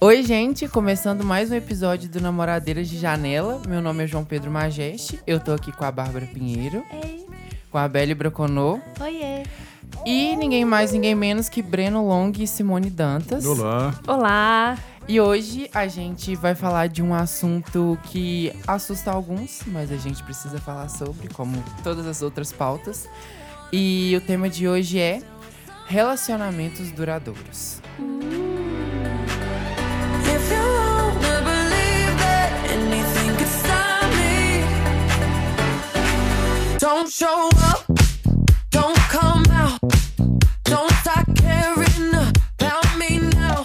[0.00, 3.60] Oi, gente, começando mais um episódio do Namoradeiras de Janela.
[3.66, 5.18] Meu nome é João Pedro Majeste.
[5.26, 7.26] Eu tô aqui com a Bárbara Pinheiro, Ei,
[7.70, 9.42] com a Belle Broconô oiê.
[10.06, 13.44] e ninguém mais, ninguém menos que Breno Long e Simone Dantas.
[13.44, 13.98] Olá.
[14.06, 14.78] Olá.
[15.08, 20.22] E hoje a gente vai falar de um assunto que assusta alguns, mas a gente
[20.22, 23.08] precisa falar sobre, como todas as outras pautas.
[23.72, 25.20] E o tema de hoje é
[25.88, 27.80] relacionamentos duradouros.
[27.98, 28.57] If
[36.78, 37.84] don't show up,
[38.70, 39.78] don't come out,
[40.64, 43.64] don't start caring about me now.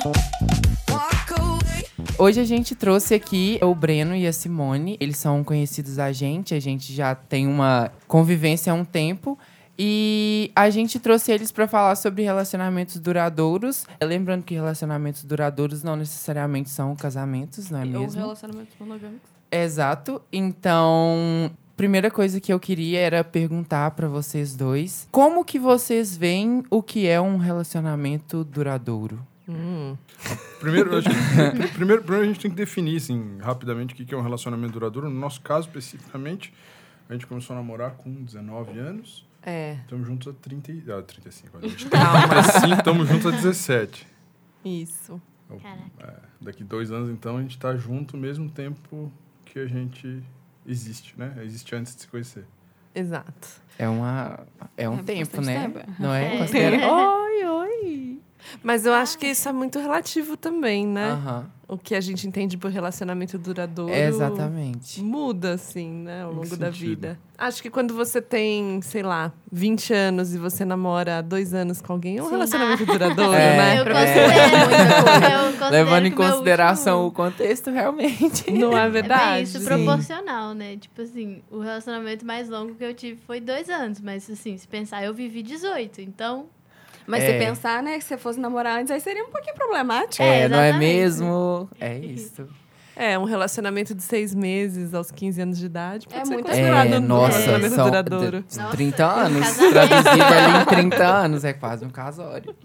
[0.90, 1.86] Walk away.
[2.18, 4.98] Hoje a gente trouxe aqui o Breno e a Simone.
[5.00, 9.38] Eles são conhecidos da gente, a gente já tem uma convivência há um tempo.
[9.78, 13.88] E a gente trouxe eles para falar sobre relacionamentos duradouros.
[14.04, 18.22] Lembrando que relacionamentos duradouros não necessariamente são casamentos, não é Ou mesmo?
[18.22, 19.32] relacionamentos monogâmicos.
[19.52, 20.22] Exato.
[20.32, 26.64] Então, primeira coisa que eu queria era perguntar para vocês dois, como que vocês veem
[26.70, 29.20] o que é um relacionamento duradouro?
[30.60, 31.16] Primeiro, eu acho que-
[31.68, 34.74] pr- primeiro, primeiro a gente tem que definir, assim, rapidamente o que é um relacionamento
[34.74, 35.10] duradouro.
[35.10, 36.54] No nosso caso, especificamente,
[37.10, 39.28] a gente começou a namorar com 19 anos.
[39.46, 41.58] É, Estamos juntos há 30, e- ah, 35.
[41.58, 44.08] A gente 35, estamos juntos há 17.
[44.64, 45.22] isso.
[46.00, 49.12] É, daqui dois anos, então, a gente está junto ao mesmo tempo
[49.46, 50.24] que a gente
[50.66, 51.34] existe, né?
[51.44, 52.46] Existe antes de se conhecer.
[52.96, 53.48] Exato.
[53.78, 54.40] É uma
[54.78, 55.64] é um É tempo, né?
[55.70, 55.80] tempo.
[56.00, 56.36] Não é?
[56.36, 56.38] É.
[56.40, 58.13] Considera- Oi, oi.
[58.62, 61.18] Mas eu acho que isso é muito relativo também, né?
[61.68, 63.92] O que a gente entende por relacionamento duradouro.
[63.94, 65.02] Exatamente.
[65.02, 66.88] Muda, assim, né, ao que longo da sentido?
[66.90, 67.20] vida.
[67.38, 71.82] Acho que quando você tem, sei lá, 20 anos e você namora há dois anos
[71.82, 72.32] com alguém, é um Sim.
[72.32, 73.58] relacionamento duradouro, É.
[73.58, 73.80] né?
[73.80, 74.32] Eu pra considero,
[75.42, 78.52] eu considero Levando em o consideração o último- contexto, realmente.
[78.52, 79.34] Não é É verdade?
[79.36, 79.66] bem isso, Sim.
[79.66, 80.78] proporcional, né?
[80.78, 84.00] Tipo assim, o relacionamento mais longo que eu tive foi dois anos.
[84.00, 86.02] Mas assim, se pensar, eu vivi 18.
[86.02, 86.46] Então,
[87.06, 87.34] Mas É.
[87.34, 90.22] se pensar, né, que se fosse namorar antes, aí seria um pouquinho problemático.
[90.24, 91.70] É, É, não é mesmo?
[91.80, 92.48] É isso.
[92.96, 96.46] É, um relacionamento de seis meses aos 15 anos de idade pode É ser muito
[96.46, 98.44] considerado É, um nossa, relacionamento são duradouro.
[98.48, 99.56] de- Nossa, 30 é anos.
[99.58, 102.56] Traduzido ali em 30 anos, é quase um casório.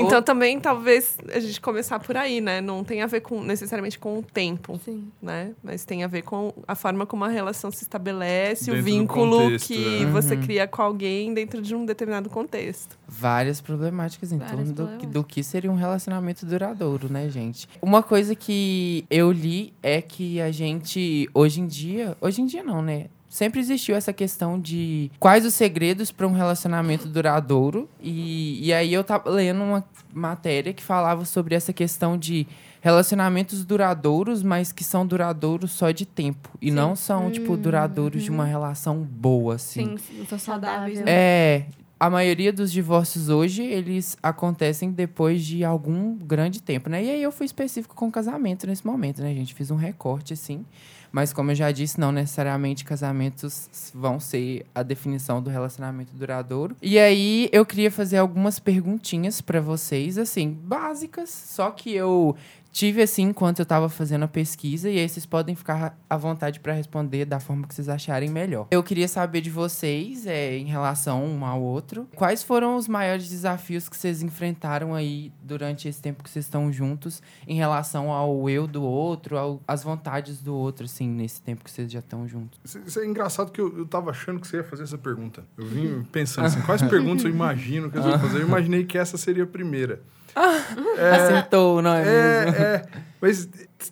[0.00, 2.60] Então também talvez a gente começar por aí, né?
[2.60, 5.08] Não tem a ver com necessariamente com o tempo, Sim.
[5.20, 5.52] né?
[5.62, 8.84] Mas tem a ver com a forma como a relação se estabelece, o Dentro do
[8.84, 10.06] vínculo contexto, que é.
[10.06, 10.42] você Uhum.
[10.42, 12.98] cria com alguém dentro de um determinado contexto.
[13.06, 17.68] Várias problemáticas em Várias torno do, do que seria um relacionamento duradouro, né, gente?
[17.82, 22.62] Uma coisa que eu li é que a gente, hoje em dia, hoje em dia
[22.62, 23.06] não, né?
[23.30, 27.88] Sempre existiu essa questão de quais os segredos para um relacionamento duradouro.
[28.02, 32.44] E, e aí eu tava lendo uma matéria que falava sobre essa questão de
[32.80, 36.50] relacionamentos duradouros, mas que são duradouros só de tempo.
[36.60, 39.96] E não são, tipo, duradouros de uma relação boa, assim.
[39.96, 40.98] Sim, sim, são saudáveis.
[40.98, 41.04] Saudável.
[41.04, 41.12] né?
[41.12, 41.66] É,
[42.00, 47.04] a maioria dos divórcios hoje, eles acontecem depois de algum grande tempo, né?
[47.04, 49.54] E aí eu fui específico com casamento nesse momento, né, gente?
[49.54, 50.64] Fiz um recorte, assim.
[51.12, 56.76] Mas como eu já disse, não necessariamente casamentos vão ser a definição do relacionamento duradouro.
[56.80, 62.36] E aí eu queria fazer algumas perguntinhas pra vocês, assim, básicas, só que eu
[62.72, 66.60] tive assim enquanto eu tava fazendo a pesquisa e aí vocês podem ficar à vontade
[66.60, 68.66] pra responder da forma que vocês acharem melhor.
[68.70, 73.28] Eu queria saber de vocês, é, em relação um ao outro, quais foram os maiores
[73.28, 78.48] desafios que vocês enfrentaram aí durante esse tempo que vocês estão juntos em relação ao
[78.48, 82.26] eu do outro, ao, às vontades do outro, assim, nesse tempo que vocês já estão
[82.26, 82.58] juntos.
[82.64, 85.44] Isso, isso é engraçado que eu, eu tava achando que você ia fazer essa pergunta.
[85.56, 88.38] Eu vim pensando assim, quais perguntas eu imagino que eu vou fazer?
[88.38, 90.00] Eu imaginei que essa seria a primeira.
[91.14, 92.56] Acertou, não é, mesmo?
[92.56, 92.82] É, é.
[93.20, 93.46] Mas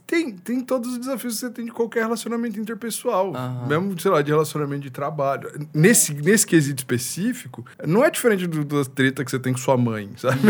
[0.07, 3.35] tem, tem todos os desafios que você tem de qualquer relacionamento interpessoal.
[3.37, 3.67] Aham.
[3.67, 5.51] Mesmo, sei lá, de relacionamento de trabalho.
[5.75, 9.77] Nesse, nesse quesito específico, não é diferente do, das treta que você tem com sua
[9.77, 10.39] mãe, sabe?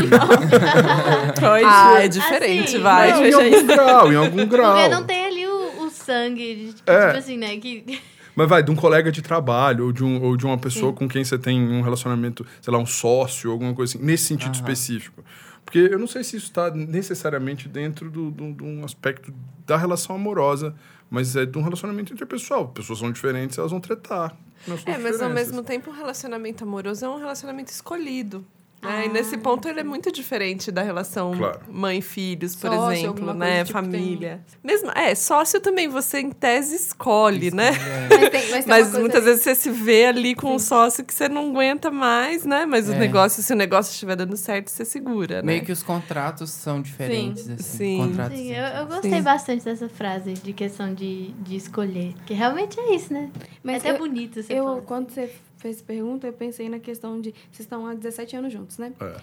[1.67, 3.11] Ah, é diferente, Assim, vai.
[3.13, 4.75] Não, em algum grau, em algum grau.
[4.77, 7.07] porque não tem ali o, o sangue, de, tipo, É.
[7.07, 7.57] tipo assim, né?
[7.57, 8.01] Que,
[8.35, 11.09] Mas vai, de um colega de trabalho, ou de, um, ou de uma pessoa com
[11.09, 14.61] quem você tem um relacionamento, sei lá, um sócio, alguma coisa assim, nesse sentido Aham.
[14.61, 15.25] específico.
[15.69, 19.35] Porque eu não sei se isso está necessariamente dentro de um aspecto
[19.67, 20.75] da relação amorosa,
[21.11, 22.69] mas é de um relacionamento interpessoal.
[22.69, 24.35] Pessoas são diferentes, elas vão tretar.
[24.65, 28.47] suas É, mas ao mesmo tempo, um relacionamento amoroso é um relacionamento escolhido.
[28.83, 29.07] Né?
[29.07, 31.61] e nesse ponto ele é muito diferente da relação Claro.
[31.69, 33.65] mãe-filhos, por Sócio, exemplo, né?
[33.65, 34.41] tipo, Família.
[34.63, 37.69] Mesmo, é, sócio também você em tese escolhe, né?
[37.71, 38.09] É.
[38.09, 41.13] Mas, tem, mas, tem Mas muitas vezes você se vê ali com um sócio que
[41.15, 42.67] você não aguenta mais, né?
[42.67, 42.99] Mas os É.
[42.99, 45.43] negócios, se o negócio estiver dando certo, você segura, né?
[45.43, 47.63] Meio que os contratos são diferentes, assim.
[47.79, 47.99] Sim.
[47.99, 49.23] Contratos Sim, eu, eu gostei Sim.
[49.23, 52.15] bastante dessa frase de questão de, de escolher.
[52.27, 53.31] Que realmente é isso, né?
[53.63, 54.81] Mas é até eu- bonito você Eu, falar.
[54.83, 58.53] quando você fez essa pergunta, eu pensei na questão de vocês estão há 17 anos
[58.53, 58.93] juntos, né?
[59.01, 59.17] É.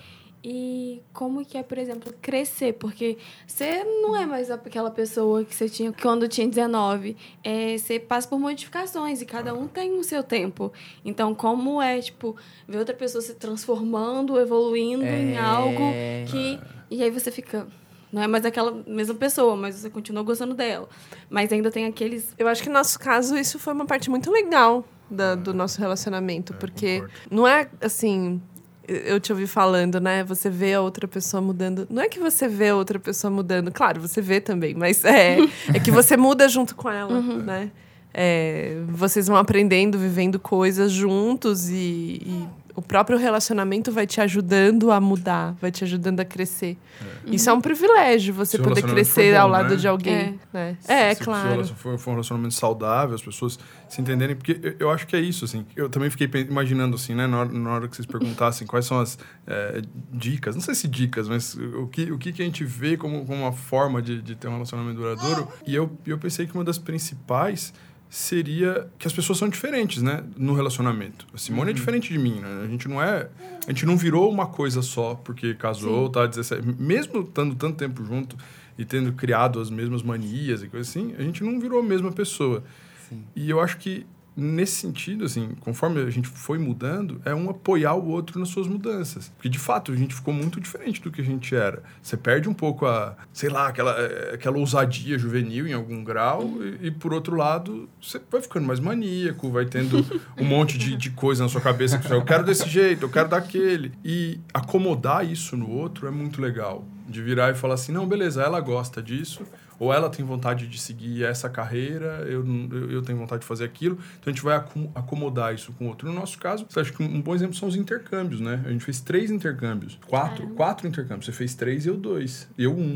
[0.47, 2.73] E como que é, por exemplo, crescer?
[2.73, 3.17] Porque
[3.47, 7.17] você não é mais aquela pessoa que você tinha quando tinha 19.
[7.43, 10.71] É, você passa por modificações e cada um tem o seu tempo.
[11.03, 12.35] Então, como é, tipo,
[12.67, 15.39] ver outra pessoa se transformando, evoluindo em É.
[15.39, 15.81] algo
[16.29, 16.59] que...
[16.91, 17.65] E aí você fica...
[18.13, 20.87] Não é mais aquela mesma pessoa, mas você continua gostando dela.
[21.27, 22.35] Mas ainda tem aqueles...
[22.37, 25.80] Eu acho que no nosso caso isso foi uma parte muito legal da- do nosso
[25.80, 27.13] relacionamento, porque concordo.
[27.31, 28.42] não é assim.
[28.88, 30.24] Eu te ouvi falando, né?
[30.25, 31.88] Você vê a outra pessoa mudando.
[31.90, 35.38] Não é que você vê a outra pessoa mudando, claro, você vê também, mas é,
[35.74, 37.72] é que você muda junto com ela, né?
[38.13, 44.92] É, vocês vão aprendendo, vivendo coisas juntos e, e o próprio relacionamento vai te ajudando
[44.92, 46.77] a mudar, vai te ajudando a crescer.
[47.25, 49.75] Isso é um privilégio, você Se poder crescer bom, ao lado né?
[49.77, 50.39] de alguém.
[50.51, 50.77] né?
[50.86, 51.62] É, se, Se claro.
[51.62, 53.57] o for, for um relacionamento saudável, as pessoas
[53.88, 55.66] se entenderem, porque eu, eu acho que é isso, assim.
[55.75, 59.00] Eu também fiquei imaginando, assim, né, na hora, na hora que vocês perguntassem quais são
[59.00, 59.18] as
[59.48, 59.81] eh,
[60.12, 63.25] dicas, não sei se dicas, mas o que, o que, que a gente vê como,
[63.25, 65.48] como uma forma de, de ter um relacionamento duradouro.
[65.66, 67.74] E eu, eu pensei que uma das principais
[68.15, 71.27] seria que as pessoas são diferentes, né, no relacionamento.
[71.33, 72.62] A Simone é diferente de mim, né?
[72.63, 73.27] A gente não é,
[73.67, 78.06] a gente não virou uma coisa só porque casou, tá 17, mesmo estando tanto tempo
[78.06, 78.38] junto
[78.77, 82.09] e tendo criado as mesmas manias e coisas assim, a gente não virou a mesma
[82.09, 82.63] pessoa.
[83.09, 83.21] Sim.
[83.35, 87.93] E eu acho que nesse sentido, assim, conforme a gente foi mudando, é um apoiar
[87.93, 89.31] o outro nas suas mudanças.
[89.35, 91.81] Porque, de fato, a gente ficou muito diferente do que a gente era.
[92.01, 96.51] Você perde um pouco a, sei lá, aquela, eh, aquela ousadia juvenil em algum grau,
[96.61, 100.05] e, e, por outro lado, você vai ficando mais maníaco, vai tendo
[100.37, 103.09] um monte de, de coisa na sua cabeça que você, eu quero desse jeito, eu
[103.09, 103.93] quero daquele.
[104.03, 106.85] E acomodar isso no outro é muito legal.
[107.07, 109.43] De virar e falar assim, não, beleza, ela gosta disso,
[109.80, 112.45] ou ela tem vontade de seguir essa carreira, eu,
[112.89, 115.88] eu, tenho vontade de fazer aquilo, então a gente vai acom- acomodar isso com o
[115.89, 116.07] outro.
[116.07, 118.62] No nosso caso, acho que um bom exemplo são os intercâmbios, né?
[118.66, 121.25] A gente fez três intercâmbios, quatro, quatro intercâmbios.
[121.25, 122.95] Você fez três e eu dois, eu um.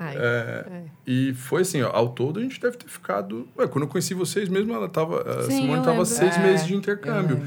[0.00, 0.84] Ai, É, é.
[1.06, 3.48] E foi assim, ó, ao todo a gente deve ter ficado.
[3.58, 5.22] Ué, quando eu conheci vocês mesmo, ela tava.
[5.22, 6.04] A Sim, Simone eu tava lembro.
[6.06, 7.42] seis É, meses de intercâmbio.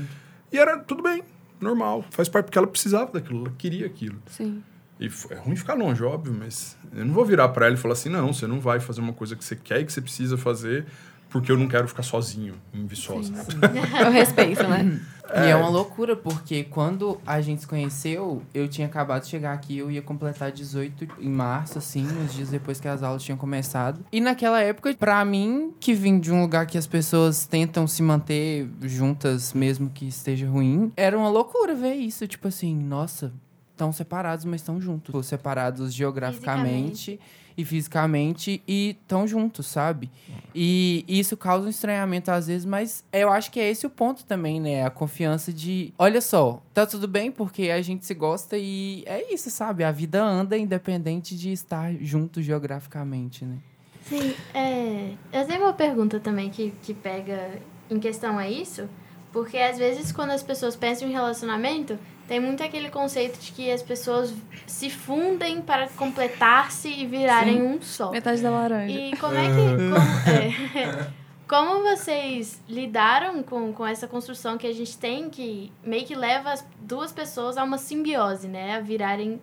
[0.52, 1.24] E era tudo bem,
[1.62, 2.04] normal.
[2.10, 4.22] Faz parte porque ela precisava daquilo, ela queria aquilo.
[4.28, 4.62] Sim.
[5.02, 7.94] E é ruim ficar longe, óbvio, mas eu não vou virar pra ela e falar
[7.94, 10.38] assim: não, você não vai fazer uma coisa que você quer e que você precisa
[10.38, 10.86] fazer
[11.32, 13.34] porque eu não quero ficar sozinho em Viçosa.
[14.00, 15.00] Eu respeito, né?
[15.34, 19.54] E é uma loucura, porque quando a gente se conheceu, eu tinha acabado de chegar
[19.54, 23.38] aqui, eu ia completar 18 em março, assim, uns dias depois que as aulas tinham
[23.38, 24.02] começado.
[24.12, 28.04] E naquela época, pra mim, que vim de um lugar que as pessoas tentam se
[28.04, 32.28] manter juntas, mesmo que esteja ruim, era uma loucura ver isso.
[32.28, 33.32] Tipo assim, nossa,
[33.82, 35.26] estão separados, mas estão juntos.
[35.26, 37.20] Separados geograficamente
[37.58, 40.10] e fisicamente e estão juntos, sabe?
[40.54, 44.24] E isso causa um estranhamento às vezes, mas eu acho que é esse o ponto
[44.24, 44.86] também, né?
[44.86, 49.34] A confiança de, olha só, tá tudo bem porque a gente se gosta e é
[49.34, 49.84] isso, sabe?
[49.84, 53.58] A vida anda independente de estar junto geograficamente, né?
[54.06, 58.90] Sim, é, eu tenho uma pergunta também que, que pega em questão a isso,
[59.32, 61.98] porque às vezes quando as pessoas pensam em relacionamento,
[62.28, 64.34] tem muito aquele conceito de que as pessoas
[64.66, 68.12] se fundem para completar-se e virarem um só.
[68.12, 68.98] Metade da laranja.
[68.98, 69.56] E como é que.
[69.92, 71.08] Como, é,
[71.48, 76.52] como vocês lidaram com, com essa construção que a gente tem que meio que leva
[76.52, 78.78] as duas pessoas a uma simbiose, né?
[78.78, 79.42] A virarem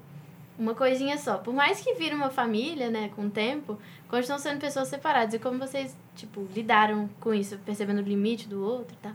[0.58, 1.36] uma coisinha só.
[1.38, 3.78] Por mais que vire uma família, né, com o tempo,
[4.08, 5.34] continuam sendo pessoas separadas.
[5.34, 9.12] E como vocês, tipo, lidaram com isso, percebendo o limite do outro e tal?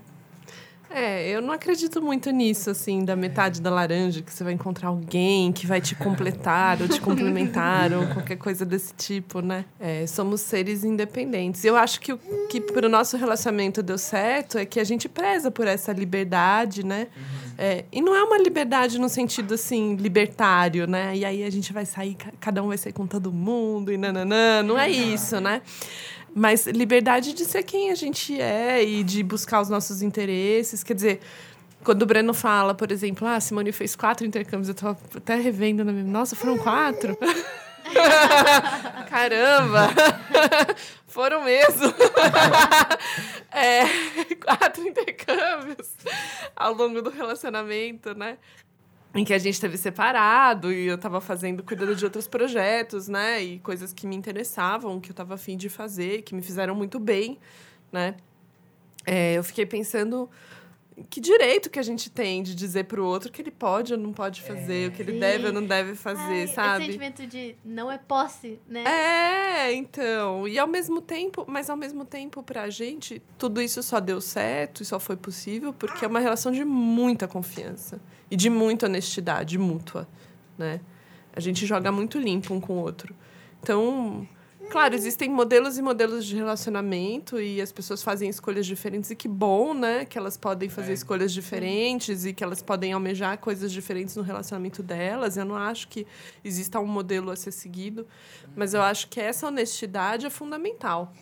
[0.89, 4.89] É, eu não acredito muito nisso, assim, da metade da laranja, que você vai encontrar
[4.89, 9.65] alguém que vai te completar ou te complementar ou qualquer coisa desse tipo, né?
[9.79, 11.65] É, somos seres independentes.
[11.65, 15.09] Eu acho que o que para o nosso relacionamento deu certo é que a gente
[15.09, 17.07] preza por essa liberdade, né?
[17.57, 21.15] É, e não é uma liberdade no sentido, assim, libertário, né?
[21.15, 23.97] E aí a gente vai sair, ca- cada um vai sair com todo mundo e
[23.97, 24.61] nananã.
[24.61, 25.61] Não é isso, né?
[26.35, 30.83] Mas liberdade de ser quem a gente é e de buscar os nossos interesses.
[30.83, 31.19] Quer dizer,
[31.83, 35.83] quando o Breno fala, por exemplo, ah, Simone fez quatro intercâmbios, eu tava até revendo
[35.83, 36.03] na minha.
[36.03, 37.17] Nossa, foram quatro?
[39.09, 39.89] Caramba!
[41.05, 41.93] Foram mesmo!
[43.51, 43.83] é,
[44.35, 45.91] quatro intercâmbios
[46.55, 48.37] ao longo do relacionamento, né?
[49.15, 53.41] Em que a gente esteve separado e eu estava fazendo, cuidando de outros projetos, né?
[53.43, 56.99] E coisas que me interessavam, que eu estava afim de fazer, que me fizeram muito
[56.99, 57.37] bem,
[57.91, 58.15] né?
[59.05, 60.29] É, eu fiquei pensando
[61.09, 64.13] que direito que a gente tem de dizer pro outro que ele pode ou não
[64.13, 65.19] pode fazer, o que ele Sim.
[65.19, 66.83] deve ou não deve fazer, Ai, sabe?
[66.83, 68.83] Esse sentimento de não é posse, né?
[68.85, 70.47] É, então.
[70.47, 74.83] E ao mesmo tempo, mas ao mesmo tempo, pra gente, tudo isso só deu certo
[74.83, 79.57] e só foi possível porque é uma relação de muita confiança e de muita honestidade
[79.57, 80.07] mútua,
[80.57, 80.81] né?
[81.35, 83.15] A gente joga muito limpo um com o outro.
[83.61, 84.27] Então,
[84.73, 89.27] claro, existem modelos e modelos de relacionamento e as pessoas fazem escolhas diferentes e que
[89.27, 90.03] bom, né?
[90.03, 94.81] Que elas podem fazer escolhas diferentes e que elas podem almejar coisas diferentes no relacionamento
[94.81, 95.37] delas.
[95.37, 96.07] Eu não acho que
[96.43, 98.07] exista um modelo a ser seguido,
[98.55, 101.13] mas eu acho que essa honestidade é fundamental.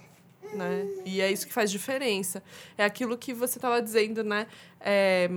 [0.54, 0.88] Né?
[1.06, 2.42] E é isso que faz diferença.
[2.78, 4.48] É aquilo que você estava dizendo, né?
[4.80, 5.30] É,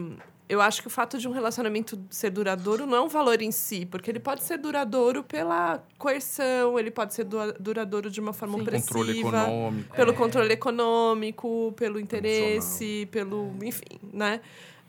[0.49, 3.51] eu acho que o fato de um relacionamento ser duradouro não é um valor em
[3.51, 8.33] si, porque ele pode ser duradouro pela coerção, ele pode ser du- duradouro de uma
[8.33, 9.95] forma opressiva Controle econômico.
[9.97, 13.55] pelo controle econômico, pelo interesse, pelo.
[13.63, 14.41] enfim, né?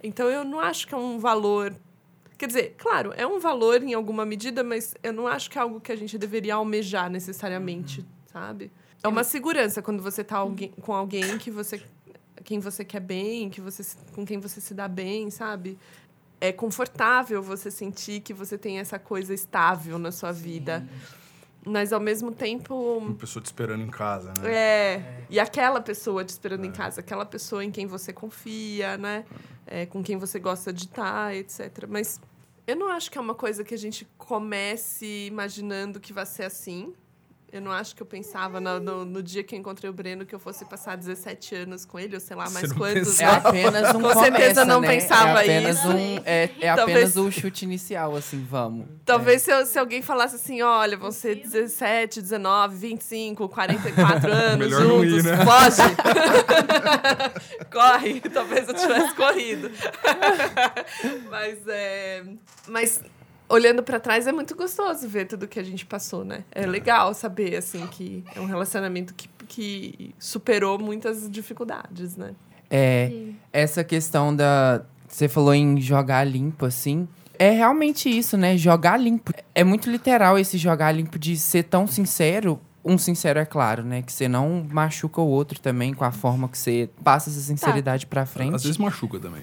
[0.03, 1.73] Então eu não acho que é um valor.
[2.37, 5.61] Quer dizer, claro, é um valor em alguma medida, mas eu não acho que é
[5.61, 8.69] algo que a gente deveria almejar necessariamente, sabe?
[9.01, 11.81] É uma segurança quando você tá alguém, com alguém que você.
[12.43, 15.77] Quem você quer bem, que você, com quem você se dá bem, sabe?
[16.39, 20.85] É confortável você sentir que você tem essa coisa estável na sua vida.
[21.65, 22.97] Mas ao mesmo tempo.
[22.99, 24.53] Uma pessoa te esperando em casa, né?
[24.53, 25.25] É.
[25.29, 29.25] E aquela pessoa te esperando em casa, aquela pessoa em quem você confia, né?
[29.65, 31.85] É, com quem você gosta de estar, etc.
[31.89, 32.21] Mas
[32.67, 36.43] eu não acho que é uma coisa que a gente comece imaginando que vai ser
[36.43, 36.93] assim.
[37.55, 40.25] Eu não acho que eu pensava no, no, no dia que eu encontrei o Breno
[40.25, 43.17] que eu fosse passar 17 anos com ele, ou sei lá, mais quantos.
[43.19, 43.49] É pensava.
[43.49, 44.87] apenas um Com certeza começo, não né?
[44.89, 45.87] pensava é apenas isso.
[45.87, 48.87] Um, é, é Talvez- apenas o chute inicial, assim, vamos.
[49.05, 54.57] Talvez se, eu- se alguém falasse assim, olha, vão ser 17, 19, 25, 44 anos
[54.67, 55.37] Melhor não ir, juntos, né?
[55.45, 55.81] foge.
[57.71, 59.71] Corre, talvez eu tivesse corrido.
[61.29, 62.23] mas é,
[62.67, 63.01] mas
[63.47, 66.43] olhando pra trás é muito gostoso ver tudo que a gente passou, né?
[66.51, 72.33] É legal saber assim que é um relacionamento que, que superou muitas dificuldades, né?
[72.69, 73.35] É, Sim.
[73.53, 74.83] essa questão da.
[75.07, 77.07] Você falou em jogar limpo, assim.
[77.37, 78.57] É realmente isso, né?
[78.57, 79.33] Jogar limpo.
[79.53, 82.59] É muito literal esse jogar limpo de ser tão sincero.
[82.83, 84.01] Um sincero, é claro, né?
[84.01, 88.05] Que você não machuca o outro também com a forma que você passa essa sinceridade
[88.05, 88.55] pra frente.
[88.55, 89.41] Às vezes machuca também.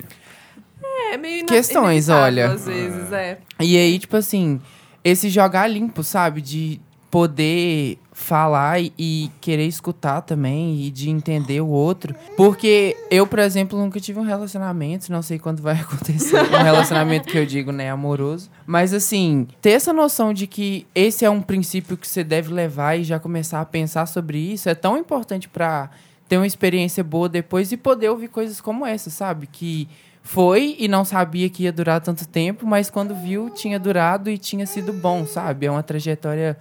[1.13, 2.53] É meio Questões, olha.
[2.53, 3.37] às vezes, é.
[3.61, 4.59] E aí, tipo assim,
[5.05, 6.41] esse jogar limpo, sabe?
[6.41, 12.15] De poder falar e, e querer escutar também e de entender o outro.
[12.35, 17.29] Porque eu, por exemplo, nunca tive um relacionamento, não sei quando vai acontecer um relacionamento
[17.29, 18.51] que eu digo, né, amoroso.
[18.65, 22.99] Mas assim, ter essa noção de que esse é um princípio que você deve levar
[22.99, 25.91] e já começar a pensar sobre isso é tão importante pra
[26.27, 29.47] ter uma experiência boa depois e poder ouvir coisas como essa, sabe?
[29.47, 29.87] Que
[30.25, 34.39] foi e não sabia que ia durar tanto tempo, mas quando viu, tinha durado e
[34.39, 35.67] tinha sido bom, sabe?
[35.67, 36.57] É uma trajetória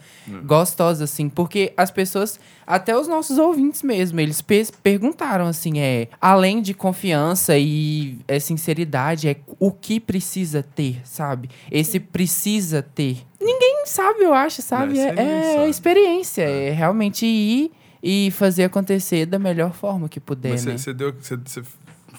[0.45, 6.07] gostosa, assim, porque as pessoas, até os nossos ouvintes mesmo, eles pe- perguntaram, assim, é,
[6.19, 11.49] além de confiança e é, sinceridade, é o que precisa ter, sabe?
[11.71, 13.17] Esse precisa ter.
[13.39, 14.93] Ninguém sabe, eu acho, sabe?
[14.95, 15.13] Não, É,
[15.51, 15.69] é sabe.
[15.69, 17.71] experiência, é realmente ir
[18.03, 20.75] e fazer acontecer da melhor forma que puder, Mas né?
[20.77, 21.13] você deu.
[21.19, 21.61] Você, você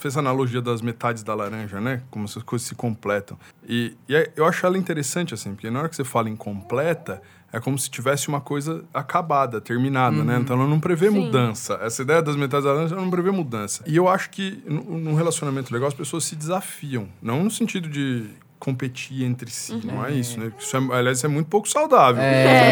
[0.03, 2.03] fez a analogia das metades da laranja, né?
[2.11, 3.39] Como essas coisas se completam.
[3.67, 6.37] E, e é- eu acho ela interessante, assim, porque na hora que você fala em
[6.37, 10.39] completa, é como se tivesse uma coisa acabada, terminada, né?
[10.41, 11.21] Então ela não prevê Sim.
[11.27, 11.79] mudança.
[11.83, 13.85] Essa ideia das metades da laranja ela não prevê mudança.
[13.87, 17.09] E eu acho que no- num relacionamento legal as pessoas se desafiam.
[17.21, 18.27] Não no sentido de
[18.63, 20.53] competir entre si, não é isso, né?
[20.57, 22.23] Isso é, aliás, isso é muito pouco saudável.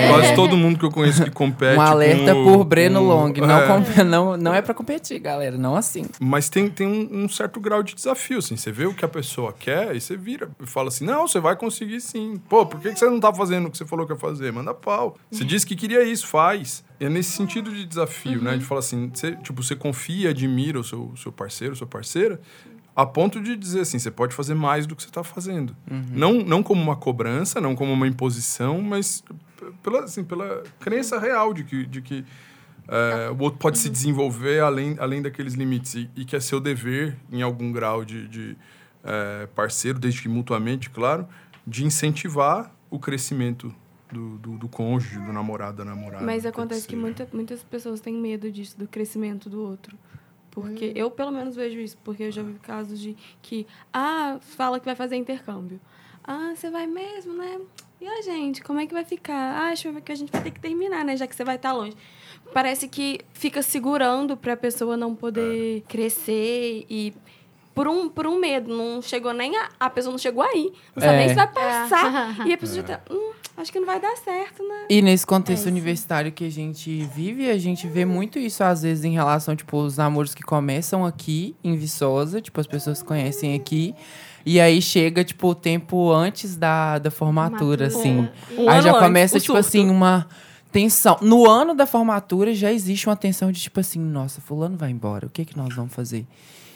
[0.09, 1.76] Quase todo mundo que eu conheço que compete.
[1.76, 3.32] Um alerta com o- por Breno com- Long.
[3.32, 3.66] Não, é.
[3.66, 5.59] com- não, não é pra competir, galera.
[5.59, 6.06] Não assim.
[6.20, 8.56] Mas tem, tem um, um certo grau de desafio, assim.
[8.56, 11.40] Você vê o que a pessoa quer e você vira e fala assim, não, você
[11.40, 12.40] vai conseguir sim.
[12.49, 14.52] Pô, por que que você não tá fazendo o que você falou que ia fazer?
[14.52, 15.16] Manda pau.
[15.28, 16.85] Você disse que queria isso, faz.
[17.00, 18.56] É nesse sentido de desafio, né?
[18.56, 22.38] De falar assim, você, tipo, você confia, admira o seu, seu parceiro, sua parceira,
[22.94, 25.76] a ponto de dizer assim, você pode fazer mais do que você está fazendo.
[26.12, 29.23] Não, não como uma cobrança, não como uma imposição, mas
[29.82, 32.25] pela, assim, pela crença real de que, de que
[32.88, 36.61] é, o outro pode se desenvolver além, além daqueles limites e, e que é seu
[36.61, 38.56] dever, em algum grau de, de
[39.04, 41.26] é, parceiro, desde que mutuamente, claro,
[41.66, 43.73] de incentivar o crescimento
[44.12, 46.25] do, do, do cônjuge, do namorado, da namorada.
[46.25, 49.97] Mas acontece que muita, muitas pessoas têm medo disso, do crescimento do outro.
[50.50, 51.97] Porque eu, pelo menos, vejo isso.
[52.02, 55.80] Porque eu já vi casos de que, ah, fala que vai fazer intercâmbio.
[56.25, 57.61] Ah, você vai mesmo, né?
[58.00, 59.35] E a gente, como é que vai ficar?
[59.35, 61.16] Ah, acho que a gente vai ter que terminar, né?
[61.16, 61.97] Já que você vai estar longe.
[62.52, 67.12] Parece que fica segurando pra pessoa não poder crescer e.
[67.74, 69.68] Por um, por um medo, não chegou nem a.
[69.78, 70.72] A pessoa não chegou aí.
[70.94, 71.18] Não sabe É.
[71.18, 72.36] nem se vai passar.
[72.46, 73.00] E a pessoa já tá.
[73.10, 74.86] Hum, acho que não vai dar certo, né?
[74.90, 78.82] E nesse contexto É, universitário que a gente vive, a gente vê muito isso, às
[78.82, 83.04] vezes, em relação, tipo, os namoros que começam aqui, em Viçosa, tipo, as pessoas se
[83.04, 83.94] conhecem aqui.
[84.44, 88.28] E aí chega, tipo, o tempo antes da, da formatura, assim.
[88.58, 89.68] Um aí já antes, começa, o tipo surto.
[89.68, 90.26] assim, uma
[90.72, 91.18] tensão.
[91.20, 95.26] No ano da formatura já existe uma tensão de, tipo assim, nossa, fulano vai embora,
[95.26, 96.26] o que que nós vamos fazer?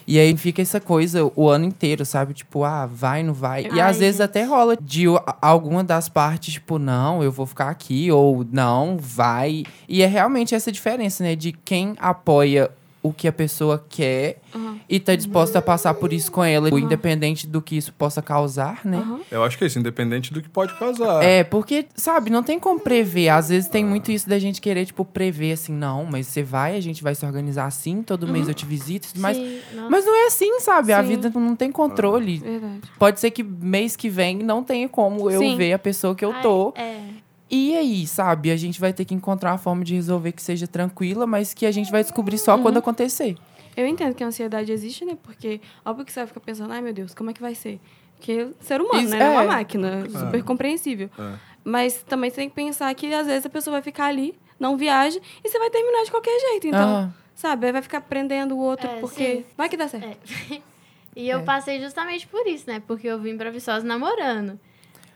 [0.07, 2.33] E aí fica essa coisa o ano inteiro, sabe?
[2.33, 3.65] Tipo, ah, vai, não vai.
[3.65, 4.25] E Ai, às vezes gente.
[4.25, 5.05] até rola de
[5.41, 9.63] alguma das partes, tipo, não, eu vou ficar aqui, ou não, vai.
[9.89, 11.35] E é realmente essa diferença, né?
[11.35, 12.69] De quem apoia
[13.07, 14.79] o que a pessoa quer Uhum.
[14.89, 18.79] e tá disposta a passar por isso com ela, independente do que isso possa causar,
[18.85, 18.97] né?
[18.97, 19.19] Aham.
[19.29, 21.21] Eu acho que é isso, independente do que pode causar.
[21.23, 23.29] É, porque, sabe, não tem como prever.
[23.29, 26.77] Às vezes tem muito isso da gente querer, tipo, prever assim, não, mas você vai,
[26.77, 29.37] a gente vai se organizar assim, todo mês eu te visito, e tudo mais.
[29.37, 29.89] Sim, nossa.
[29.89, 30.93] Mas não é assim, sabe?
[30.93, 31.09] A Sim.
[31.09, 32.37] vida não tem controle.
[32.37, 32.81] Verdade.
[32.97, 35.55] Pode ser que mês que vem não tenha como eu Sim.
[35.57, 36.73] ver a pessoa que eu Ai, tô.
[36.77, 37.24] É.
[37.49, 38.49] E aí, sabe?
[38.51, 41.65] A gente vai ter que encontrar uma forma de resolver que seja tranquila, mas que
[41.65, 43.37] a gente vai descobrir só quando acontecer.
[43.77, 45.17] Eu entendo que a ansiedade existe, né?
[45.21, 47.79] Porque, óbvio que você vai ficar pensando, ai meu Deus, como é que vai ser?
[48.17, 49.19] Porque ser humano, Isso, né?
[49.19, 49.47] Não é uma é.
[49.47, 51.09] máquina, super compreensível.
[51.19, 51.33] É.
[51.63, 54.77] Mas também você tem que pensar que às vezes a pessoa vai ficar ali, não
[54.77, 56.67] viaja, e você vai terminar de qualquer jeito.
[56.67, 57.09] Então, Ah.
[57.35, 57.65] sabe?
[57.67, 59.45] Aí vai ficar prendendo o outro, É, porque sim.
[59.57, 60.17] vai que dá certo.
[60.51, 60.61] É.
[61.17, 61.43] E eu É.
[61.43, 62.81] passei justamente por isso, né?
[62.85, 64.59] Porque eu vim pra Viçosa namorando.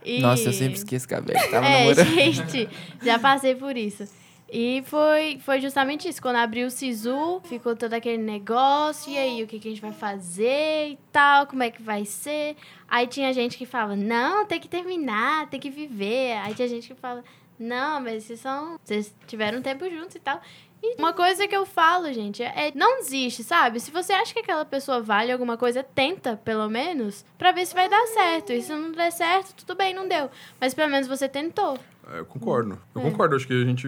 [0.03, 0.20] E...
[0.20, 2.13] Nossa, eu sempre esqueço Beth tava É, namorando.
[2.15, 2.70] gente,
[3.03, 4.08] já passei por isso.
[4.51, 6.22] E foi, foi justamente isso.
[6.22, 9.12] Quando abriu o Sisu, ficou todo aquele negócio.
[9.12, 11.46] E aí, o que, que a gente vai fazer e tal?
[11.46, 12.56] Como é que vai ser?
[12.88, 16.34] Aí tinha gente que falava, não, tem que terminar, tem que viver.
[16.38, 17.24] Aí tinha gente que fala,
[17.60, 18.79] não, mas vocês são.
[18.84, 20.41] Vocês tiveram tempo juntos e tal.
[20.81, 23.79] E uma coisa que eu falo, gente, é não desiste, sabe?
[23.79, 27.74] Se você acha que aquela pessoa vale alguma coisa, tenta, pelo menos, pra ver se
[27.74, 28.53] vai dar certo.
[28.53, 30.29] E se não der certo, tudo bem, não deu.
[30.59, 31.77] Mas pelo menos você tentou.
[32.11, 32.79] É, eu concordo.
[32.95, 33.35] Eu concordo.
[33.35, 33.87] Acho que a gente.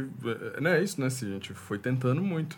[0.55, 1.09] É, né, é isso, né?
[1.09, 2.55] Se a gente foi tentando muito.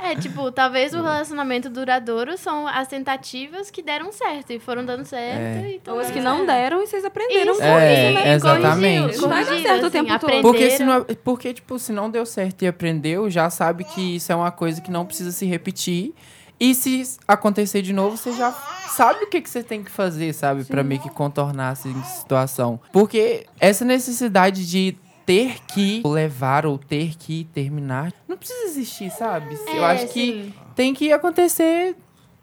[0.00, 5.04] É, tipo, talvez o relacionamento duradouro são as tentativas que deram certo e foram dando
[5.04, 5.64] certo.
[5.64, 5.70] É.
[5.72, 8.34] E Ou as que não deram e vocês aprenderam Isso, com É, isso, né?
[8.34, 9.00] exatamente.
[9.00, 10.14] Corrigiu, Não vai dar certo o assim, tempo todo.
[10.16, 10.42] aprenderam.
[10.42, 14.32] Porque, se não, porque, tipo, se não deu certo e aprendeu, já sabe que isso
[14.32, 16.14] é uma coisa que não precisa se repetir.
[16.60, 18.52] E se acontecer de novo, você já
[18.90, 20.64] sabe o que, que você tem que fazer, sabe?
[20.64, 22.80] Pra meio que contornar essa situação.
[22.92, 29.58] Porque essa necessidade de ter que levar ou ter que terminar, não precisa existir, sabe?
[29.66, 30.54] Eu É, acho que sim.
[30.74, 31.94] tem que acontecer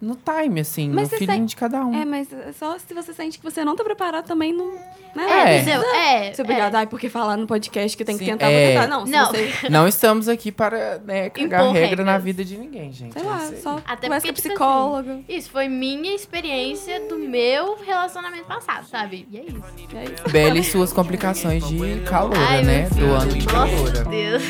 [0.02, 1.96] no time, assim, Mas no você feeling de cada um.
[1.96, 2.28] É, mas
[2.60, 4.74] só se você sente que você não tá preparado também, não.
[5.16, 5.26] Né?
[5.26, 5.70] É.
[5.70, 8.74] É, é, ser obrigado, ai, porque falar no podcast que tem que Sim, tentar, é.
[8.74, 8.88] tentar.
[8.88, 9.26] Não, se Não.
[9.28, 9.54] você.
[9.72, 12.24] Não estamos aqui para né, cagar Impor regra na regras.
[12.26, 13.14] vida de ninguém, gente.
[13.14, 13.62] Sei É lá, aí.
[13.62, 15.20] só Até conversa porque, com a tipo psicóloga.
[15.30, 19.26] Isso foi minha experiência do meu relacionamento passado, sabe?
[19.32, 19.64] E é isso.
[19.96, 20.24] É isso.
[20.30, 22.90] Bela e suas complicações de caloura, Ai, né?
[22.96, 24.04] meu Do ano de Nossa, caloura.
[24.04, 24.44] Deus.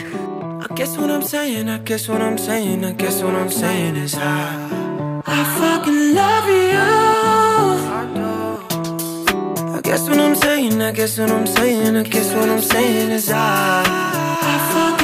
[0.67, 3.97] I guess what I'm saying, I guess what I'm saying, I guess what I'm saying
[3.97, 4.64] is I,
[5.27, 6.85] I fucking love you.
[9.75, 13.11] I guess what I'm saying, I guess what I'm saying, I guess what I'm saying
[13.11, 14.94] is I, I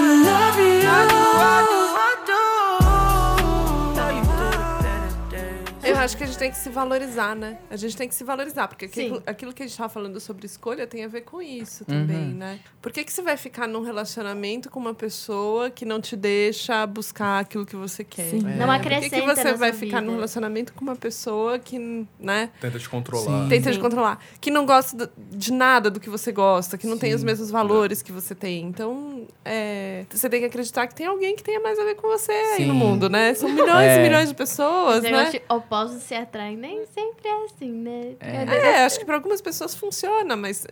[6.04, 7.58] acho que a gente tem que se valorizar, né?
[7.70, 9.24] A gente tem que se valorizar, porque aquilo, Sim.
[9.26, 12.60] aquilo que a gente tava falando sobre escolha tem a ver com isso também, né?
[12.82, 16.86] Por que, que você vai ficar num relacionamento com uma pessoa que não te deixa
[16.88, 18.30] buscar aquilo que você quer?
[18.30, 18.42] Sim.
[18.42, 20.02] Não Por acrescenta que, que você na vai ficar vida.
[20.02, 21.78] num relacionamento com uma pessoa que,
[22.20, 23.48] né, Tenta te controlar.
[23.50, 23.78] tenta Sim.
[23.78, 27.18] te controlar, que não gosta de nada do que você gosta, que não tem Sim.
[27.18, 28.64] os mesmos valores que você tem.
[28.66, 32.08] Então, é, você tem que acreditar que tem alguém que tenha mais a ver com
[32.08, 32.80] você aí no Sim.
[32.80, 33.34] mundo, né?
[33.34, 34.00] São milhões É.
[34.00, 35.30] e milhões de pessoas, né?
[35.30, 35.42] de
[35.92, 38.02] opostos se atraem, nem sempre é assim, né?
[38.20, 40.66] É, acho que para algumas pessoas funciona, mas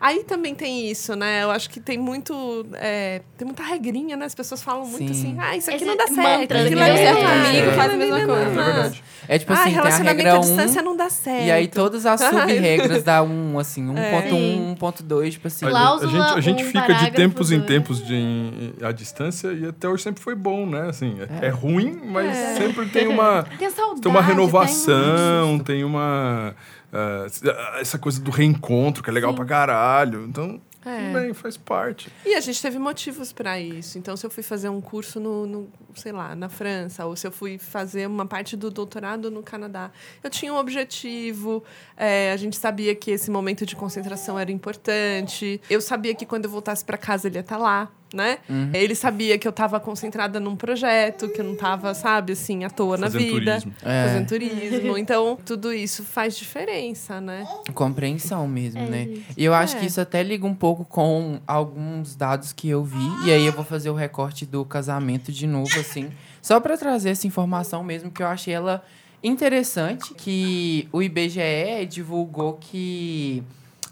[0.00, 1.42] aí também tem isso, né?
[1.42, 4.26] Eu acho que tem muito, é, tem muita regrinha, né?
[4.26, 5.32] As pessoas falam muito Sim.
[5.32, 7.28] assim, ah, isso aqui Esse não dá mantra certo, aquilo deu ali certo não dá
[7.44, 8.44] comigo, certo, faz a mesma ali coisa.
[8.44, 9.04] não É verdade.
[9.28, 11.44] É tipo ah, assim, tem a relacionamento regra à 1 distância não dá certo.
[11.46, 14.76] e aí todas as sub-regras dá um, assim, 1.1, Sim.
[14.78, 15.66] 1.2, tipo assim.
[15.66, 18.90] A, Cláusula, a gente, a gente um fica de tempos em tempos de, em- à
[18.92, 20.88] distância e até hoje sempre foi bom, né?
[20.88, 22.54] Assim, é, é ruim, mas É.
[22.56, 24.00] sempre tem uma, Tem saudade.
[24.00, 26.54] tem uma tem um- renovação, tem uma.
[26.92, 30.24] ah, essa coisa do reencontro, que é legal pra caralho.
[30.24, 31.12] Então, É.
[31.12, 32.10] Bem, faz parte.
[32.26, 33.98] E a gente teve motivos para isso.
[33.98, 37.24] Então, se eu fui fazer um curso no, no, sei lá, na França, ou se
[37.24, 39.92] eu fui fazer uma parte do doutorado no Canadá,
[40.24, 41.62] eu tinha um objetivo.
[41.96, 45.60] é, a gente sabia que esse momento de concentração era importante.
[45.70, 47.88] Eu sabia que quando eu voltasse para casa ele ia estar lá.
[48.12, 48.38] Né?
[48.74, 52.68] Ele sabia que eu estava concentrada num projeto, que eu não estava, sabe, assim, à
[52.70, 53.52] toa na Fazendo vida.
[53.60, 53.74] turismo.
[53.82, 54.04] É.
[54.08, 54.98] Fazendo turismo.
[54.98, 57.46] Então, tudo isso faz diferença, né?
[57.74, 59.04] Compreensão mesmo, É, né?
[59.04, 59.24] gente.
[59.36, 59.80] E eu acho É.
[59.80, 63.26] que isso até liga um pouco com alguns dados que eu vi.
[63.26, 66.10] E aí eu vou fazer o recorte do casamento de novo, assim.
[66.42, 68.84] Só para trazer essa informação mesmo, que eu achei ela
[69.22, 70.12] interessante.
[70.14, 73.42] Que o IBGE divulgou que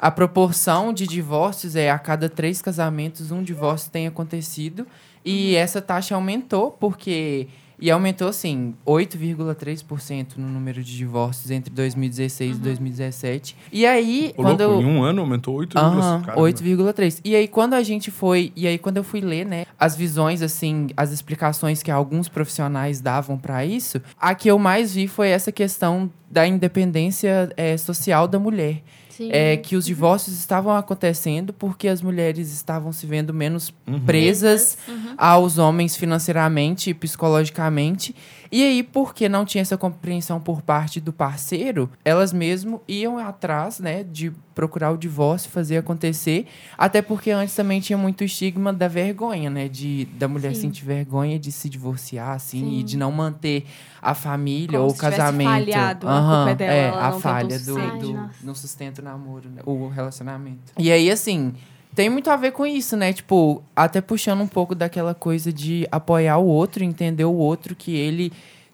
[0.01, 4.87] a proporção de divórcios é a cada três casamentos, um divórcio tem acontecido.
[5.23, 7.49] E essa taxa aumentou, porque.
[7.83, 13.57] E aumentou, assim, 8,3% no número de divórcios entre 2016 e 2017.
[13.73, 14.87] E aí, Ô, quando louco, eu.
[14.87, 16.43] em um ano aumentou 8 Aham, caramba.
[16.43, 17.21] 8,3.
[17.25, 18.53] E aí, quando a gente foi.
[18.55, 23.01] E aí, quando eu fui ler, né, as visões, assim, as explicações que alguns profissionais
[23.01, 28.29] davam pra isso, a que eu mais vi foi essa questão da independência eh, social
[28.29, 28.83] da mulher.
[29.21, 29.29] Sim.
[29.33, 34.01] É que os divórcios estavam acontecendo porque as mulheres estavam se vendo menos Uhum.
[34.01, 34.79] presas
[35.19, 38.15] aos homens financeiramente e psicologicamente.
[38.53, 43.79] E aí, porque não tinha essa compreensão por parte do parceiro, elas mesmo iam atrás,
[43.79, 46.47] né, de procurar o divórcio, fazer acontecer.
[46.77, 50.63] Até porque antes também tinha muito estigma da vergonha, né, de da mulher Sim.
[50.63, 52.79] sentir vergonha de se divorciar, assim, Sim.
[52.81, 53.65] e de não manter
[54.03, 55.49] a família Como ou o casamento.
[55.49, 58.35] falhado, a Aham, culpa é dela, é, a falha do, do nossa.
[58.43, 60.73] não sustenta o namoro, né, o relacionamento.
[60.77, 61.55] E aí, assim,
[62.01, 63.13] tem muito a ver com isso, né?
[63.13, 67.95] Tipo, até puxando um pouco daquela coisa de apoiar o outro, entender o outro, que
[67.95, 68.33] ele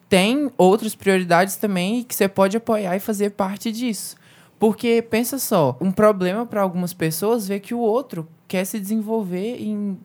[0.09, 4.15] tem outras prioridades também e que você pode apoiar e fazer parte disso.
[4.61, 9.61] Porque, pensa só, um problema para algumas pessoas ver que o outro quer se desenvolver
[9.61, 9.99] em-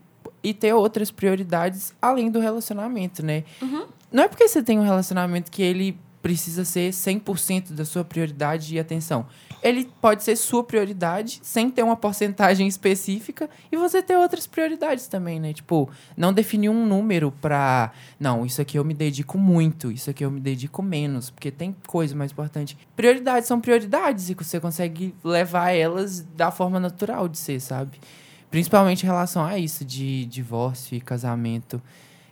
[0.43, 3.43] e ter outras prioridades além do relacionamento, né?
[4.11, 8.75] Não é porque você tem um relacionamento que ele precisa ser 100% da sua prioridade
[8.75, 9.25] e atenção.
[9.61, 15.07] Ele pode ser sua prioridade, sem ter uma porcentagem específica, e você ter outras prioridades
[15.07, 15.53] também, né?
[15.53, 17.91] Tipo, não definir um número pra.
[18.19, 21.75] Não, isso aqui eu me dedico muito, isso aqui eu me dedico menos, porque tem
[21.87, 22.77] coisa mais importante.
[22.95, 27.99] Prioridades são prioridades e você consegue levar elas da forma natural de ser, sabe?
[28.49, 31.81] Principalmente em relação a isso, de divórcio e casamento.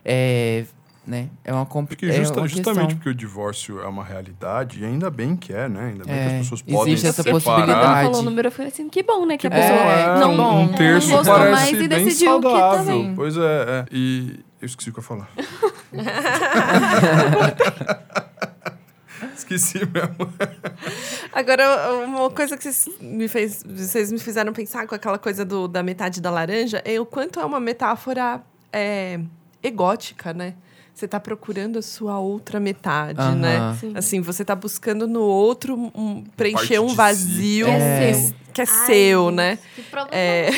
[0.04, 0.64] É.
[1.06, 1.28] Né?
[1.42, 2.96] É uma compl- Porque é justa- uma justamente questão.
[2.98, 5.88] porque o divórcio é uma realidade, e ainda bem que é, né?
[5.92, 7.32] Ainda bem que É, as pessoas existe podem essa separar.
[7.32, 7.86] possibilidade.
[7.86, 9.36] Ela falou o número, eu falei assim, que bom, né?
[9.38, 10.62] Que a pessoa É, não, um, bom.
[10.64, 12.84] um terço não gostou parece mais e bem decidiu que saudável.
[12.84, 13.14] também.
[13.16, 13.86] Pois é, é.
[13.90, 15.28] E eu esqueci o que eu ia falar.
[19.36, 20.32] esqueci mesmo.
[21.32, 25.66] Agora, uma coisa que vocês me, fez, vocês me fizeram pensar com aquela coisa do,
[25.66, 28.40] da metade da laranja é o quanto é uma metáfora
[28.72, 29.20] é,
[29.62, 30.54] egótica, né?
[31.00, 33.34] Você tá procurando a sua outra metade, Aham.
[33.36, 33.76] né?
[33.80, 33.92] Sim.
[33.94, 36.94] Assim, você tá buscando no outro um- preencher Parte um si.
[36.94, 38.32] vazio Que é É.
[38.50, 39.58] que é Ai, seu, né?
[39.74, 40.16] Que problema.
[40.16, 40.50] É,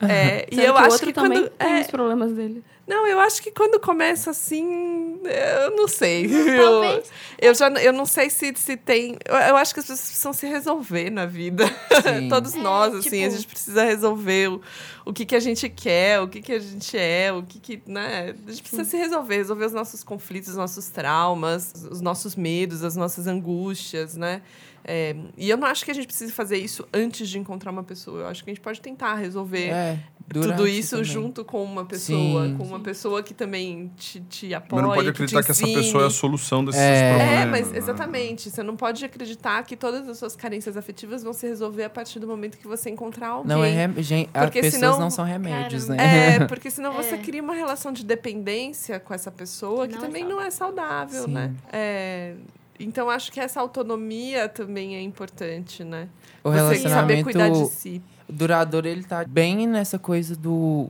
[0.08, 1.50] é, e eu acho outro que também quando.
[1.50, 2.62] tem é, os problemas dele.
[2.86, 6.26] não, eu acho que quando começa assim, eu não sei.
[6.26, 7.10] Eu, Talvez.
[7.40, 9.16] eu já eu não sei se, se tem.
[9.24, 11.66] Eu, eu acho que as pessoas precisam se resolver na vida.
[11.66, 12.28] Sim.
[12.30, 14.60] Todos É, nós, assim, tipo- a gente precisa resolver o,
[15.04, 17.82] o que, que a gente quer, o que, que a gente é, o que, que.
[17.86, 18.34] Né?
[18.46, 22.82] A gente precisa se resolver, resolver os nossos conflitos, os nossos traumas, os nossos medos,
[22.84, 24.42] as nossas angústias, né?
[24.84, 27.84] É, e eu não acho que a gente precise fazer isso antes de encontrar uma
[27.84, 28.20] pessoa.
[28.22, 29.98] Eu acho que a gente pode tentar resolver É,
[30.32, 31.04] tudo isso também.
[31.04, 32.56] junto com uma pessoa, Sim.
[32.56, 34.82] com uma pessoa que também te, te apoia.
[34.82, 35.76] Mas não pode acreditar que, essa ensine.
[35.82, 37.10] pessoa é a solução desses É.
[37.10, 37.38] problemas.
[37.38, 37.78] É, mas né?
[37.78, 38.50] exatamente.
[38.50, 42.18] Você não pode acreditar que todas as suas carências afetivas vão se resolver a partir
[42.18, 43.48] do momento que você encontrar alguém.
[43.56, 44.02] Não é rem...
[44.02, 46.02] gente, as Porque pessoas senão- não são remédios, Caramba.
[46.02, 46.36] né?
[46.36, 47.18] É, porque senão você É.
[47.18, 51.24] cria uma relação de dependência com essa pessoa que Não é também não é saudável,
[51.24, 51.30] Sim.
[51.32, 51.54] né?
[51.72, 52.34] É,
[52.78, 56.08] então, acho que essa autonomia também é importante, né?
[56.42, 58.02] o você saber relacionamento cuidar de si.
[58.28, 60.88] duradouro, ele tá bem nessa coisa do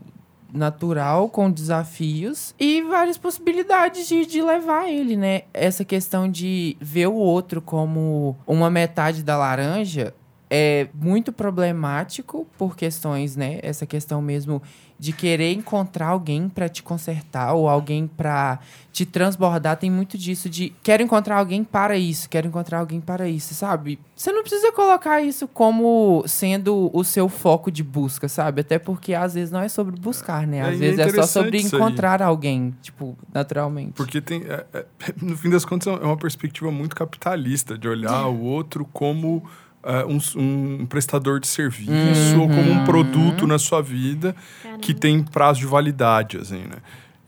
[0.53, 5.43] natural, com desafios e várias possibilidades de, de levar ele, né?
[5.53, 10.15] Essa questão de ver o outro como uma metade da laranja
[10.55, 13.59] é muito problemático por questões, né?
[13.63, 14.61] Essa questão mesmo
[14.99, 18.61] de querer encontrar alguém pra te consertar ou alguém pra
[18.93, 23.27] te transbordar, tem muito disso de quero encontrar alguém para isso, quero encontrar alguém para
[23.27, 23.99] isso, sabe?
[24.15, 28.61] Você não precisa colocar isso como sendo o seu foco de busca, sabe?
[28.61, 30.59] Até porque às vezes não é sobre buscar, né?
[30.59, 33.95] É, Às é vezes é só sobre encontrar alguém, tipo, naturalmente.
[33.95, 34.43] Porque tem.
[34.43, 34.87] é- é-
[35.21, 39.43] no fim das contas, é uma perspectiva muito capitalista de olhar o outro como
[39.83, 44.35] é, um, um prestador de serviço ou como um produto na sua vida
[44.81, 45.01] que Caramba.
[45.01, 46.77] tem prazo de validade, assim, né?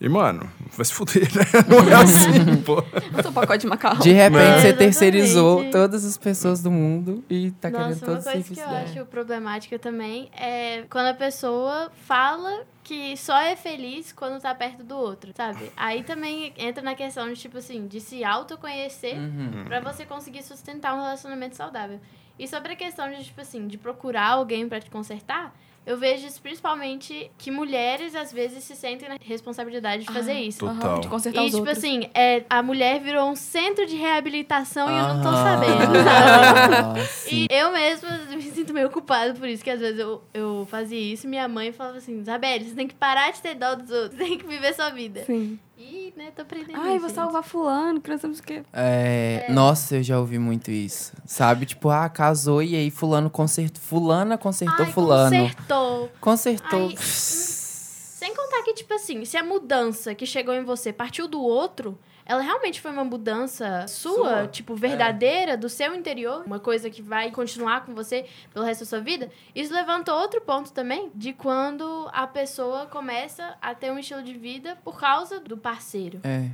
[0.00, 1.44] E, mano, vai se fuder, né?
[1.68, 2.82] Não é assim, pô.
[3.22, 4.00] Seu pacote de macarrão.
[4.00, 4.44] De repente É.
[4.44, 4.76] você Exatamente.
[4.78, 8.54] terceirizou todas as pessoas do mundo e tá querendo Nossa, todo uma o coisa serviço
[8.54, 14.38] que eu acho problemática também é quando a pessoa fala que só é feliz quando
[14.42, 15.70] tá perto do outro, sabe?
[15.74, 19.64] Aí também entra na questão de, tipo assim, de se autoconhecer Uhum.
[19.66, 21.98] pra você conseguir sustentar um relacionamento saudável.
[22.38, 25.54] E sobre a questão de, tipo assim, de procurar alguém pra te consertar,
[25.86, 30.60] eu vejo isso principalmente que mulheres às vezes se sentem na responsabilidade de fazer isso.
[30.66, 31.00] Total.
[31.00, 31.76] De consertar E, os tipo outros.
[31.78, 35.44] assim, é, a mulher virou um centro de reabilitação e eu não tô Aham.
[35.44, 36.74] sabendo, sabe?
[36.74, 36.94] Ah.
[37.30, 40.98] E eu mesma me sinto meio culpada por isso, que às vezes eu, eu fazia
[40.98, 43.90] isso e minha mãe falava assim, Isabelle, você tem que parar de ter dó dos
[43.90, 45.22] outros, você tem que viver sua vida.
[45.24, 45.58] Sim.
[45.76, 47.16] E, né, tô aprendendo Ai, vou gente.
[47.16, 48.62] salvar fulano, que não sabemos o quê.
[48.72, 51.12] É, Nossa, eu já ouvi muito isso.
[51.26, 51.66] Sabe?
[51.66, 53.82] Tipo, ah, casou e aí fulano consertou.
[53.82, 55.37] Fulana consertou Ai, fulano.
[55.37, 56.10] consertou.
[56.20, 56.88] Consertou.
[56.90, 61.40] Ai, Sem contar que, tipo assim, se a mudança que chegou em você partiu do
[61.42, 66.88] outro, ela realmente foi uma mudança sua, Sua, tipo, verdadeira, do seu interior, uma coisa
[66.88, 71.10] que vai continuar com você pelo resto da sua vida, isso levantou outro ponto também,
[71.14, 76.20] de quando a pessoa começa a ter um estilo de vida por causa do parceiro.
[76.24, 76.48] É.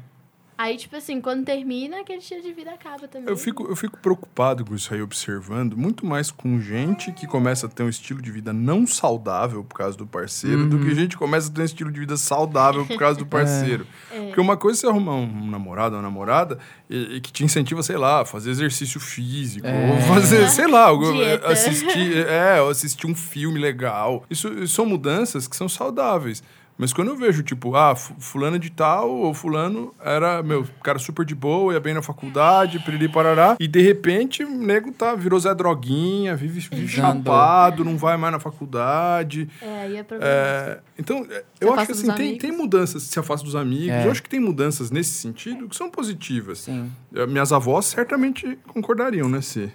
[0.61, 3.31] Aí, tipo assim, quando termina, aquele estilo de vida acaba também.
[3.31, 7.65] Eu fico, eu fico preocupado com isso aí, observando, muito mais com gente que começa
[7.65, 11.13] a ter um estilo de vida não saudável por causa do parceiro, do que gente
[11.13, 13.87] que começa a ter um estilo de vida saudável por causa do parceiro.
[14.11, 16.59] Porque uma coisa é você arrumar um namorado ou uma namorada
[16.91, 19.93] e, e que te incentiva, sei lá, a fazer exercício físico, É.
[19.93, 21.49] ou fazer, sei lá, Dieta.
[21.49, 24.27] assistir, é, ou assistir um filme legal.
[24.29, 26.43] Isso, isso são mudanças que são saudáveis.
[26.81, 30.99] Mas quando eu vejo, tipo, ah, fu- fulano de tal, ou fulano era, meu, cara
[30.99, 35.15] super de boa, ia bem na faculdade, piriri parará, e de repente o nego tá,
[35.15, 39.47] virou Zé Droguinha, vive, chapado, não vai mais na faculdade.
[39.61, 40.33] É, aí é problema.
[40.33, 44.07] É, então, é, eu acho que assim, tem, tem mudanças, se afasta dos amigos, É.
[44.07, 46.61] eu acho que tem mudanças nesse sentido que são positivas.
[46.61, 46.91] Sim.
[47.15, 49.71] Eh, Minhas avós certamente concordariam, né, Cê?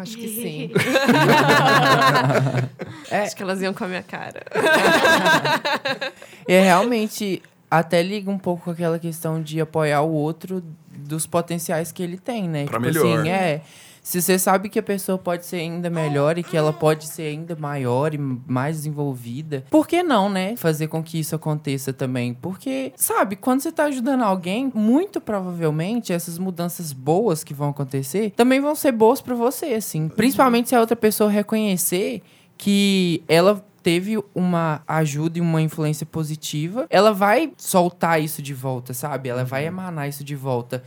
[0.00, 0.70] Acho que sim.
[3.10, 3.22] É.
[3.22, 4.42] Acho que elas iam com a minha cara.
[6.48, 11.24] E é realmente até liga um pouco com aquela questão de apoiar o outro dos
[11.26, 12.64] potenciais que ele tem, né?
[12.64, 13.20] Pra tipo melhor.
[13.20, 13.60] assim, é.
[14.06, 17.22] Se você sabe que a pessoa pode ser ainda melhor e que ela pode ser
[17.22, 20.54] ainda maior e mais desenvolvida, por que não, né?
[20.54, 22.32] Fazer com que isso aconteça também?
[22.32, 28.30] Porque, sabe, quando você tá ajudando alguém, muito provavelmente essas mudanças boas que vão acontecer
[28.36, 30.08] também vão ser boas pra você, assim.
[30.08, 32.22] Principalmente se a outra pessoa reconhecer
[32.56, 38.94] que ela teve uma ajuda e uma influência positiva, ela vai soltar isso de volta,
[38.94, 39.28] sabe?
[39.28, 40.84] Ela vai emanar isso de volta.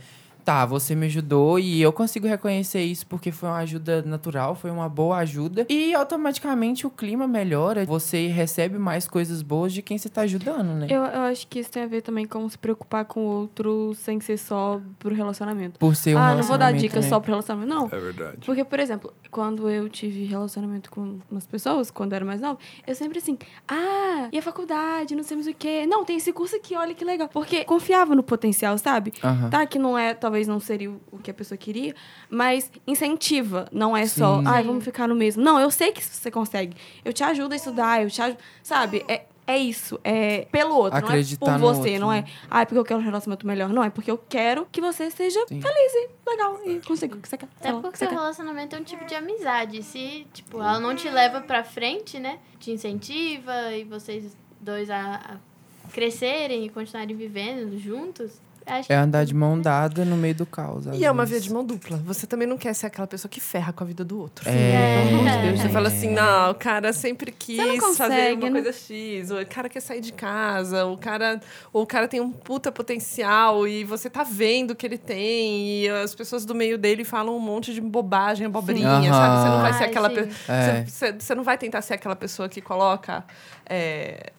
[0.50, 4.68] Tá, você me ajudou e eu consigo reconhecer isso porque foi uma ajuda natural, foi
[4.68, 5.64] uma boa ajuda.
[5.68, 10.74] E automaticamente o clima melhora, você recebe mais coisas boas de quem você tá ajudando,
[10.74, 10.88] né?
[10.90, 13.94] Eu, eu acho que isso tem a ver também com se preocupar com o outro
[13.94, 15.78] sem ser só pro relacionamento.
[15.78, 17.08] Por ser um ah, não vou dar dica né?
[17.08, 17.72] só pro relacionamento.
[17.72, 17.86] Não.
[17.86, 18.38] É verdade.
[18.44, 22.58] Porque, por exemplo, quando eu tive relacionamento com umas pessoas, quando eu era mais nova,
[22.84, 25.86] eu sempre assim, ah, e a faculdade, não sei mais o quê.
[25.86, 27.28] Não, tem esse curso aqui, olha que legal.
[27.28, 29.12] Porque confiava no potencial, sabe?
[29.48, 31.94] Tá, que não é, talvez não seria o, que a pessoa queria,
[32.28, 33.66] mas incentiva.
[33.72, 34.44] Não é só, Sim.
[34.46, 35.42] ai, vamos ficar no mesmo.
[35.42, 36.76] Não, eu sei que você consegue.
[37.04, 38.38] Eu te ajudo a estudar, eu te ajudo.
[38.62, 39.04] Sabe?
[39.08, 39.26] É.
[39.46, 42.28] É isso, é pelo outro, Acreditar não é por você, outro, não é, né?
[42.48, 45.10] ah, é porque eu quero um relacionamento melhor, não, é porque eu quero que você
[45.10, 45.60] seja Sim.
[45.60, 47.48] feliz e legal e consiga o que você quer.
[47.58, 48.14] Até que porque você o quer.
[48.14, 49.82] relacionamento é um tipo de amizade.
[49.82, 52.38] Se, tipo, ela não te leva pra frente, né?
[52.60, 58.40] Te incentiva e vocês dois a, a crescerem e continuarem vivendo juntos.
[58.88, 60.86] É andar de mão dada no meio do caos.
[60.92, 61.44] E é uma via vezes.
[61.44, 61.96] de mão dupla.
[62.04, 64.48] Você também não quer ser aquela pessoa que ferra com a vida do outro.
[64.48, 65.04] É.
[65.06, 65.60] De Deus.
[65.60, 65.70] Você É.
[65.70, 67.58] fala assim, não, o cara sempre quis
[67.96, 68.62] fazer uma né?
[68.62, 71.40] coisa X, ou o cara quer sair de casa, o cara,
[71.72, 75.88] ou o cara tem um puta potencial e você tá vendo que ele tem, e
[75.88, 79.42] as pessoas do meio dele falam um monte de bobagem, abobrinha, sabe?
[79.42, 80.56] Você não vai ser aquela pessoa.
[80.56, 80.84] É.
[80.84, 83.24] Você, você não vai tentar ser aquela pessoa que coloca
[83.68, 84.32] é,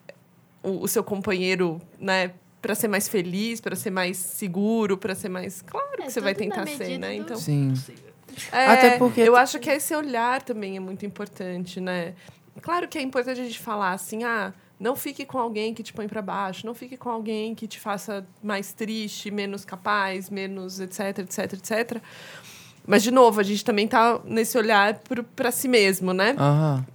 [0.63, 2.31] o, o seu companheiro, né?
[2.62, 5.62] Pra ser mais feliz, pra ser mais seguro, pra ser mais.
[5.63, 7.15] Claro que É, você vai tentar ser, né?
[7.15, 7.74] do Então, Sim.
[8.52, 12.13] é, Até porque- eu acho que esse olhar também é muito importante, né?
[12.62, 15.91] Claro que é importante a gente falar assim, ah, não fique com alguém que te
[15.91, 20.80] põe para baixo, não fique com alguém que te faça mais triste, menos capaz, menos
[20.80, 22.02] etc, etc, etc.
[22.86, 25.02] Mas de novo, a gente também tá nesse olhar
[25.36, 26.36] para si mesmo, né?
[26.38, 26.86] Aham.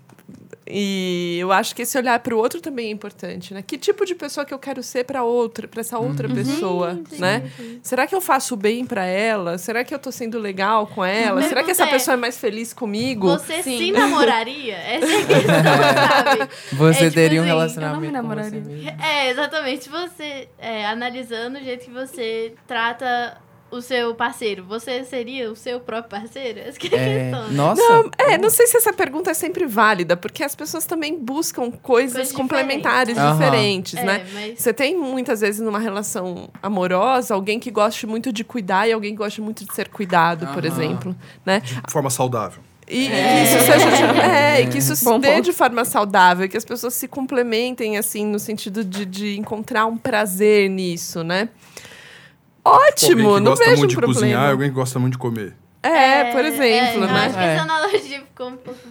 [0.69, 3.63] E eu acho que esse olhar para o outro também é importante, né?
[3.63, 7.21] Que tipo de pessoa que eu quero ser para outra, para essa outra pessoa, sim,
[7.21, 7.51] né?
[7.83, 9.59] Será que eu faço bem para ela?
[9.59, 11.41] Será que eu tô sendo legal com ela?
[11.43, 13.29] Será que essa é, pessoa é mais feliz comigo?
[13.29, 14.77] Você se namoraria?
[14.77, 15.63] Essa é a questão,
[16.37, 16.51] sabe?
[16.73, 18.61] Você É, tipo teria um assim, relacionamento eu não me com você namoraria.
[18.61, 19.03] mesmo.
[19.03, 19.89] É, exatamente.
[19.89, 23.39] Você, é, analisando o jeito que você trata
[23.77, 26.59] o seu parceiro, você seria o seu próprio parceiro?
[26.67, 27.53] Essa que é a É, questão.
[27.53, 27.83] nossa.
[28.19, 32.15] É, não sei se essa pergunta é sempre válida, porque as pessoas também buscam coisas
[32.17, 33.37] Coisas complementares diferentes.
[33.37, 34.27] Diferentes, É, né?
[34.33, 38.93] mas Você tem muitas vezes numa relação amorosa alguém que goste muito de cuidar e
[38.93, 41.61] alguém que goste muito de ser cuidado, por exemplo, né?
[41.61, 42.62] De forma saudável.
[42.89, 45.45] E, e que isso seja de, é, e que isso se Bom dê ponto.
[45.45, 49.97] de forma saudável, que as pessoas se complementem assim no sentido de, de encontrar um
[49.97, 51.49] prazer nisso, né?
[52.69, 54.21] Ótimo, alguém que não gosta vejo um muito de problema.
[54.21, 55.55] cozinhar, alguém que gosta muito de comer.
[55.83, 57.27] É, por exemplo, é, eu né?
[57.27, 57.55] acho que É.
[57.55, 58.81] essa analogia ficou um pouco...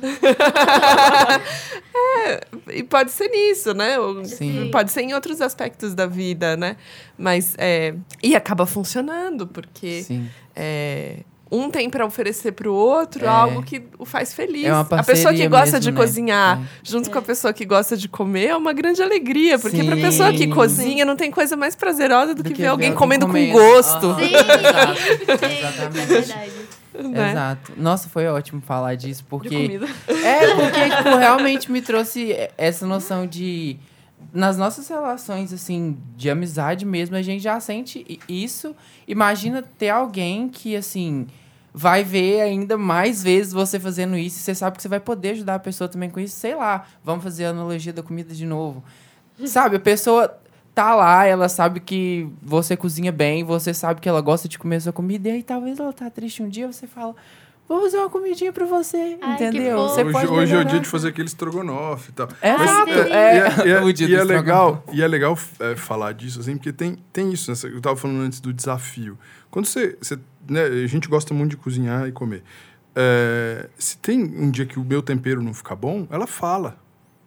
[2.72, 4.00] E pode ser nisso, né?
[4.00, 4.70] Ou Sim.
[4.72, 6.78] Pode ser em outros aspectos da vida, né?
[7.18, 10.30] Mas é, e acaba funcionando porque Sim.
[10.56, 11.20] é,
[11.51, 13.27] um tem para oferecer para o outro É.
[13.27, 14.65] algo que o faz feliz.
[14.65, 15.97] É uma a pessoa que gosta mesmo, de né?
[15.97, 16.65] cozinhar É.
[16.84, 20.01] junto com a pessoa que gosta de comer é uma grande alegria, porque para Sim.
[20.01, 23.27] pessoa que cozinha não tem coisa mais prazerosa do, Do que, que ver alguém comendo
[23.27, 24.08] com gosto.
[24.08, 24.19] Aham.
[24.19, 24.95] Sim, Exato.
[25.39, 26.08] sim, é Exatamente.
[26.08, 26.51] verdade.
[27.12, 27.29] né?
[27.31, 27.73] Exato.
[27.77, 29.49] Nossa, foi ótimo falar disso, De porque.
[29.49, 29.86] comida.
[30.08, 33.77] É, porque, tipo, realmente me trouxe essa noção de.
[34.34, 38.76] Nas nossas relações, assim, de amizade mesmo, a gente já sente isso.
[39.08, 41.28] Imagina ter alguém que, assim,
[41.74, 44.38] vai ver ainda mais vezes você fazendo isso.
[44.38, 46.38] E você sabe que você vai poder ajudar a pessoa também com isso.
[46.38, 48.84] Sei lá, vamos fazer a analogia da comida de novo.
[49.46, 50.40] Sabe, a pessoa
[50.74, 54.82] tá lá, ela sabe que você cozinha bem, você sabe que ela gosta de comer
[54.82, 57.16] sua comida, e aí talvez ela tá triste um dia, você fala,
[57.67, 59.78] vou fazer uma comidinha pra você, Ai, entendeu?
[59.88, 62.28] Você Hoje, pode hoje é o dia de fazer aquele estrogonofe e tal.
[62.41, 64.97] É, Mas, é, é, E é, é- o dia e do é legal, estrogonofe.
[64.97, 67.51] e é legal é, falar disso, assim, porque tem, tem isso.
[67.51, 67.58] Né?
[67.73, 69.17] Eu tava falando antes do desafio.
[69.49, 69.97] Quando você.
[70.01, 72.43] você né, a gente gosta muito de cozinhar e comer.
[72.95, 76.78] É, se tem um dia que o meu tempero não ficar bom, ela fala.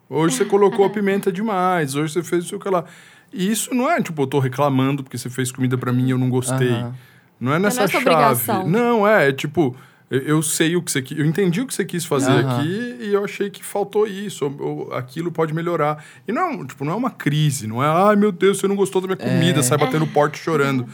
[0.09, 2.85] Hoje você colocou a pimenta demais, hoje você fez o seu que lá.
[3.33, 6.11] E isso não é tipo, eu tô reclamando porque você fez comida pra mim e
[6.11, 6.71] eu não gostei.
[6.71, 6.95] Aham.
[7.41, 8.05] Não é nessa essa chave.
[8.09, 8.67] obrigação.
[8.69, 9.77] Não, é, é tipo,
[10.11, 12.41] eu, eu sei o que você quis, eu entendi o que você quis fazer Aham.
[12.61, 16.05] aqui e eu achei que faltou isso, ou, ou aquilo pode melhorar.
[16.27, 18.67] E não é, um- tipo, não é uma crise, não é, ai meu Deus, você
[18.69, 20.87] não gostou da minha comida, sai batendo porta e chorando.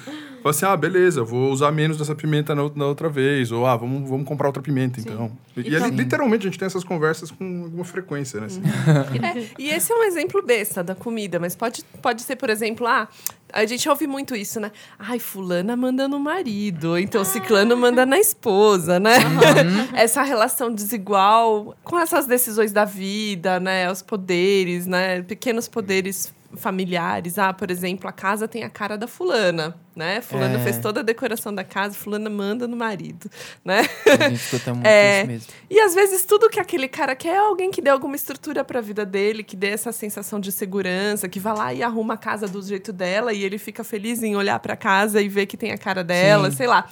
[0.43, 3.65] Fala assim, ah, beleza, vou usar menos dessa pimenta na, outra- na outra vez, ou
[3.65, 5.33] ah, vamos, vamos comprar outra pimenta, então.
[5.57, 8.47] E, e ali, literalmente a gente tem essas conversas com alguma frequência, né?
[8.47, 8.61] assim.
[9.59, 13.09] E esse é um exemplo besta da comida, mas pode, pode ser, por exemplo, ah,
[13.55, 14.73] a gente ouve muito isso, né?
[14.99, 19.19] Ai, fulana manda no marido, então ciclano manda na esposa, né?
[19.95, 23.91] Essa relação desigual com essas decisões da vida, né?
[23.91, 25.23] Os poderes, né?
[25.23, 27.39] Pequenos poderes familiares.
[27.39, 30.21] Ah, por exemplo, a casa tem a cara da fulana, né?
[30.21, 30.63] Fulano É.
[30.63, 33.31] fez toda a decoração da casa, fulana manda no marido,
[33.65, 33.83] né?
[34.07, 35.19] A gente escuta muito É.
[35.21, 35.49] isso mesmo.
[35.71, 38.79] E às vezes tudo que aquele cara quer é alguém que dê alguma estrutura para
[38.79, 42.19] a vida dele, que dê essa sensação de segurança, que vá lá e arruma a
[42.19, 45.57] casa do jeito dela e ele fica feliz em olhar para casa e ver que
[45.57, 46.57] tem a cara dela, Sim.
[46.59, 46.89] sei lá.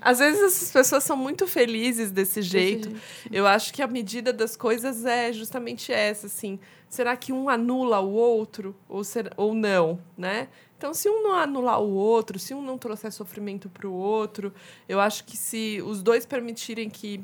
[0.00, 2.90] Às vezes essas pessoas são muito felizes desse jeito.
[3.30, 6.58] Eu acho que a medida das coisas é justamente essa, assim.
[6.94, 10.46] Será que um anula o outro ou, ser, ou não, né?
[10.78, 14.54] Então, se um não anular o outro, se um não trouxer sofrimento para o outro,
[14.88, 17.20] eu acho que se os dois permitirem que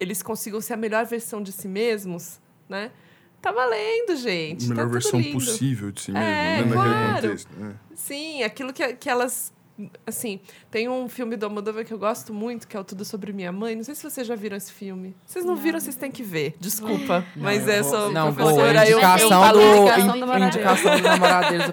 [0.00, 2.90] eles consigam ser a melhor versão de si mesmos, né?
[3.40, 4.64] Tá valendo, gente.
[4.66, 6.56] A melhor tá versão possível de si mesmo, É, né?
[6.56, 7.22] Naquele claro.
[7.22, 7.56] contexto.
[7.56, 7.76] né?
[7.94, 9.52] Sim, aquilo que, que elas.
[10.06, 13.32] Assim, tem um filme do Almodóvar que eu gosto muito, que é o Tudo Sobre
[13.32, 13.76] Minha Mãe.
[13.76, 15.14] Não sei se vocês já viram esse filme.
[15.24, 16.56] Vocês não, viram, vocês têm que ver.
[16.58, 17.24] Desculpa.
[17.36, 18.72] mas é, sou Não, professora.
[18.72, 21.66] boa, a eu- eu indicação, falo do, indicação indicação do namorado indicação do namorado deles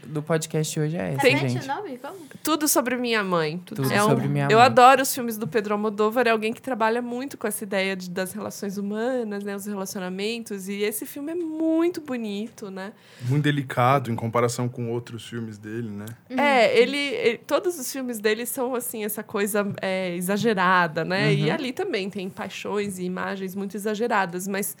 [0.00, 1.64] do, do podcast hoje é essa, Tem- gente.
[1.64, 1.98] o nome?
[1.98, 2.16] Como?
[2.44, 3.58] Tudo sobre minha mãe.
[3.66, 4.66] Tudo É um- sobre minha Eu mãe.
[4.66, 8.08] adoro os filmes do Pedro Almodóvar, é alguém que trabalha muito com essa ideia de-
[8.10, 12.92] das relações humanas, né, os relacionamentos, e esse filme é muito bonito, né?
[13.28, 16.06] Muito delicado em comparação com outros filmes dele, né?
[16.30, 21.32] É, ele, ele- todos os filmes dele são assim essa coisa é, exagerada, né?
[21.32, 24.76] E ali também tem paixões e imagens muito exageradas, mas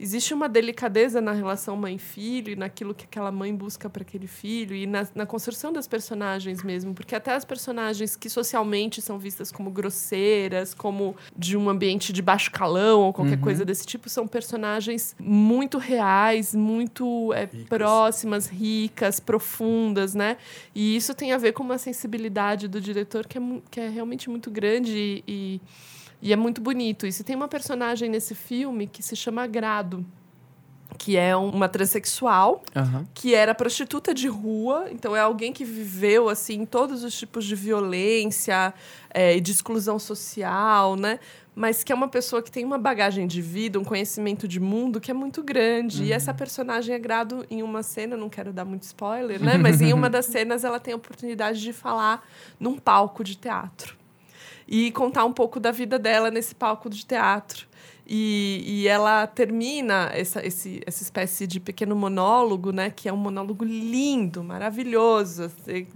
[0.00, 4.74] existe uma delicadeza na relação mãe-filho e naquilo que aquela mãe busca para aquele filho
[4.74, 9.52] e na, na construção das personagens mesmo, porque até as personagens que socialmente são vistas
[9.52, 14.26] como grosseiras, como de um ambiente de baixo calão ou qualquer coisa desse tipo, são
[14.26, 17.68] personagens muito reais, muito é, Ricas.
[17.68, 20.38] próximas, ricas, profundas, né?
[20.74, 24.30] E isso tem a ver com uma sensibilidade do diretor que é, que é realmente
[24.30, 25.60] muito grande e, e,
[26.22, 27.06] e é muito bonito.
[27.06, 30.04] E se tem uma personagem nesse filme que se chama Grado.
[30.98, 33.06] que é um- uma transexual Aham.
[33.14, 37.54] que era prostituta de rua, então é alguém que viveu assim todos os tipos de
[37.54, 38.74] violência
[39.14, 41.18] é, e de exclusão social, né?
[41.54, 45.00] Mas que é uma pessoa que tem uma bagagem de vida, um conhecimento de mundo
[45.00, 46.04] que é muito grande.
[46.04, 49.56] E essa personagem é grado em uma cena, não quero dar muito spoiler, né?
[49.56, 52.26] Mas em uma das cenas ela tem a oportunidade de falar
[52.58, 53.96] num palco de teatro
[54.70, 57.66] e contar um pouco da vida dela nesse palco de teatro.
[58.12, 62.90] E, e ela termina essa, esse, essa espécie de pequeno monólogo, né?
[62.90, 65.48] Que é um monólogo lindo, maravilhoso,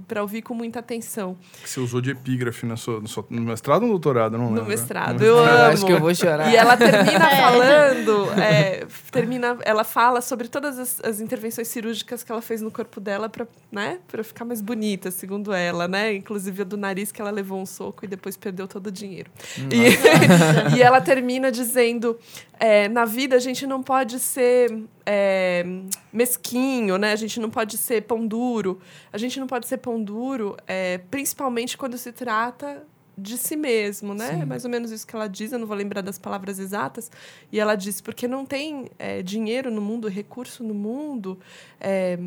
[0.06, 1.36] para ouvir com muita atenção.
[1.60, 4.38] Que você usou de epígrafe na sua, no, seu- no mestrado ou no doutorado?
[4.38, 4.68] Não No lembro.
[4.68, 5.18] mestrado.
[5.18, 5.58] No Eu mestrado.
[5.60, 5.72] amo.
[5.72, 6.52] Acho que eu vou chorar.
[6.52, 7.40] E ela termina É.
[7.40, 12.70] falando, é, termina, ela fala sobre todas as, as intervenções cirúrgicas que ela fez no
[12.70, 16.14] corpo dela para né, pra ficar mais bonita, segundo ela, né?
[16.14, 19.30] Inclusive a do nariz que ela levou um soco e depois perdeu todo o dinheiro.
[19.58, 22.03] E, e ela termina dizendo:
[22.58, 25.64] é, na vida a gente não pode ser é,
[26.12, 27.12] mesquinho, né?
[27.12, 28.80] A gente não pode ser pão duro.
[29.12, 32.86] A gente não pode ser pão duro, é, principalmente quando se trata
[33.16, 34.30] de si mesmo, né?
[34.30, 34.42] Sim.
[34.42, 37.10] É mais ou menos isso que ela diz, eu não vou lembrar das palavras exatas.
[37.50, 41.38] E ela diz, porque não tem é, dinheiro no mundo, recurso no mundo
[41.80, 42.18] é,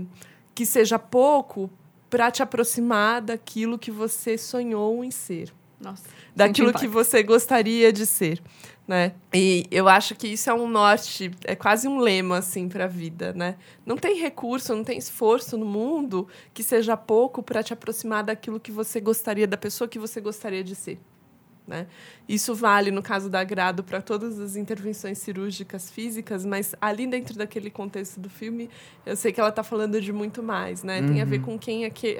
[0.56, 1.70] que seja pouco
[2.10, 6.04] para te aproximar daquilo que você sonhou em ser Nossa.
[6.36, 8.42] daquilo que você gostaria de ser,
[8.88, 9.14] né?
[9.34, 12.88] E eu acho que isso é um norte, é quase um lema assim para a
[12.88, 13.56] vida, né?
[13.86, 18.60] Não tem recurso, não tem esforço no mundo que seja pouco para te aproximar daquilo
[18.60, 21.00] que você gostaria, da pessoa que você gostaria de ser.
[21.68, 21.86] Né?
[22.30, 27.38] Isso vale, no caso da Agrado, para todas as intervenções cirúrgicas físicas, mas ali dentro
[27.38, 28.70] daquele contexto do filme,
[29.06, 31.02] eu sei que ela está falando de muito mais, né?
[31.02, 32.18] Tem a ver com quem é que.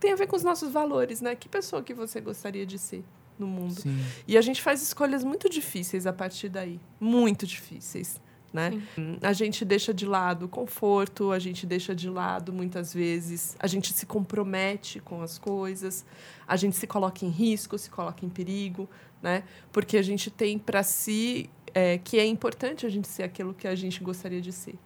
[0.00, 1.34] Tem a ver com os nossos valores, né?
[1.34, 3.04] Que pessoa que você gostaria de ser
[3.38, 3.80] no mundo?
[3.80, 3.98] Sim.
[4.26, 6.80] E a gente faz escolhas muito difíceis a partir daí.
[7.00, 8.20] Muito difíceis.
[8.52, 8.82] Né?
[9.20, 13.66] A gente deixa de lado o conforto, a gente deixa de lado, muitas vezes, a
[13.66, 16.06] gente se compromete com as coisas,
[16.48, 18.88] a gente se coloca em risco, se coloca em perigo,
[19.20, 19.42] né?
[19.70, 23.68] porque a gente tem para si é, que é importante a gente ser aquilo que
[23.68, 24.78] a gente gostaria de ser.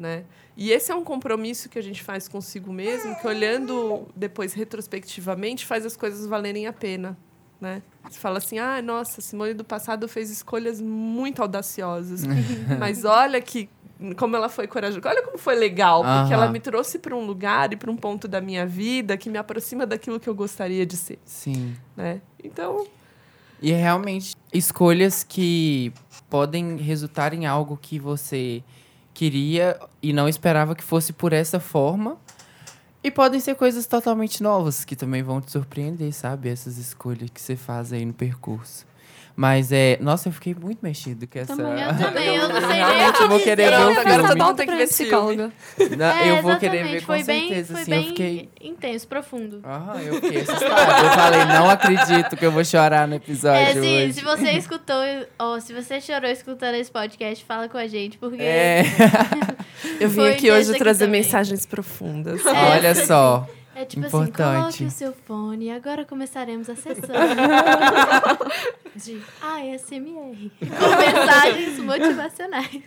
[0.00, 0.24] Né?
[0.56, 5.66] E esse é um compromisso que a gente faz consigo mesmo, que olhando depois retrospectivamente
[5.66, 7.18] faz as coisas valerem a pena.
[7.60, 7.82] Né?
[8.08, 12.22] Você fala assim, ah, nossa, Simone do passado fez escolhas muito audaciosas,
[12.80, 13.68] mas olha que
[14.16, 16.44] como ela foi corajosa, olha como foi legal, porque Aham.
[16.44, 19.36] ela me trouxe para um lugar e para um ponto da minha vida que me
[19.36, 21.76] aproxima daquilo que eu gostaria de ser, Sim.
[21.94, 22.22] né?
[22.42, 22.86] Então,
[23.60, 25.92] E é realmente escolhas que
[26.30, 28.64] podem resultar em algo que você
[29.20, 32.16] queria e não esperava que fosse por essa forma.
[33.04, 36.48] E podem ser coisas totalmente novas que também vão te surpreender, sabe?
[36.48, 38.86] Essas escolhas que você faz aí no percurso.
[39.42, 39.96] Mas é.
[40.02, 41.56] Nossa, eu fiquei muito mexido com essa.
[41.56, 41.82] Também.
[41.82, 43.50] Eu também, eu não sei nem Realmente o que eu vou dizer.
[43.56, 44.28] querer ver o Agora filme.
[44.28, 45.52] todo mundo tem que ver psicóloga.
[45.96, 47.90] Não, É, eu vou querer ver com foi bem, certeza, foi assim.
[47.90, 48.48] bem Eu fiquei.
[48.60, 49.62] intenso, profundo.
[49.64, 51.06] Aham, eu fiquei assustada.
[51.06, 54.12] Eu falei, não acredito que eu vou chorar no episódio É, sim, hoje.
[54.12, 55.02] se você escutou,
[55.38, 58.82] ou se você chorou escutando esse podcast, fala com a gente, porque É,
[59.98, 61.22] eu vim aqui hoje trazer também.
[61.22, 62.42] mensagens profundas.
[62.44, 63.48] olha só.
[63.80, 64.40] É tipo Importante.
[64.42, 67.14] assim, coloque o seu fone e agora começaremos a sessão
[68.94, 70.50] de ASMR.
[70.58, 72.82] Com mensagens motivacionais.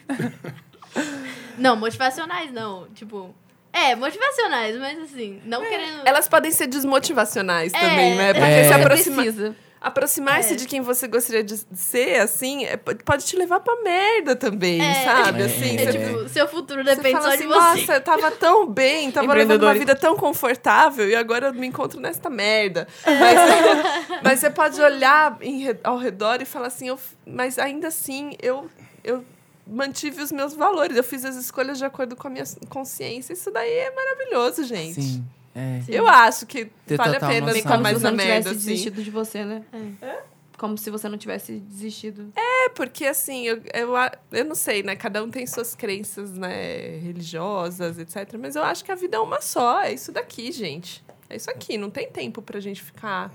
[1.57, 3.33] Não, motivacionais não, tipo...
[3.71, 6.01] É, motivacionais, mas assim, não querendo...
[6.05, 7.79] Elas podem ser desmotivacionais É.
[7.79, 8.33] também, né?
[8.33, 8.63] Porque É.
[8.63, 9.55] se Você aproxima, precisa.
[9.83, 10.55] Aproximar-se É.
[10.55, 15.03] de quem você gostaria de ser, assim, é- pode te levar pra merda também, É.
[15.03, 15.41] sabe?
[15.41, 15.45] É.
[15.45, 17.59] Assim, É você- tipo, seu futuro Você depende fala só assim, de você.
[17.59, 21.67] nossa, eu tava tão bem, tava levando uma vida tão confortável e agora eu me
[21.67, 22.87] encontro nesta merda.
[23.05, 23.11] Mas,
[24.23, 28.69] mas você pode olhar em ao redor e falar assim, eu mas ainda assim eu,
[29.03, 29.23] eu
[29.67, 33.33] mantive os meus valores, eu fiz as escolhas de acordo com a minha consciência.
[33.33, 35.01] Isso daí é maravilhoso, gente.
[35.01, 35.25] Sim.
[35.55, 35.81] É.
[35.87, 37.53] Eu acho que Ter vale a pena noção.
[37.55, 38.57] ficar Como se mais você não tivesse assim.
[38.57, 39.63] desistido de você, né?
[40.01, 40.21] É.
[40.57, 42.31] Como se você não tivesse desistido.
[42.35, 43.93] É, porque assim, eu, eu,
[44.31, 44.95] eu não sei, né?
[44.95, 48.35] Cada um tem suas crenças, né, religiosas, etc.
[48.39, 49.81] Mas eu acho que a vida é uma só.
[49.81, 51.03] É isso daqui, gente.
[51.29, 51.77] É isso aqui.
[51.77, 53.31] Não tem tempo pra gente ficar.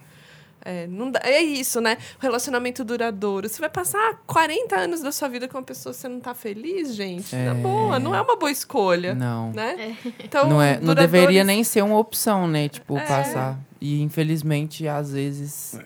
[0.65, 1.97] É, não dá- é isso, né?
[2.19, 3.49] Relacionamento duradouro.
[3.49, 6.35] Você vai passar 40 anos da sua vida com uma pessoa que você não tá
[6.35, 7.35] feliz, gente.
[7.35, 7.55] Na É.
[7.55, 9.15] boa, não é uma boa escolha.
[9.15, 9.53] Não.
[9.53, 9.97] Né?
[10.23, 12.69] Então, Não, é, não duradouros- deveria nem ser uma opção, né?
[12.69, 13.05] Tipo, É.
[13.07, 13.59] passar.
[13.81, 15.79] E infelizmente, às vezes,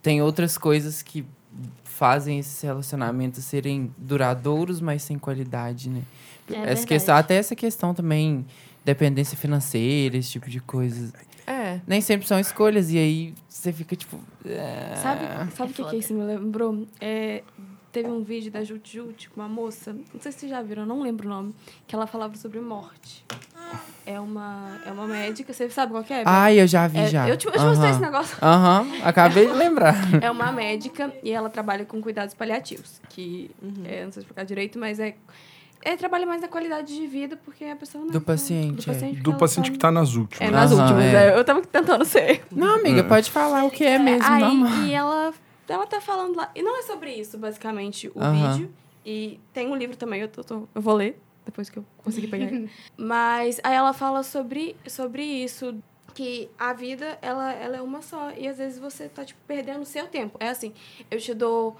[0.00, 1.24] tem outras coisas que
[1.84, 6.02] fazem esses relacionamentos serem duradouros, mas sem qualidade, né?
[6.48, 6.86] É essa verdade.
[6.86, 8.46] questão, até essa questão também,
[8.84, 11.12] dependência financeira, esse tipo de coisas.
[11.76, 11.80] É.
[11.86, 14.18] Nem sempre são escolhas, e aí você fica tipo.
[14.44, 15.20] é, Sabe,
[15.54, 16.86] sabe É o que, que isso me lembrou?
[17.00, 17.42] É,
[17.92, 20.82] teve um vídeo da Jut Jut com uma moça, não sei se vocês já viram,
[20.82, 21.54] eu não lembro o nome,
[21.86, 23.24] que ela falava sobre morte.
[24.04, 26.24] É uma, é uma médica, você sabe qual que é?
[26.26, 27.28] Ai, eu já vi É, já.
[27.28, 27.90] Eu te, eu te mostrei Aham.
[27.90, 28.36] esse negócio.
[28.42, 29.94] Aham, acabei de lembrar.
[30.22, 33.50] É uma médica e ela trabalha com cuidados paliativos, que
[33.84, 35.14] é, não sei explicar direito, mas é,
[35.82, 38.94] é trabalha mais na qualidade de vida porque a pessoa não Do paciente, do é.
[38.94, 40.48] paciente, Do ela paciente tá- que tá nas últimas.
[40.48, 41.28] é nas Aham, últimas, é.
[41.30, 42.44] é, eu tava tentando ser.
[42.50, 43.02] Não, amiga, É.
[43.02, 44.84] pode falar o que é mesmo, Aí, normal.
[44.84, 45.34] e ela,
[45.68, 46.50] ela tá falando lá.
[46.54, 48.52] E não é sobre isso, basicamente, o Aham.
[48.52, 48.74] vídeo.
[49.04, 52.26] E tem um livro também, eu, tô, tô- eu vou ler, depois que eu conseguir
[52.28, 52.70] pegar ele.
[52.96, 55.74] Mas aí ela fala sobre, sobre isso.
[56.12, 58.32] Que a vida, ela, ela é uma só.
[58.36, 60.36] E às vezes você tá, tipo, perdendo o seu tempo.
[60.40, 60.72] É assim,
[61.08, 61.76] eu te dou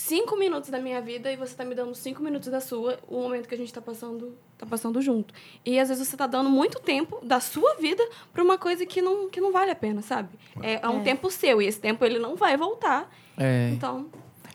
[0.00, 3.20] cinco minutos da minha vida e você tá me dando cinco minutos da sua, o
[3.22, 5.34] momento que a gente tá passando, tá passando junto.
[5.64, 9.02] E às vezes você tá dando muito tempo da sua vida pra uma coisa que
[9.02, 10.30] não, que não vale a pena, sabe?
[10.62, 11.02] É, é um É.
[11.02, 13.10] tempo seu e esse tempo ele não vai voltar.
[13.36, 13.70] É.
[13.72, 14.06] Então,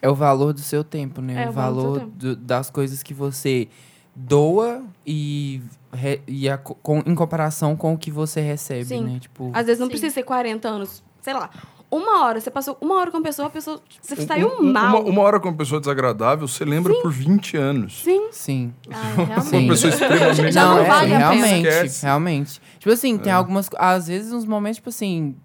[0.02, 1.46] É o valor do seu tempo, né?
[1.46, 3.68] É, o valor do do- das coisas que você
[4.16, 5.62] doa e,
[5.94, 9.04] re- e a co- com, em comparação com o que você recebe, Sim.
[9.04, 9.20] né?
[9.20, 9.92] Tipo, às vezes não Sim.
[9.92, 11.50] precisa ser 40 anos, sei lá.
[11.96, 13.82] Uma hora, você passou uma hora com a pessoa, a pessoa.
[14.02, 15.02] Você Um- saiu um- mal.
[15.02, 18.02] Uma, uma hora com uma pessoa desagradável, você lembra por 20 anos.
[18.04, 18.28] Sim.
[18.32, 18.74] sim.
[18.92, 19.68] Ai, Uma realmente.
[19.70, 21.18] pessoa extremamente Já não é, vale a pena.
[21.32, 22.06] realmente, Esquece.
[22.06, 22.62] realmente.
[22.80, 23.70] Tipo assim, tem algumas.
[23.78, 25.36] Às vezes, uns momentos, tipo assim,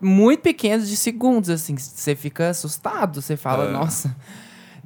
[0.00, 3.72] muito pequenos de segundos, assim, você fica assustado, você fala, É.
[3.72, 4.14] nossa.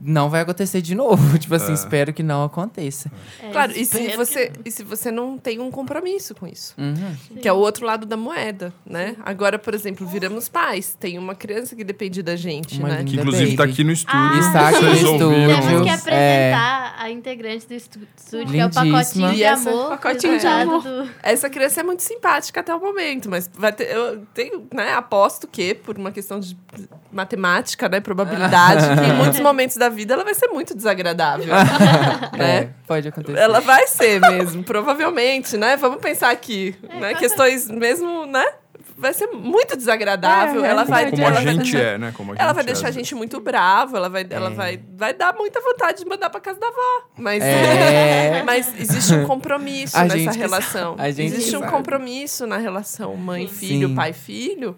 [0.00, 1.36] Não vai acontecer de novo.
[1.38, 1.74] Tipo assim, É.
[1.74, 3.10] espero que não aconteça.
[3.42, 6.74] É, Claro, e se, você, e se você não tem um compromisso com isso?
[6.78, 7.16] Uhum.
[7.40, 9.16] Que é o outro lado da moeda, né?
[9.24, 10.96] Agora, por exemplo, viramos pais.
[10.98, 13.04] Tem uma criança que depende da gente, Uma né?
[13.04, 13.72] Que inclusive tá baby.
[13.72, 14.18] aqui no estúdio.
[14.20, 15.18] Ah, Está aqui no estúdio.
[15.18, 15.92] Temos que É.
[16.52, 18.92] apresentar a integrante do estúdio, que é o Lindíssima.
[18.98, 19.88] pacotinho de amor.
[19.90, 20.82] pacotinho de amor.
[20.82, 24.92] do- Essa criança é muito simpática até o momento, mas vai ter, eu tenho, né,
[24.94, 26.56] aposto que, por uma questão de
[27.12, 31.54] matemática, né, probabilidade, que em muitos momentos da vida ela vai ser muito desagradável.
[32.34, 32.70] É, né?
[32.86, 33.38] pode acontecer.
[33.38, 35.76] Ela vai ser mesmo, provavelmente, né?
[35.76, 37.14] Vamos pensar aqui, né?
[37.14, 38.44] Questões mesmo, né?
[38.96, 40.64] Vai ser muito desagradável.
[40.64, 42.12] É, ela vai, Como ela a vai gente deixar- é, né?
[42.16, 44.50] Como a Ela gente vai é, deixar a às gente muito bravo, ela vai, ela
[44.50, 44.54] É.
[44.54, 47.08] vai, vai dar muita vontade de mandar pra casa da avó.
[47.16, 48.42] Mas, É.
[48.46, 50.96] mas existe um compromisso A nessa relação.
[50.96, 51.08] sabe.
[51.08, 51.72] A gente existe um sabe.
[51.72, 54.76] compromisso na relação mãe-filho, pai-filho,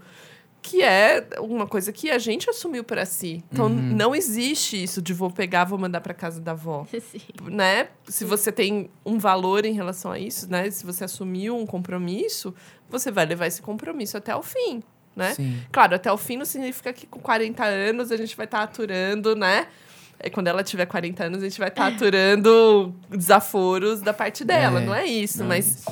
[0.63, 3.43] que é uma coisa que a gente assumiu pra si.
[3.53, 3.73] Então Uhum.
[3.97, 7.21] não existe isso de vou pegar, vou mandar pra casa da avó Sim.
[7.51, 7.89] né?
[8.07, 10.71] Se você tem um valor em relação a isso, né?
[10.71, 12.55] Se você assumiu um compromisso,
[12.89, 14.83] você vai levar esse compromisso até o fim,
[15.17, 15.35] né?
[15.35, 15.61] Sim.
[15.73, 19.35] Claro, até o fim não significa que com 40 anos a gente vai estar aturando,
[19.35, 19.67] né?
[20.23, 24.83] É, quando ela tiver 40 anos, a gente vai estar aturando desaforos da parte dela,
[24.83, 25.91] É, não é isso, não é mas isso.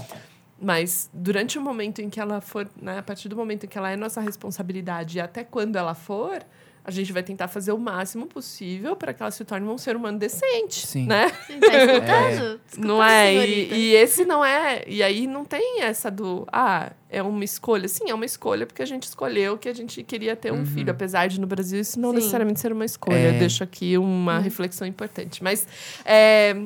[0.60, 3.78] Mas durante o momento em que ela for, né, a partir do momento em que
[3.78, 6.44] ela é nossa responsabilidade e até quando ela for,
[6.88, 9.94] a gente vai tentar fazer o máximo possível para que ela se torne um ser
[9.94, 11.06] humano decente, Sim.
[11.06, 11.28] né?
[11.46, 12.60] Sim, tá escutando?
[12.78, 13.46] Não é?
[13.46, 14.84] E, e esse não é.
[14.86, 16.48] E aí não tem essa do.
[16.50, 17.86] Ah, é uma escolha.
[17.88, 20.90] Sim, é uma escolha porque a gente escolheu que a gente queria ter um filho.
[20.90, 22.16] Apesar de no Brasil isso não Sim.
[22.16, 23.18] necessariamente ser uma escolha.
[23.18, 23.34] É.
[23.34, 25.44] Eu deixo aqui uma reflexão importante.
[25.44, 25.66] Mas.
[26.06, 26.56] é,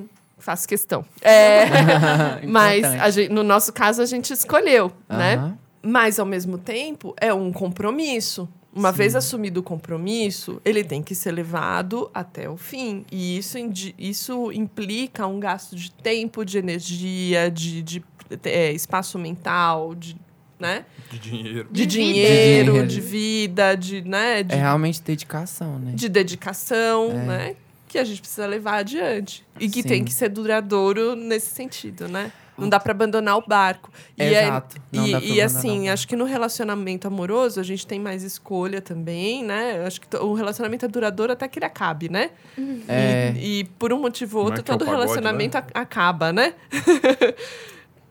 [0.43, 1.05] faço questão.
[1.21, 1.67] É,
[2.47, 5.55] mas gente- no nosso caso a gente escolheu, né?
[5.85, 8.49] Mas, ao mesmo tempo, é um compromisso.
[8.75, 8.99] Uma Sim.
[8.99, 13.05] vez assumido o compromisso, ele tem que ser levado até o fim.
[13.11, 13.59] E isso,
[13.99, 18.03] isso implica um gasto de tempo, de energia, de, de,
[18.45, 20.17] é, espaço mental, de,
[20.59, 20.87] né?
[21.11, 21.69] De dinheiro.
[21.71, 22.13] de, De vida.
[22.13, 22.87] dinheiro, De dinheiro.
[22.89, 24.43] de vida, de, né?
[24.45, 25.93] de, É realmente dedicação, né?
[25.95, 27.15] de dedicação, É.
[27.27, 27.57] né?
[27.93, 29.45] Que a gente precisa levar adiante.
[29.61, 29.89] E que Sim.
[29.89, 32.33] tem que ser duradouro nesse sentido, né?
[32.57, 33.91] Não dá para abandonar o barco.
[34.17, 34.77] E é- Exato.
[34.91, 39.45] Não e, e, assim, acho que no relacionamento amoroso a gente tem mais escolha também,
[39.45, 39.85] né?
[39.87, 42.31] Acho que o relacionamento é duradouro até que ele acabe, né?
[42.89, 43.35] É.
[43.37, 46.55] E, e por um motivo ou é outro, é todo pagode, relacionamento a- acaba, né?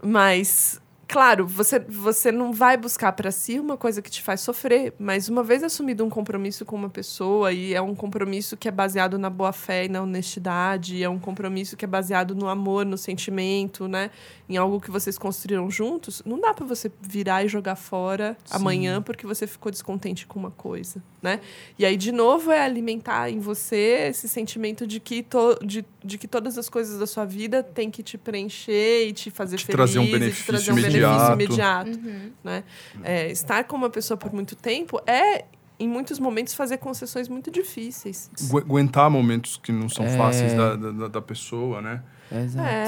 [0.03, 0.79] mas,
[1.11, 5.27] claro, você, você não vai buscar para si uma coisa que te faz sofrer, mas
[5.27, 9.19] uma vez assumido um compromisso com uma pessoa, e é um compromisso que é baseado
[9.19, 12.85] na boa fé e na honestidade, e é um compromisso que é baseado no amor,
[12.85, 14.09] no sentimento, né?
[14.47, 18.55] Em algo que vocês construíram juntos, não dá para você virar e jogar fora Sim.
[18.55, 21.41] amanhã porque você ficou descontente com uma coisa, né?
[21.77, 26.17] E aí, de novo, é alimentar em você esse sentimento de que, to, de, de
[26.17, 29.65] que todas as coisas da sua vida têm que te preencher e te fazer Te
[29.65, 29.75] feliz.
[29.75, 31.00] trazer um e te benefício trazer um benefício
[31.33, 31.89] imediato.
[31.91, 32.31] Uhum.
[32.43, 32.63] Né?
[33.03, 35.45] É, estar com uma pessoa por muito tempo é,
[35.79, 38.29] em muitos momentos, fazer concessões muito difíceis.
[38.49, 40.15] Agu- Aguentar momentos que não são É.
[40.17, 42.03] fáceis da, da, da pessoa, né?
[42.31, 42.65] Exato.
[42.65, 42.83] É,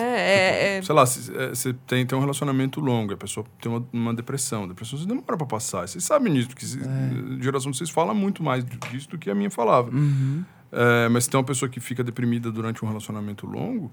[0.75, 3.69] é, é, Sei lá, se- é, você tem, tem um relacionamento longo, a pessoa tem
[3.71, 4.67] uma, uma depressão.
[4.67, 5.85] Depressão você demora pra passar.
[5.87, 7.39] Vocês sabem nisso, porque É.
[7.39, 9.89] a geração de vocês fala muito mais disso do que a minha falava.
[9.89, 10.45] Uhum.
[10.71, 13.91] É, mas se tem uma pessoa que fica deprimida durante um relacionamento longo,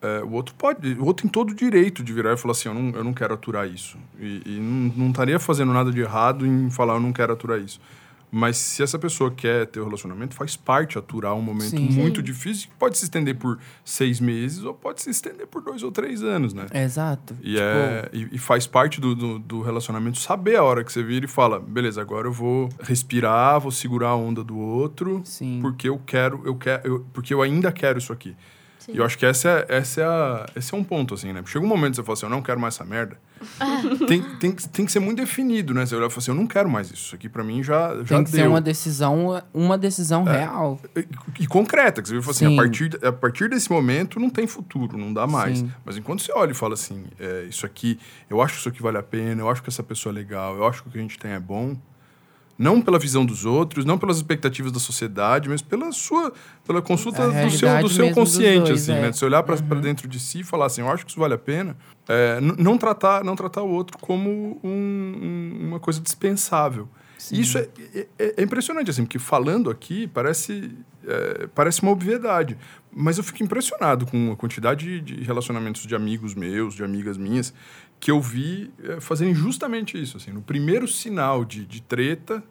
[0.00, 2.68] é, o outro pode, o outro tem todo o direito de virar e falar assim,
[2.68, 3.98] eu não, eu não quero aturar isso.
[4.18, 7.58] E, e não, não estaria fazendo nada de errado em falar, eu não quero aturar
[7.58, 7.80] isso.
[8.30, 11.88] Mas se essa pessoa quer ter o relacionamento, faz parte aturar um momento Sim.
[11.90, 15.82] muito difícil, que pode se estender por seis meses ou pode se estender por dois
[15.82, 16.66] ou três anos, né?
[16.74, 17.34] Exato.
[17.42, 20.92] E, Tipo, é, e, e faz parte do, do, do relacionamento saber a hora que
[20.92, 25.22] você vira e fala, beleza, agora eu vou respirar, vou segurar a onda do outro,
[25.24, 25.60] Sim.
[25.62, 28.36] porque eu quero, eu quero, eu- porque eu ainda quero isso aqui.
[28.88, 28.94] Sim.
[28.94, 31.42] E eu acho que essa é, essa é a, esse é um ponto, assim, né?
[31.44, 33.18] Chega um momento que você fala assim, eu não quero mais essa merda.
[34.08, 35.84] tem, tem, que- tem que ser muito definido, né?
[35.84, 36.94] Você olha e fala assim, eu não quero mais isso.
[37.08, 38.40] Isso aqui pra mim já, já Tem que deu.
[38.40, 40.38] ser uma decisão, uma decisão É.
[40.38, 40.80] real.
[40.96, 41.06] E,
[41.40, 44.96] e concreta, que você fala assim, a partir, a partir desse momento não tem futuro,
[44.96, 45.58] não dá mais.
[45.58, 45.72] Sim.
[45.84, 47.98] Mas enquanto você olha e fala assim, é, isso aqui,
[48.30, 50.56] eu acho que isso aqui vale a pena, eu acho que essa pessoa é legal,
[50.56, 51.76] eu acho que o que a gente tem é bom.
[52.58, 56.32] Não pela visão dos outros, não pelas expectativas da sociedade, mas pela sua,
[56.66, 59.00] pela consulta A do seu, do seu consciente, dois, assim, é.
[59.02, 59.10] né?
[59.10, 61.34] De você olhar para dentro de si e falar assim, eu acho que isso vale
[61.34, 61.76] a pena.
[62.08, 66.88] É, não tratar, não tratar o outro como um- um- uma coisa dispensável.
[67.32, 67.68] E Isso é,
[68.18, 70.70] é- é impressionante, assim, porque falando aqui parece,
[71.06, 72.56] é, parece uma obviedade.
[72.90, 77.52] Mas eu fico impressionado com a quantidade de relacionamentos de amigos meus, de amigas minhas,
[78.00, 80.16] que eu vi é, fazerem justamente isso.
[80.16, 82.42] Assim, no primeiro sinal de, de treta,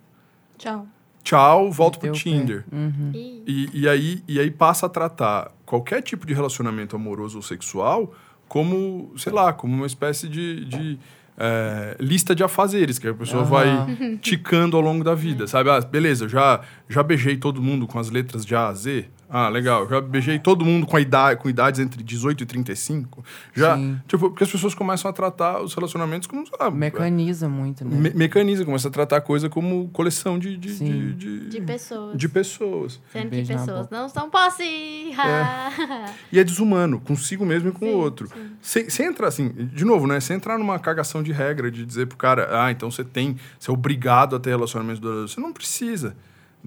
[0.58, 0.88] Tchau.
[1.24, 2.12] tchau, volto pro.
[2.12, 2.66] Tinder.
[2.72, 3.12] Uhum.
[3.14, 8.14] E, e, aí, e aí passa a tratar qualquer tipo de relacionamento amoroso ou sexual
[8.48, 11.00] como, sei lá, como uma espécie de, de,
[11.38, 13.50] é, lista de afazeres, que a pessoa Aham.
[13.50, 15.70] vai ticando ao longo da vida, sabe?
[15.70, 19.10] Ah, beleza, já, já beijei todo mundo com as letras de A a Z.
[19.30, 19.88] Ah, legal.
[19.90, 23.24] Já beijei todo mundo com, a idade, com idades entre 18 e 35.
[23.54, 24.00] Já, Sim.
[24.08, 27.96] tipo, porque as pessoas começam a tratar os relacionamentos como, Mecaniza muito, né?
[27.96, 32.18] me- mecaniza, começa a tratar a coisa como coleção de, de, de, de, de pessoas.
[32.18, 33.02] de pessoas.
[33.12, 34.64] Sendo que pessoas não são posse.
[36.32, 38.30] E é desumano, consigo mesmo e com o outro.
[38.62, 40.20] Sem, sem entrar assim, de novo, né?
[40.20, 43.70] Sem entrar numa cagação de regra de dizer pro cara, ah, então você tem, você
[43.70, 45.28] é obrigado a ter relacionamento duradouro.
[45.28, 46.16] Você não precisa.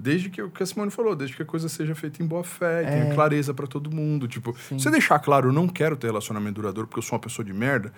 [0.01, 2.43] Desde que o que a Simone falou, desde que a coisa seja feita em boa
[2.43, 3.15] fé, e tenha É.
[3.15, 4.27] clareza pra todo mundo.
[4.27, 4.79] Tipo, Sim.
[4.79, 7.53] você deixar claro, eu não quero ter relacionamento duradouro porque eu sou uma pessoa de
[7.53, 7.93] merda.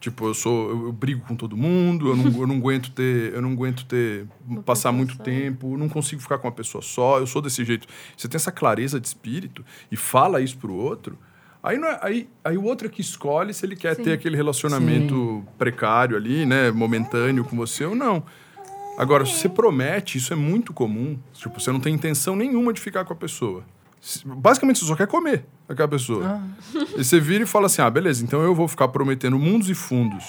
[0.00, 3.32] Tipo, eu sou, eu, eu brigo com todo mundo, eu não, eu não aguento ter,
[3.34, 4.26] eu não aguento ter
[4.64, 5.22] passar muito só.
[5.22, 7.86] tempo, não consigo ficar com uma pessoa só, eu sou desse jeito.
[8.16, 11.16] Você tem essa clareza de espírito e fala isso pro outro,
[11.62, 15.44] aí, é- aí, aí o outro é que escolhe se ele quer ter aquele relacionamento
[15.56, 18.24] precário ali, né, momentâneo com você ou não.
[18.96, 21.18] Agora, se você promete, isso é muito comum.
[21.32, 23.64] Tipo, você não tem intenção nenhuma de ficar com a pessoa.
[24.24, 26.26] Basicamente, você só quer comer aquela pessoa.
[26.26, 26.78] Ah.
[26.96, 29.74] E você vira e fala assim: ah, beleza, então eu vou ficar prometendo mundos e
[29.74, 30.24] fundos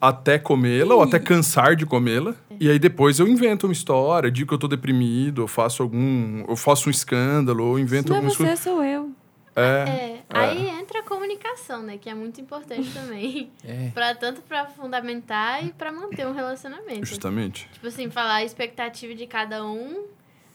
[0.00, 2.34] até comê-la ou até cansar de comê-la.
[2.60, 6.44] E aí depois eu invento uma história, digo que eu tô deprimido, eu faço algum.
[6.48, 8.62] Eu faço um escândalo, ou invento Não é alguma você, coisa.
[8.62, 9.10] sou eu.
[9.56, 9.88] É.
[9.88, 10.22] é.
[10.28, 11.96] Aí entra a comunicação, né?
[11.98, 13.50] Que é muito importante também.
[13.66, 13.90] É.
[13.92, 17.04] Pra, tanto pra fundamentar e pra manter um relacionamento.
[17.04, 17.68] Justamente.
[17.72, 20.04] Tipo assim, falar a expectativa de cada um,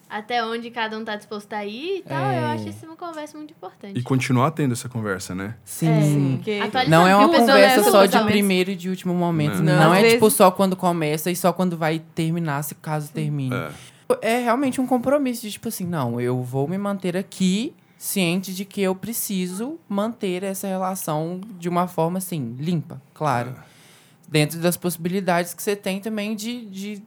[0.10, 2.24] até onde cada um tá disposto a ir e tal.
[2.26, 2.40] É.
[2.40, 4.00] Eu acho isso uma conversa muito importante.
[4.00, 5.56] E continuar tendo essa conversa, né?
[5.66, 6.36] Sim.
[6.38, 9.58] Porque Atualizando, Não é uma porque conversa só de primeiro e de último momento.
[9.58, 9.64] Não.
[9.64, 12.76] Não, Não, é às tipo vezes- só quando começa e só quando vai terminar, se
[12.76, 13.56] caso termine.
[13.56, 13.72] É.
[14.22, 17.74] É realmente um compromisso de tipo assim, não, eu vou me manter aqui
[18.04, 23.54] ciente de que eu preciso manter essa relação de uma forma assim, limpa, claro.
[24.28, 27.04] Dentro das possibilidades que você tem também de, de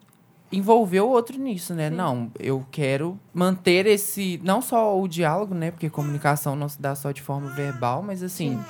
[0.53, 1.90] envolver o outro nisso, né?
[1.90, 4.40] Não, eu quero manter esse.
[4.45, 5.72] Não só o diálogo, né?
[5.72, 8.61] Porque comunicação não se dá só de forma verbal, mas assim.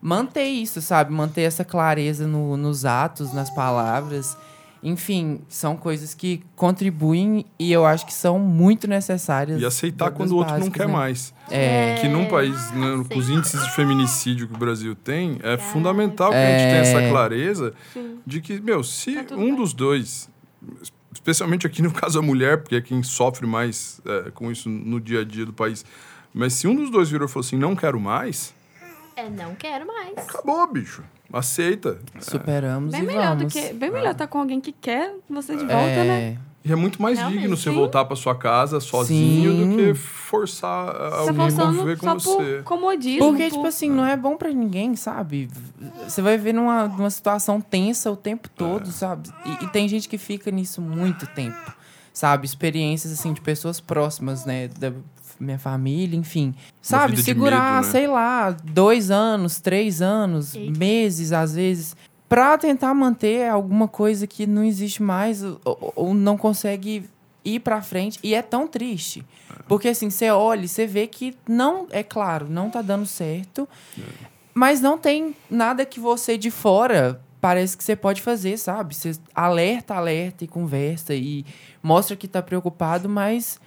[0.00, 1.12] Manter isso, sabe?
[1.12, 4.36] Manter essa clareza no- nos atos, nas palavras.
[4.82, 9.60] Enfim, são coisas que contribuem e eu acho que são muito necessárias.
[9.60, 10.92] E aceitar quando o outro não básicas, quer né?
[10.92, 11.34] mais.
[11.50, 11.96] É.
[12.00, 13.34] Que num país, né, com os sim.
[13.34, 15.58] índices de feminicídio que o Brasil tem, é Cara.
[15.58, 16.80] fundamental que a gente tenha É.
[16.80, 17.74] essa clareza
[18.24, 19.56] de que, meu, se Tá um bem.
[19.56, 20.30] dos dois,
[21.12, 25.00] especialmente aqui no caso a mulher, porque é quem sofre mais é, com isso no
[25.00, 25.84] dia a dia do país,
[26.32, 28.54] mas se um dos dois virou e falou assim, não quero mais,
[29.16, 30.16] É, não quero mais.
[30.16, 31.02] acabou, bicho.
[31.32, 31.98] Aceita.
[32.20, 33.52] Superamos Bem e melhor vamos.
[33.52, 33.72] do que.
[33.74, 35.74] Bem melhor estar com alguém que quer você de volta,
[36.04, 36.20] né?
[36.20, 37.74] é, E é muito mais Realmente, digno você sim.
[37.76, 39.76] voltar pra sua casa sozinho do Sim.
[39.76, 42.54] que forçar Você tá alguém a conviver com só você.
[42.56, 43.28] por comodismo.
[43.28, 45.48] Porque, por- tipo assim, não é bom pra ninguém, sabe?
[46.06, 49.28] Você vai ver numa, numa situação tensa o tempo todo, sabe?
[49.44, 51.72] E, e tem gente que fica nisso muito tempo,
[52.12, 52.46] sabe?
[52.46, 54.68] Experiências, assim, de pessoas próximas, né?
[54.78, 54.92] Da
[55.40, 56.54] minha família, enfim.
[56.80, 57.16] Sabe?
[57.22, 57.92] Segurar, medo, né?
[57.92, 60.78] sei lá, dois anos, três anos, Eita.
[60.78, 61.96] meses, às vezes,
[62.28, 67.08] pra tentar manter alguma coisa que não existe mais ou, ou não consegue
[67.44, 68.18] ir pra frente.
[68.22, 69.24] E é tão triste.
[69.66, 73.68] Porque assim, você olha e você vê que não, é claro, não tá dando certo.
[74.54, 78.94] Mas não tem nada que você de fora parece que você pode fazer, sabe?
[78.94, 81.44] Você alerta, alerta e conversa e
[81.82, 83.60] mostra que tá preocupado, mas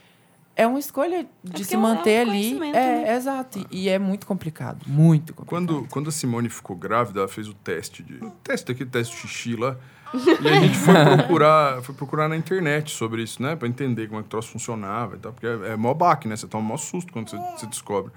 [0.56, 2.58] é uma escolha de se é um- manter é um ali.
[2.70, 3.16] É, né?
[3.16, 3.66] exato.
[3.72, 4.86] E é muito complicado.
[4.88, 5.68] Muito complicado.
[5.68, 8.16] Quando, quando a Simone ficou grávida, ela fez o teste de.
[8.24, 9.78] O teste daquele teste de xixi lá.
[10.14, 13.56] E a gente foi procurar, foi procurar na internet sobre isso, né?
[13.56, 15.32] Pra entender como é que o troço funcionava e tal.
[15.32, 16.36] Porque é, é mó baque, né?
[16.36, 18.12] Você toma mó susto quando você, você descobre.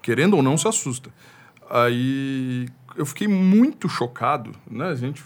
[0.00, 1.10] Querendo ou não, se assusta.
[1.68, 4.86] Aí eu fiquei muito chocado, né?
[4.86, 5.22] A gente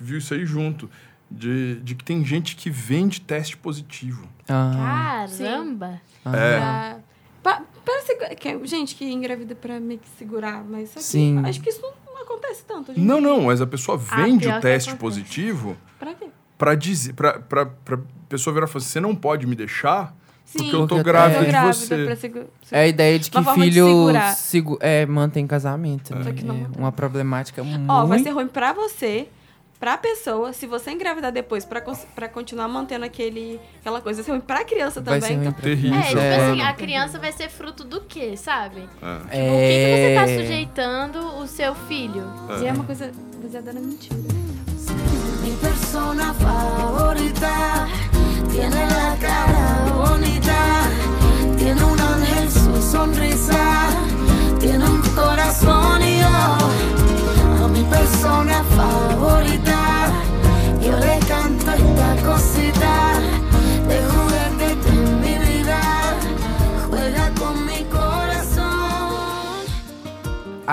[0.00, 0.90] viu isso aí junto.
[1.32, 4.26] De, de que tem gente que vende teste positivo.
[4.48, 6.00] Ah, Caramba!
[6.26, 6.58] É.
[6.58, 6.96] Pra,
[7.42, 11.04] pra, pra segu- que é gente que engravida pra meio que segurar, mas só que
[11.04, 11.42] Sim.
[11.44, 12.92] acho que isso não acontece tanto.
[12.98, 16.26] Não, não, mas a pessoa vende pior o teste positivo Pra quê?
[16.58, 20.14] pra dizer, pra, pra, pra pessoa virar e falar assim, você não pode me deixar
[20.52, 21.44] porque eu tô Porque- grávida é.
[21.44, 22.04] de grávida você.
[22.04, 24.36] pra segu- é a ideia de que de filho segurar.
[24.36, 26.14] segu- é, mantém casamento.
[26.14, 26.24] né?
[26.24, 27.90] Só que não É uma problemática muito...
[27.90, 29.28] Ó, vai ser ruim pra você,
[29.82, 34.18] pra pessoa, se você engravidar depois pra continuar mantendo aquele, aquela coisa.
[34.22, 35.28] Vai ser ruim pra criança Vai também.
[35.28, 35.98] ser ruim então- Terrível.
[35.98, 36.36] É, tipo É.
[36.50, 38.88] assim, a criança vai ser fruto do quê, sabe?
[39.02, 39.16] É.
[39.16, 40.38] O que, que você tá É.
[40.38, 42.22] sujeitando o seu filho?
[42.62, 43.10] E é uma coisa
[43.42, 44.14] baseada na mentira.
[45.42, 47.48] Mi persona favorita
[48.52, 50.54] tiene la cara bonita,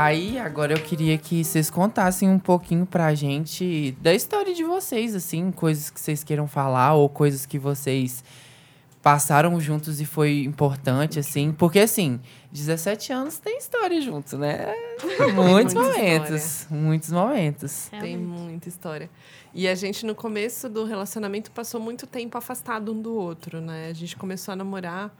[0.10, 5.14] Aí, agora eu queria que vocês contassem um pouquinho pra gente da história de vocês,
[5.14, 8.24] assim, coisas que vocês queiram falar ou coisas que vocês
[9.04, 11.52] passaram juntos e foi importante, assim.
[11.52, 12.20] Porque, assim,
[12.52, 14.74] 17 anos tem história juntos, né?
[15.36, 16.66] Muitos momentos.
[16.72, 17.90] Muitos momentos.
[17.92, 18.26] Tem Realmente.
[18.26, 19.12] muita história.
[19.54, 23.90] E a gente, no começo do relacionamento, passou muito tempo afastado um do outro, né?
[23.92, 25.16] A gente começou a namorar.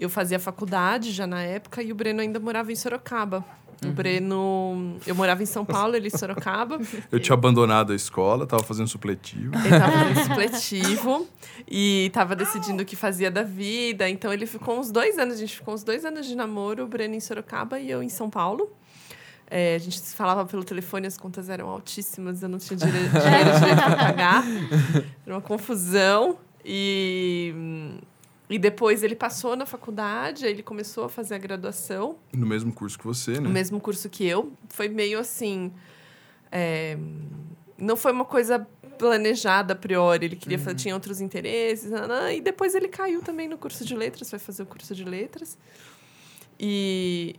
[0.00, 3.44] Eu fazia faculdade já na época e o Breno ainda morava em Sorocaba.
[3.84, 4.98] O Breno.
[5.06, 6.78] Eu morava em São Paulo, ele em Sorocaba.
[7.10, 9.54] Eu tinha abandonado a escola, tava fazendo supletivo.
[9.56, 11.28] Ele estava fazendo supletivo
[11.66, 14.06] e estava decidindo o que fazia da vida.
[14.08, 16.86] Então ele ficou uns dois anos, a gente ficou uns dois anos de namoro, o
[16.86, 18.70] Breno em Sorocaba e eu em São Paulo.
[19.50, 22.90] É, a gente se falava pelo telefone, as contas eram altíssimas, eu não tinha dire-
[23.08, 24.44] dinheiro direito para pagar.
[25.26, 26.36] Era uma confusão.
[26.62, 27.54] E,
[28.50, 32.72] e depois ele passou na faculdade, aí ele começou a fazer a graduação No mesmo
[32.72, 33.40] curso que você, né?
[33.40, 34.52] no mesmo curso que eu.
[34.68, 35.72] Foi meio assim.
[36.50, 36.98] é,
[37.78, 38.66] não foi uma coisa
[38.98, 40.26] planejada a priori.
[40.26, 41.90] Ele queria fazer, tinha outros interesses.
[42.34, 45.56] e depois ele caiu também no curso de letras, foi fazer o curso de letras.
[46.58, 47.36] E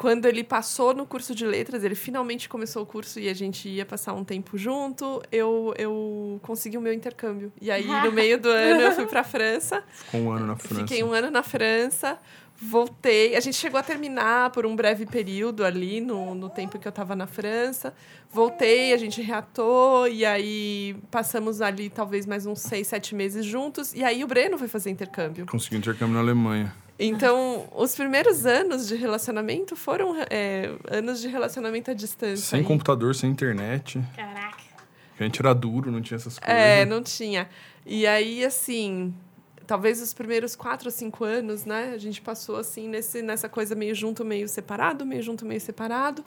[0.00, 3.68] quando ele passou no curso de letras, ele finalmente começou o curso e a gente
[3.68, 7.52] ia passar um tempo junto, eu, eu consegui o meu intercâmbio.
[7.60, 9.84] E aí, no meio do ano, eu fui para a França.
[9.92, 10.74] Ficou um ano na França.
[10.76, 12.18] Fiquei um ano na França,
[12.56, 13.36] voltei.
[13.36, 16.90] A gente chegou a terminar por um breve período ali, no, no tempo que eu
[16.90, 17.92] estava na França.
[18.32, 23.92] Voltei, a gente reatou, e aí passamos ali talvez mais uns seis, sete meses juntos.
[23.92, 25.44] E aí o Breno foi fazer intercâmbio.
[25.44, 26.74] Consegui intercâmbio na Alemanha.
[27.02, 32.44] Então, os primeiros anos de relacionamento foram é, anos de relacionamento à distância.
[32.44, 32.66] Sem aí.
[32.66, 33.98] computador, sem internet.
[34.14, 34.58] Caraca.
[35.18, 36.54] A gente era duro, não tinha essas coisas.
[36.54, 37.48] É, não tinha.
[37.86, 39.14] E aí, assim,
[39.66, 41.92] talvez os primeiros quatro ou cinco anos, né?
[41.94, 46.22] A gente passou, assim, nesse, nessa coisa meio junto, meio separado, meio junto, meio separado.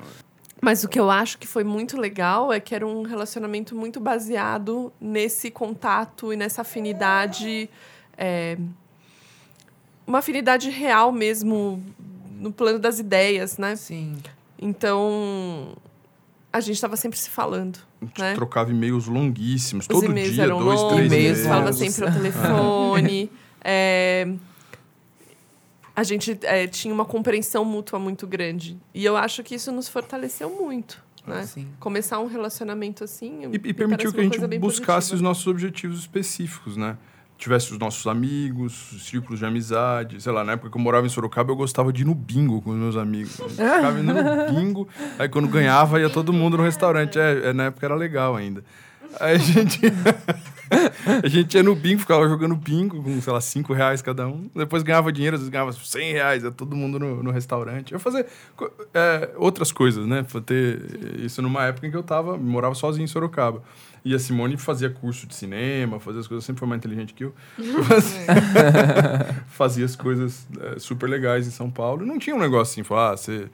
[0.59, 3.99] Mas o que eu acho que foi muito legal é que era um relacionamento muito
[3.99, 7.69] baseado nesse contato e nessa afinidade.
[8.17, 8.57] é,
[10.05, 11.83] uma afinidade real mesmo
[12.39, 13.75] no plano das ideias, né?
[13.75, 14.17] Sim.
[14.59, 15.75] Então,
[16.51, 18.33] a gente estava sempre se falando, A gente né?
[18.35, 22.11] trocava e-mails longuíssimos, Os todo e-mails dia, eram dois, longos, três e-mails falava sempre ao
[22.11, 23.31] telefone.
[23.65, 24.27] É,
[25.95, 28.77] a gente é, tinha uma compreensão mútua muito grande.
[28.93, 31.01] E eu acho que isso nos fortaleceu muito.
[31.25, 31.45] Né?
[31.45, 31.69] Sim.
[31.79, 33.43] Começar um relacionamento assim.
[33.53, 35.15] E, e permitiu que a gente buscasse positiva.
[35.15, 36.97] os nossos objetivos específicos, né?
[37.43, 40.21] Tivesse os nossos amigos, os círculos de amizade.
[40.21, 42.61] Sei lá, na época que eu morava em Sorocaba, eu gostava de ir no bingo
[42.61, 43.37] com os meus amigos.
[43.37, 44.87] Eu ficava indo no bingo,
[45.19, 47.19] aí quando ganhava, ia todo mundo no restaurante.
[47.19, 48.63] É, é, na época era legal ainda.
[49.19, 49.81] Aí a gente...
[51.24, 54.49] a gente ia no bingo, ficava jogando bingo com, sei lá, 5 reais cada um.
[54.55, 57.93] Depois ganhava dinheiro, às vezes ganhava 100 reais, todo mundo no, no restaurante.
[57.93, 58.26] Eu fazia
[58.93, 60.26] é, outras coisas, né?
[60.45, 60.82] Ter
[61.20, 63.61] isso numa época em que eu tava, morava sozinho em Sorocaba.
[64.05, 67.24] E a Simone fazia curso de cinema, fazia as coisas, sempre foi mais inteligente que
[67.24, 67.34] eu.
[67.88, 68.26] Fazia,
[69.47, 72.05] fazia as coisas é, super legais em São Paulo.
[72.05, 73.49] Não tinha um negócio assim, falar, ah, você.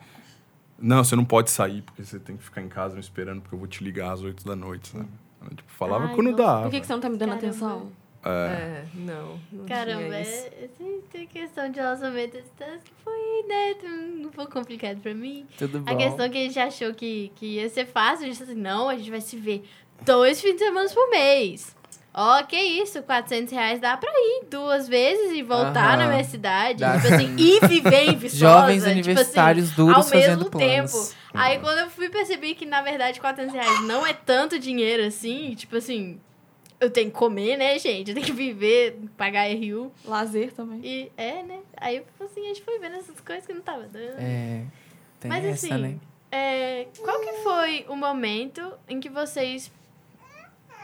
[0.81, 3.53] Não, você não pode sair porque você tem que ficar em casa me esperando porque
[3.53, 5.05] eu vou te ligar às 8 da noite, sabe?
[5.05, 6.43] Eu, tipo, falava Ai, quando nossa.
[6.43, 6.61] dava.
[6.63, 7.47] Por que, que você não tá me dando Caramba.
[7.47, 7.91] atenção?
[8.25, 8.29] É.
[8.29, 9.39] É, não.
[9.51, 10.31] não Caramba, tinha isso.
[10.47, 14.99] é, esse- tem questão de relacionamento à distância que foi, né, um um pouco complicado
[14.99, 15.47] pra mim.
[15.57, 15.91] Tudo bom.
[15.91, 18.59] A questão que a gente achou que, que ia ser fácil, a gente disse assim,
[18.61, 19.63] não, a gente vai se ver
[20.05, 21.75] dois fins de semana por mês.
[22.13, 25.97] Ó, que isso, 400 reais dá pra ir duas vezes e voltar Aham.
[25.97, 26.79] na minha cidade.
[26.79, 26.99] Dá.
[26.99, 28.37] Tipo assim, e viver em Viçosa.
[28.37, 30.91] Jovens tipo assim, universitários duros ao fazendo mesmo planos.
[30.91, 31.15] tempo.
[31.33, 35.53] Aí quando eu fui perceber que, na verdade, 400 reais não é tanto dinheiro assim,
[35.53, 36.19] tipo assim,
[36.79, 38.09] eu tenho que comer, né, gente?
[38.09, 39.91] Eu tenho que viver, pagar RU.
[40.05, 40.79] Lazer também.
[40.83, 41.59] E é, né?
[41.77, 44.15] Aí assim, a gente foi vendo essas coisas que não tava dando.
[44.17, 44.63] É,
[45.19, 45.95] tem Mas essa, assim, né?
[46.31, 49.71] É, qual que foi o momento em que vocês,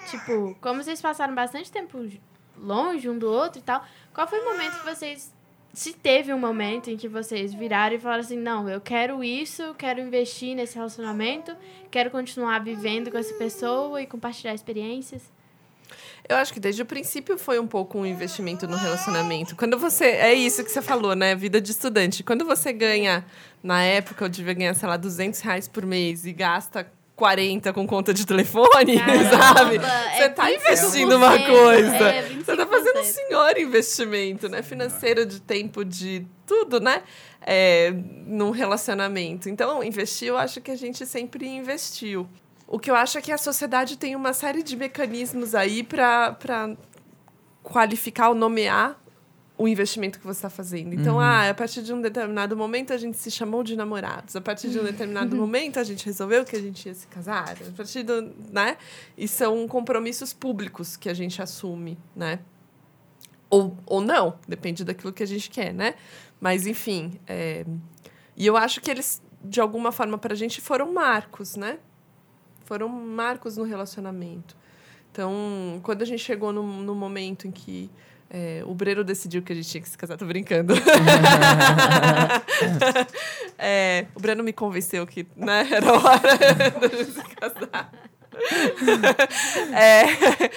[0.05, 2.09] tipo, como vocês passaram bastante tempo
[2.57, 5.33] longe um do outro e tal, qual foi o momento que vocês,
[5.73, 9.75] se teve um momento em que vocês viraram e falaram assim, não, eu quero isso,
[9.77, 11.55] quero investir nesse relacionamento,
[11.91, 15.23] quero continuar vivendo com essa pessoa e compartilhar experiências?
[16.27, 19.55] Eu acho que desde o princípio foi um pouco um investimento no relacionamento.
[19.55, 20.05] Quando você.
[20.05, 21.35] É isso que você falou, né?
[21.35, 22.23] Vida de estudante.
[22.23, 23.23] Quando você ganha,
[23.61, 27.87] na época, eu devia ganhar, sei lá, 200 reais por mês e gasta 40 com
[27.87, 28.97] conta de telefone,
[29.29, 29.79] sabe?
[29.79, 31.95] Caramba, Você é tá 25%, investindo uma coisa.
[32.09, 33.05] é, Você tá fazendo um 25%.
[33.05, 34.61] senhor investimento, né?
[34.61, 37.03] Financeiro, de tempo, de tudo, né?
[37.41, 37.93] É,
[38.25, 39.47] num relacionamento.
[39.49, 42.27] Então, investir, eu acho que a gente sempre investiu.
[42.67, 46.75] O que eu acho é que a sociedade tem uma série de mecanismos aí para
[47.63, 48.99] qualificar ou nomear
[49.57, 50.93] o investimento que você está fazendo.
[50.93, 54.35] Então, ah, a partir de um determinado momento a gente se chamou de namorados.
[54.35, 57.55] A partir de um determinado momento a gente resolveu que a gente ia se casar.
[57.65, 58.77] A partir do, né?
[59.17, 62.39] E são compromissos públicos que a gente assume, né?
[63.49, 65.95] Ou, ou não, depende daquilo que a gente quer, né?
[66.39, 67.17] Mas, enfim.
[67.25, 67.65] é,
[68.35, 71.79] E eu acho que eles, de alguma forma, para a gente foram marcos, né?
[72.65, 74.57] Foram marcos no relacionamento.
[75.11, 77.89] Então, quando a gente chegou no, no momento em que
[78.29, 80.73] é, o Breno decidiu que a gente tinha que se casar, tô brincando.
[83.57, 86.37] É, o Breno me convenceu que né, era hora
[86.89, 87.91] de se casar.
[89.73, 90.51] É,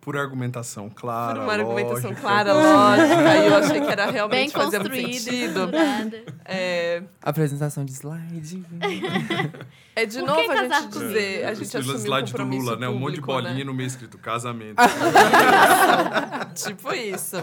[0.00, 1.34] Por argumentação clara.
[1.34, 2.20] por uma argumentação lógica.
[2.20, 5.70] clara, lógica, e eu achei que era realmente construída, sentido.
[6.44, 8.64] É, Apresentação de slide.
[9.94, 12.88] é de Por novo a gente dizer, a gente assumiu um slide do Lula, né?
[12.88, 13.64] Um monte de público, bolinha né?
[13.64, 14.76] no meio escrito casamento.
[16.54, 17.36] tipo isso.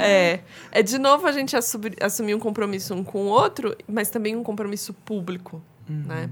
[0.00, 0.40] É,
[0.72, 4.34] é de novo a gente assumir, assumir um compromisso um com o outro, mas também
[4.34, 6.28] um compromisso público, né?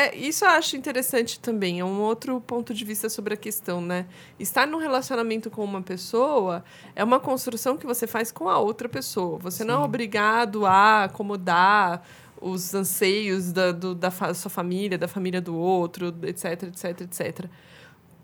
[0.00, 3.80] É, isso eu acho interessante também, é um outro ponto de vista sobre a questão,
[3.80, 4.06] né?
[4.38, 6.62] Estar num relacionamento com uma pessoa
[6.94, 9.38] é uma construção que você faz com a outra pessoa.
[9.40, 12.02] Você não é obrigado a acomodar
[12.40, 17.46] os anseios da, do- da fa- sua família, da família do outro, etc, etc, etc.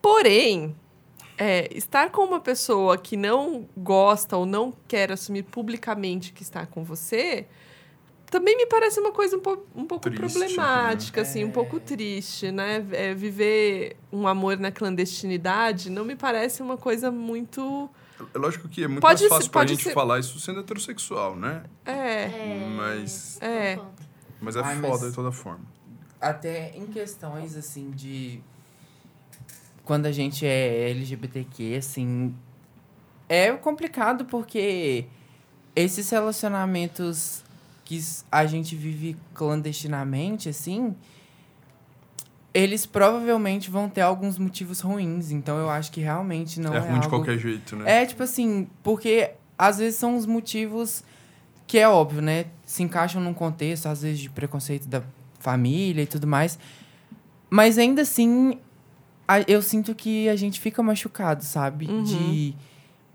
[0.01, 0.77] Porém,
[1.37, 6.65] é, estar com uma pessoa que não gosta ou não quer assumir publicamente que está
[6.67, 7.47] com você
[8.35, 11.53] também me parece uma coisa um, po- um pouco Triste, problemática, assim, um É.
[11.53, 12.85] pouco triste, né?
[12.91, 17.89] É, viver um amor na clandestinidade não me parece uma coisa muito.
[18.35, 20.41] É lógico que é muito Pode mais ser- fácil pra pode gente ser- falar isso
[20.41, 21.63] sendo heterossexual, né?
[21.85, 22.29] É.
[22.77, 23.79] Mas, É.
[24.41, 25.65] mas é Ai, foda mas- de toda forma.
[26.21, 28.41] Até em questões, assim, de...
[29.85, 32.35] Quando a gente é LGBTQ, assim...
[33.29, 35.05] É complicado porque
[35.77, 37.44] esses relacionamentos
[37.85, 38.01] que
[38.33, 40.95] a gente vive clandestinamente, assim...
[42.53, 45.33] Eles provavelmente vão ter alguns motivos ruins.
[45.33, 47.09] Então, eu acho que realmente não é é, ruim de algo...
[47.09, 48.03] qualquer jeito, né?
[48.03, 51.03] É, tipo assim, porque às vezes são os motivos
[51.67, 52.47] que é óbvio, né?
[52.65, 55.03] Se encaixam num contexto, às vezes, de preconceito da
[55.41, 56.57] família e tudo mais.
[57.51, 58.57] Mas ainda assim,
[59.27, 61.87] a- eu sinto que a gente fica machucado, sabe?
[61.87, 62.05] Uhum.
[62.05, 62.55] De,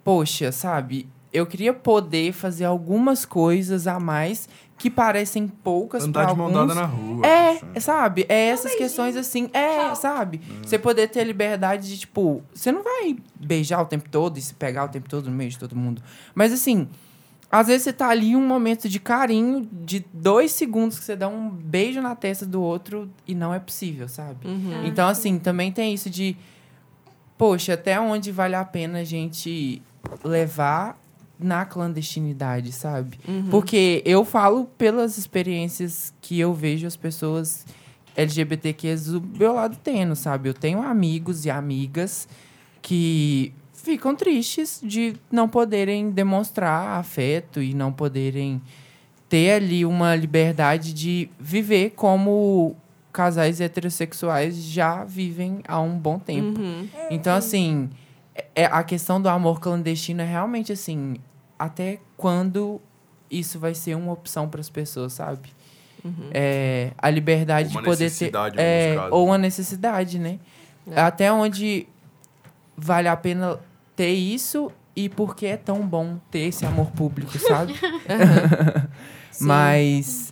[0.03, 1.07] poxa, sabe?
[1.31, 6.47] Eu queria poder fazer algumas coisas a mais que parecem poucas Andar para de mão
[6.47, 6.67] alguns.
[6.75, 7.27] dada na rua.
[7.27, 7.81] É, isso.
[7.81, 8.25] sabe?
[8.29, 9.49] É essas questões assim.
[9.53, 10.41] É, sabe?
[10.63, 14.53] Você poder ter liberdade de, tipo, você não vai beijar o tempo todo e se
[14.53, 16.01] pegar o tempo todo no meio de todo mundo.
[16.33, 16.87] Mas assim,
[17.51, 21.15] às vezes você tá ali em um momento de carinho, de dois segundos que você
[21.15, 24.47] dá um beijo na testa do outro e não é possível, sabe?
[24.47, 24.85] Uhum.
[24.85, 26.37] Então, assim, também tem isso de.
[27.37, 29.81] poxa, até onde vale a pena a gente
[30.23, 30.97] levar
[31.39, 33.17] na clandestinidade, sabe?
[33.49, 37.65] Porque eu falo pelas experiências que eu vejo as pessoas
[38.15, 40.49] LGBTQs do meu lado tendo, sabe?
[40.49, 42.27] Eu tenho amigos e amigas
[42.81, 48.61] que ficam tristes de não poderem demonstrar afeto e não poderem
[49.29, 52.75] ter ali uma liberdade de viver como
[53.13, 56.59] casais heterossexuais já vivem há um bom tempo.
[57.09, 57.89] Então, assim,
[58.55, 61.15] é, a questão do amor clandestino é realmente assim,
[61.59, 62.81] até quando
[63.29, 65.49] isso vai ser uma opção para as pessoas, sabe?
[66.31, 68.31] É, a liberdade Uma de poder ter.
[68.55, 69.31] É, ou né?
[69.31, 70.39] uma necessidade, né?
[70.95, 71.87] Até onde
[72.75, 73.59] vale a pena
[73.95, 77.75] ter isso e por que é tão bom ter esse amor público, sabe?
[79.41, 80.28] Mas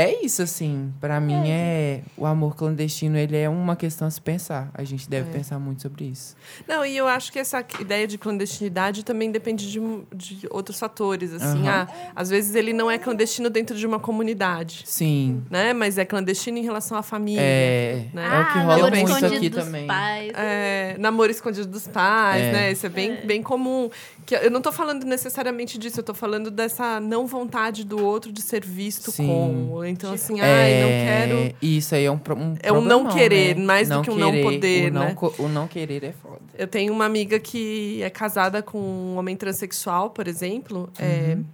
[0.00, 0.92] é isso, assim.
[1.00, 4.70] Pra mim, é o amor clandestino, ele é uma questão a se pensar.
[4.74, 6.36] A gente deve pensar muito sobre isso.
[6.66, 9.80] Não, e eu acho que essa ideia de clandestinidade também depende de,
[10.14, 11.32] de outros fatores.
[11.32, 11.86] Assim, Aham.
[11.90, 15.42] ah, às vezes ele não é clandestino dentro de uma comunidade, Sim.
[15.50, 15.72] né?
[15.72, 17.40] Mas é clandestino em relação à família.
[17.42, 18.24] É, Né?
[18.24, 19.86] é o que Ah, rola namoro muito escondido aqui dos também.
[19.86, 20.32] Pais.
[20.36, 22.52] É, namoro escondido dos pais, É.
[22.52, 22.72] né?
[22.72, 23.90] Isso é bem, bem comum.
[24.28, 28.30] Que eu não tô falando necessariamente disso, eu tô falando dessa não vontade do outro
[28.30, 29.26] de ser visto Sim.
[29.26, 29.82] como.
[29.86, 31.54] Então, assim, ai, não quero.
[31.62, 33.64] Isso aí é um, um É um não problemão, querer, né?
[33.64, 35.14] mais do que um não poder, o não, né?
[35.14, 36.42] co- O não querer é foda.
[36.58, 40.90] Eu tenho uma amiga que é casada com um homem transexual, por exemplo.
[40.98, 41.44] é, Uhum.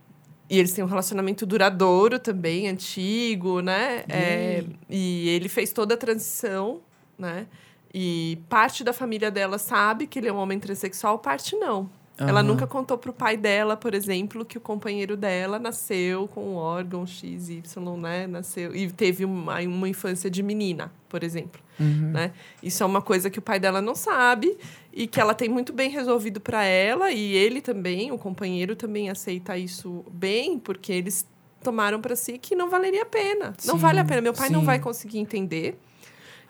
[0.50, 4.02] e eles têm um relacionamento duradouro também, antigo, né?
[4.08, 6.80] É, e ele fez toda a transição,
[7.16, 7.46] né?
[7.94, 11.88] E parte da família dela sabe que ele é um homem transexual, parte não.
[12.16, 12.42] Ela Aham.
[12.44, 17.04] nunca contou pro pai dela, por exemplo, que o companheiro dela nasceu com um órgão
[17.04, 17.62] XY,
[17.98, 18.28] né?
[18.28, 21.60] Nasceu e teve uma, uma infância de menina, por exemplo.
[21.80, 22.12] Uhum.
[22.12, 22.30] Né?
[22.62, 24.56] Isso é uma coisa que o pai dela não sabe
[24.92, 29.10] e que ela tem muito bem resolvido para ela e ele também, o companheiro também
[29.10, 31.26] aceita isso bem, porque eles
[31.64, 33.54] tomaram para si que não valeria a pena.
[33.64, 34.66] não Sim, vale a pena, meu pai não sim.
[34.66, 35.76] vai conseguir entender.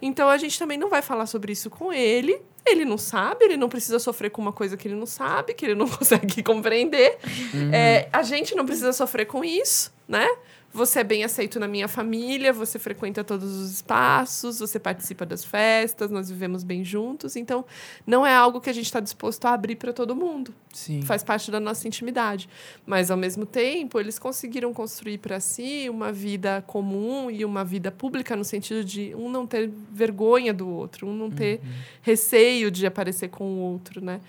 [0.02, 2.42] Então a gente também não vai falar sobre isso com ele.
[2.66, 5.66] Ele não sabe, ele não precisa sofrer com uma coisa que ele não sabe, que
[5.66, 7.18] ele não consegue compreender.
[7.52, 7.72] Uhum.
[7.72, 10.28] É, a gente não precisa sofrer com isso, né?
[10.74, 15.44] Você é bem aceito na minha família, você frequenta todos os espaços, você participa das
[15.44, 17.36] festas, nós vivemos bem juntos.
[17.36, 17.64] Então,
[18.04, 21.00] não é algo que a gente está disposto a abrir para todo mundo Sim.
[21.02, 22.48] faz parte da nossa intimidade.
[22.84, 27.92] Mas, ao mesmo tempo, eles conseguiram construir para si uma vida comum e uma vida
[27.92, 31.60] pública, no sentido de um não ter vergonha do outro, um não ter
[32.02, 34.20] receio de aparecer com o outro, né?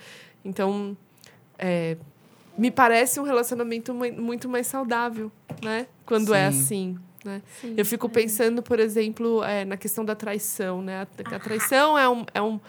[0.43, 0.95] Então,
[1.57, 1.97] é,
[2.57, 5.31] me parece um relacionamento mui- muito mais saudável,
[5.63, 5.87] né?
[6.05, 6.59] Quando é Sim.
[6.59, 6.97] assim.
[7.23, 7.41] Né?
[7.59, 8.09] Sim, Eu fico é.
[8.09, 11.01] pensando, por exemplo, é, na questão da traição, né?
[11.01, 12.59] A, a traição é um, é um.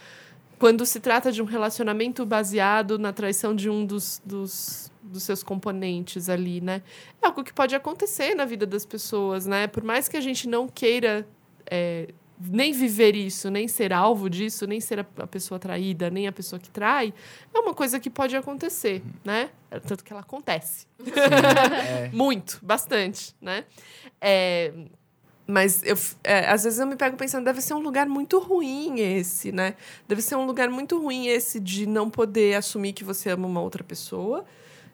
[0.59, 5.43] Quando se trata de um relacionamento baseado na traição de um dos, dos, dos seus
[5.43, 6.80] componentes ali, né?
[7.20, 9.66] É algo que pode acontecer na vida das pessoas, né?
[9.66, 11.28] Por mais que a gente não queira
[11.70, 12.09] é,
[12.39, 16.59] nem viver isso, nem ser alvo disso, nem ser a, pessoa traída, nem a pessoa
[16.61, 17.12] que trai,
[17.55, 19.51] é uma coisa que pode acontecer, né?
[19.87, 20.87] Tanto que ela acontece.
[21.07, 22.11] é.
[22.12, 23.64] Muito, bastante, né?
[24.20, 24.72] É,
[25.47, 29.01] mas eu, é, às vezes eu me pego pensando, deve ser um lugar muito ruim
[29.01, 29.74] esse, né?
[30.09, 33.61] Deve ser um lugar muito ruim esse de não poder assumir que você ama uma
[33.61, 34.45] outra pessoa.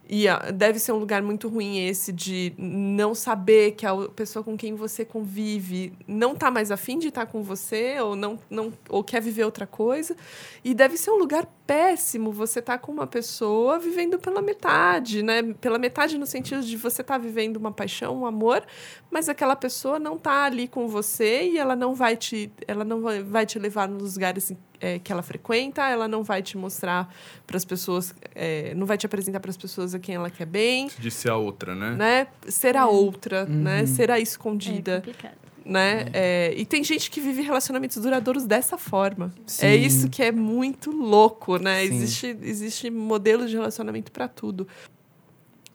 [0.09, 4.57] E deve ser um lugar muito ruim esse de não saber que a pessoa com
[4.57, 9.03] quem você convive não tá mais afim de estar com você ou não, não ou
[9.03, 10.17] quer viver outra coisa.
[10.65, 15.43] E deve ser um lugar péssimo você estar com uma pessoa vivendo pela metade, né?
[15.61, 18.63] Pela metade no sentido de você estar vivendo uma paixão, um amor,
[19.11, 23.01] mas aquela pessoa não tá ali com você e ela não vai te, ela não
[23.25, 27.09] vai te levar nos lugares é, que ela frequenta, ela não vai te mostrar
[27.47, 30.45] para as pessoas, é, não vai te apresentar para as pessoas a quem ela quer
[30.47, 31.93] bem, De ser a outra, né?
[31.95, 32.27] né?
[32.51, 33.87] Ser a outra, né?
[33.87, 35.37] Ser a É escondida complicado.
[35.65, 36.07] né?
[36.13, 39.33] É, e tem gente que vive relacionamentos duradouros dessa forma.
[39.47, 39.67] Sim.
[39.67, 41.87] É isso que é muito louco, né?
[41.87, 41.95] Sim.
[41.95, 44.67] Existe, existe modelo de relacionamento para tudo.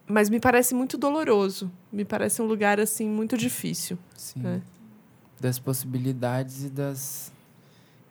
[0.06, 1.72] Mas me parece muito doloroso.
[1.92, 3.98] Me parece um lugar, assim, muito difícil.
[4.16, 4.42] Sim.
[4.46, 4.60] É.
[5.40, 7.32] Das possibilidades e das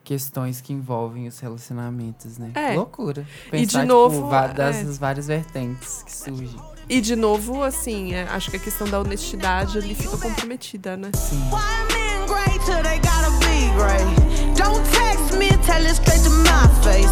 [0.06, 2.52] questões que envolvem os relacionamentos, né?
[2.54, 2.74] É.
[2.74, 3.26] Loucura.
[3.52, 4.48] E de Pensar, novo, tipo, é.
[4.52, 6.60] das várias vertentes que surgem.
[6.88, 11.10] E, de novo, assim, é, acho que a questão da honestidade ali fica comprometida, né?
[11.12, 11.42] Sim.
[11.50, 14.54] Why men great till they gotta be great?
[14.56, 17.10] Don't text me, tell it straight to my face.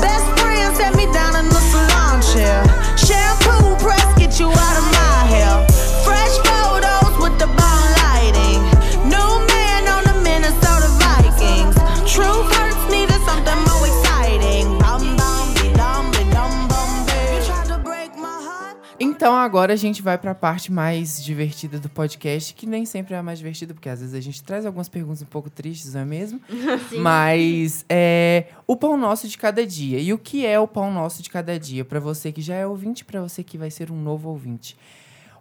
[0.00, 2.62] Best friend set me down in the salon chair.
[2.96, 4.95] Shampoo press, get you out of my
[19.34, 23.18] agora a gente vai para a parte mais divertida do podcast, que nem sempre é
[23.18, 26.02] a mais divertida, porque às vezes a gente traz algumas perguntas um pouco tristes, não
[26.02, 26.40] é mesmo?
[26.90, 26.98] Sim.
[26.98, 29.98] Mas é o pão nosso de cada dia.
[29.98, 31.84] E o que é o pão nosso de cada dia?
[31.84, 34.76] Para você que já é ouvinte, para você que vai ser um novo ouvinte.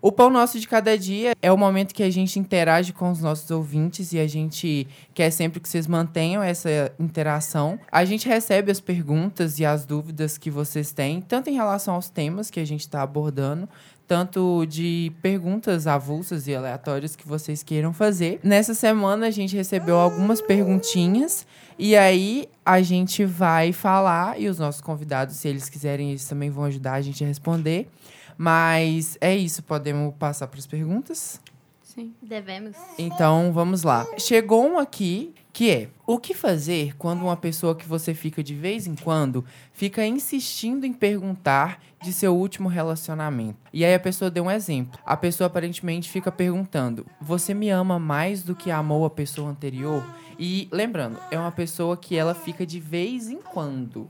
[0.05, 3.21] O pão nosso de cada dia é o momento que a gente interage com os
[3.21, 7.79] nossos ouvintes e a gente quer sempre que vocês mantenham essa interação.
[7.91, 12.07] A gente recebe as perguntas e as dúvidas que vocês têm, tanto em relação aos
[12.07, 13.67] temas que a gente está abordando,
[14.07, 18.39] tanto de perguntas avulsas e aleatórias que vocês queiram fazer.
[18.43, 21.47] Nessa semana a gente recebeu algumas perguntinhas
[21.79, 26.51] e aí a gente vai falar e os nossos convidados, se eles quiserem, eles também
[26.51, 27.89] vão ajudar a gente a responder.
[28.37, 31.39] Mas é isso, podemos passar para as perguntas?
[31.81, 32.13] Sim.
[32.21, 32.75] Devemos.
[32.99, 34.05] Então, vamos lá.
[34.17, 38.53] Chegou um aqui que é: o que fazer quando uma pessoa que você fica de
[38.53, 43.57] vez em quando fica insistindo em perguntar de seu último relacionamento?
[43.71, 44.99] E aí a pessoa deu um exemplo.
[45.05, 50.05] A pessoa aparentemente fica perguntando: "Você me ama mais do que amou a pessoa anterior?"
[50.37, 54.09] E lembrando, é uma pessoa que ela fica de vez em quando.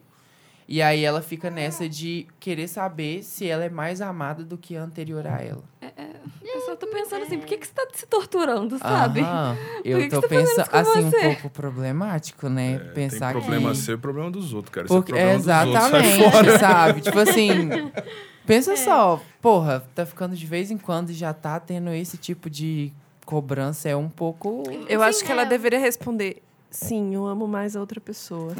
[0.67, 4.75] E aí ela fica nessa de querer saber se ela é mais amada do que
[4.75, 5.63] a anterior a ela.
[6.43, 9.19] Eu só tô pensando assim, por que, que você tá se torturando, sabe?
[9.21, 9.57] Aham.
[9.83, 11.19] Eu que que tô você tá pensando assim um você?
[11.21, 12.79] pouco problemático, né?
[12.95, 14.87] Pensar Tem problema que seu e problema dos outros, cara.
[14.87, 15.83] porque Esse é o problema dos outros.
[15.83, 16.59] Sai exatamente, fora.
[16.59, 17.01] sabe?
[17.01, 17.69] Tipo assim,
[18.45, 18.75] pensa É.
[18.77, 22.91] só, porra, tá ficando de vez em quando e já tá tendo esse tipo de
[23.25, 25.45] cobrança é um pouco Eu Sim, acho que ela é.
[25.45, 26.41] deveria responder.
[26.75, 28.53] Sim, eu amo mais a outra pessoa.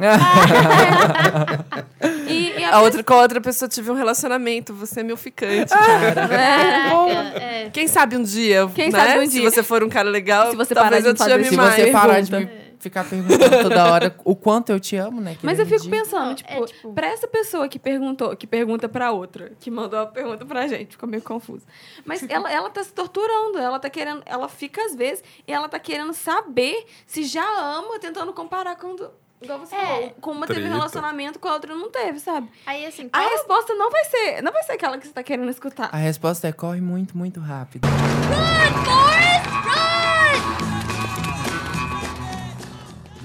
[2.28, 5.70] E, e A outra, com a outra pessoa tive um relacionamento, você é meu ficante,
[5.72, 6.12] cara.
[6.14, 7.70] Caraca, é.
[7.72, 8.98] Quem sabe um dia, Quem né?
[8.98, 9.50] sabe um Se dia.
[9.50, 11.74] você for um cara legal, Se você talvez parar eu te ame esse se mais.
[11.74, 12.52] você parar de pergunta.
[12.52, 15.36] me ficar perguntando toda hora o quanto eu te amo, né?
[15.42, 18.88] Mas eu fico pensando, Não, tipo, é, tipo- pra essa pessoa que perguntou, que pergunta
[18.88, 21.66] pra outra, que mandou a pergunta pra gente, ficou meio confuso.
[22.04, 25.68] Mas ela, ela tá se torturando, ela tá querendo, ela fica às vezes e ela
[25.68, 29.10] tá querendo saber se já ama, tentando comparar com do-
[29.42, 29.78] igual você É.
[29.84, 32.48] falou, com uma teve um relacionamento, com a outra não teve, sabe?
[32.64, 35.22] Aí, assim, A qual- resposta não vai ser, não vai ser aquela que você tá
[35.22, 35.90] querendo escutar.
[35.92, 37.86] A resposta é corre muito, muito rápido.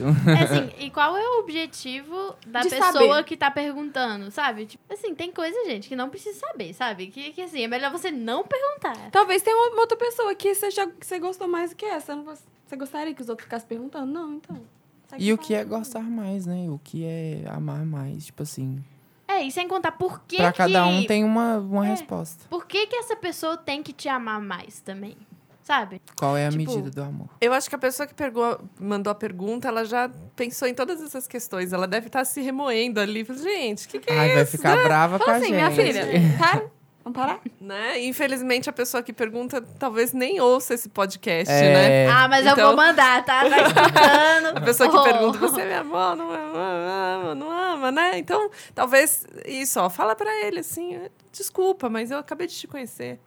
[0.06, 3.24] É assim, e qual é o objetivo da De pessoa saber.
[3.24, 4.66] que tá perguntando, sabe?
[4.66, 7.08] Tipo, assim, tem coisa, gente, que não precisa saber, sabe?
[7.08, 9.10] Que, que assim, é melhor você não perguntar.
[9.12, 12.16] Talvez tenha uma outra pessoa que você, já, que você gostou mais do que essa.
[12.16, 14.12] Você gostaria que os outros ficassem perguntando?
[14.12, 14.62] Não, então.
[15.18, 16.68] E o que é gostar mais, né?
[16.70, 18.82] O que é amar mais, tipo assim.
[19.28, 21.90] É, e sem contar por que pra cada que- um tem uma, uma É.
[21.92, 22.46] resposta.
[22.50, 25.16] Por que que essa pessoa tem que te amar mais também?
[25.64, 26.02] Sabe?
[26.18, 27.30] Qual é a Tipo, medida do amor?
[27.40, 31.02] Eu acho que a pessoa que pergou- mandou a pergunta, ela já pensou em todas
[31.02, 31.72] essas questões.
[31.72, 33.26] Ela deve estar se remoendo ali.
[33.30, 34.52] Gente, o que, que é Ai, vai isso?
[34.54, 35.56] ficar brava com Fala a assim, gente.
[35.56, 36.06] minha filha,
[36.38, 36.64] para.
[37.04, 37.40] Vamos parar?
[37.60, 38.00] Né?
[38.04, 42.06] Infelizmente, a pessoa que pergunta talvez nem ouça esse podcast, É.
[42.06, 42.08] né?
[42.12, 43.42] ah, mas eu então- vou mandar, tá?
[43.50, 44.58] Tá escutando.
[44.58, 45.04] A pessoa que Oh.
[45.04, 48.20] pergunta, você me amou, não ama, não ama, né?
[48.20, 51.00] Então, talvez isso, ó, fala pra ele assim,
[51.32, 53.20] desculpa, mas eu acabei de te conhecer.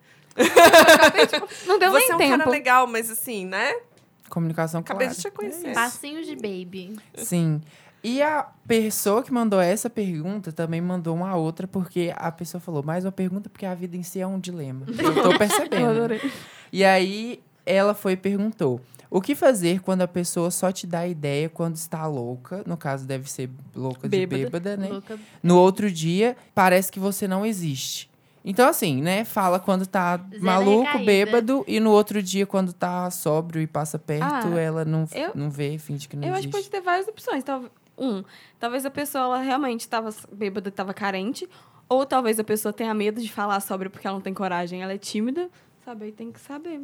[1.67, 2.39] Não deu você nem é um tempo.
[2.39, 3.73] cara legal, mas assim, né?
[4.29, 5.17] Comunicação Acabei clara.
[5.17, 5.73] de te conhecer.
[5.75, 6.97] Passinhos de baby.
[7.15, 7.61] Sim.
[8.03, 12.83] E a pessoa que mandou essa pergunta também mandou uma outra, porque a pessoa falou,
[12.83, 14.85] mais uma pergunta, porque a vida em si é um dilema.
[14.99, 15.89] Eu tô Eu percebendo.
[15.91, 16.21] adorei.
[16.73, 18.79] E aí ela foi e perguntou:
[19.09, 22.63] o que fazer quando a pessoa só te dá ideia quando está louca?
[22.67, 24.43] No caso, deve ser louca de Bêbada.
[24.43, 24.89] bêbada, né?
[24.89, 25.19] Louca.
[25.43, 28.11] No outro dia, parece que você não existe.
[28.45, 29.25] Então, assim, né?
[29.25, 31.05] Fala quando tá Zero maluco, recaída.
[31.07, 34.23] bêbado, e no outro dia, quando tá sóbrio e passa perto,
[34.55, 36.69] Ah, ela não, eu- não vê, finge que não Eu acho que existe.
[36.69, 37.43] pode ter várias opções.
[37.97, 38.23] Um,
[38.61, 41.49] talvez a pessoa ela realmente estava bêbada, estava carente.
[41.89, 44.93] Ou talvez a pessoa tenha medo de falar sobre porque ela não tem coragem, ela
[44.93, 45.49] é tímida.
[45.85, 46.81] Sabe, aí tem que saber.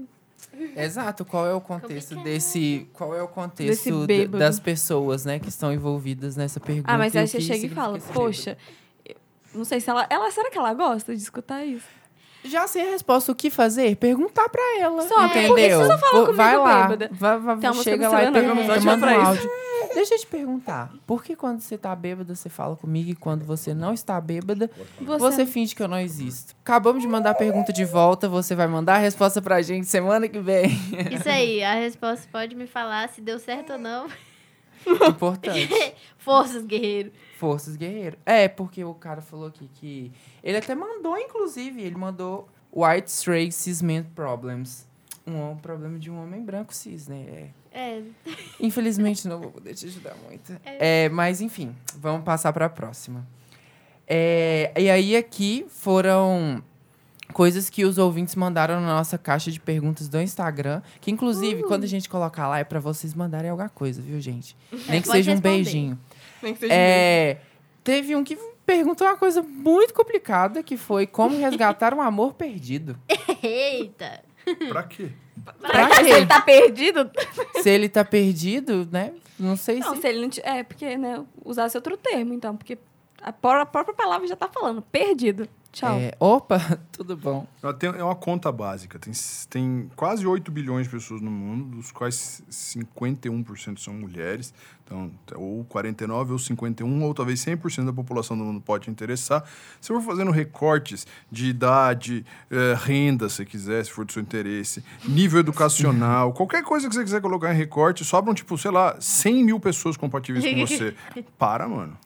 [0.77, 2.25] Exato, qual é o contexto Complicado.
[2.25, 2.89] desse.
[2.93, 4.39] Qual é o contexto bêbado.
[4.39, 6.91] das pessoas, né, que estão envolvidas nessa pergunta?
[6.91, 8.57] Ah, mas e aí você chega e fala, poxa, eu
[9.55, 10.31] não sei se ela, ela.
[10.31, 11.87] Será que ela gosta de escutar isso?
[12.43, 13.97] Já sei a resposta, o que fazer?
[13.97, 15.03] Perguntar pra ela.
[15.03, 15.49] Só, entendeu?
[15.49, 17.11] por que você só fala Vou- comigo vai lá, bêbada?
[17.13, 19.51] vai, vai, Tem uma música chega lá e pergunta, Gomez manda pra um áudio.
[19.93, 23.45] Deixa eu te perguntar, por que quando você tá bêbada, você fala comigo e quando
[23.45, 24.71] você não está bêbada,
[25.01, 26.55] você, finge que eu não existo?
[26.65, 30.27] Acabamos de mandar a pergunta de volta, você vai mandar a resposta pra gente semana
[30.29, 30.71] que vem.
[31.13, 34.07] Isso aí, a resposta pode me falar se deu certo ou não.
[34.87, 35.69] Importante.
[36.19, 37.13] Forças, guerreiro.
[37.39, 38.19] Forças Guerreiro.
[38.27, 40.13] É, porque o cara falou aqui que.
[40.43, 44.87] Ele até mandou, inclusive, ele mandou White Stray Cis Men Problems.
[45.27, 47.25] Um, problema de um homem branco cis, né?
[47.29, 47.61] É.
[47.73, 48.03] É,
[48.59, 50.61] Infelizmente não vou poder te ajudar muito.
[50.65, 53.27] É, mas enfim, vamos passar para a próxima.
[54.07, 56.63] É, e aí aqui foram
[57.33, 60.83] coisas que os ouvintes mandaram na nossa caixa de perguntas do Instagram.
[61.01, 64.57] Que, inclusive, quando a gente colocar lá, é pra vocês mandarem alguma coisa, viu, gente?
[64.89, 65.55] Nem que seja um responder.
[65.57, 65.99] beijinho.
[66.43, 67.39] Nem que seja É,
[67.85, 68.37] teve um que
[68.67, 72.97] perguntou uma coisa muito complicada, que foi como resgatar um amor perdido.
[73.43, 74.23] Eita!
[74.69, 75.11] Pra quê?
[75.61, 76.27] Pra Se ele quê?
[76.27, 77.11] tá perdido.
[77.63, 79.13] Se ele tá perdido, né?
[79.39, 80.03] Não sei Não, se...
[80.03, 80.29] se ele não.
[80.29, 81.23] ti- É, porque, né?
[81.45, 82.57] Usasse outro termo, então.
[82.57, 82.77] Porque
[83.23, 84.83] a pró- a própria palavra já tá falando.
[84.83, 85.49] Perdido.
[85.73, 86.01] Tchau.
[86.01, 86.59] É, opa,
[86.91, 87.47] tudo bom.
[87.63, 88.99] Ela tem- É uma conta básica.
[88.99, 89.13] Tem,
[89.49, 94.53] tem quase 8 bilhões de pessoas no mundo, dos quais 51% são mulheres.
[94.85, 99.45] Então, ou 49, ou 51, ou talvez 100% da população do mundo pode interessar.
[99.81, 104.83] Se for fazendo recortes de idade, eh, renda, se quiser, se for do seu interesse,
[105.05, 109.45] nível educacional, qualquer coisa que você quiser colocar em recorte, sobram, tipo, sei lá, 100
[109.45, 110.97] mil pessoas compatíveis com você.
[111.39, 111.97] Para, mano.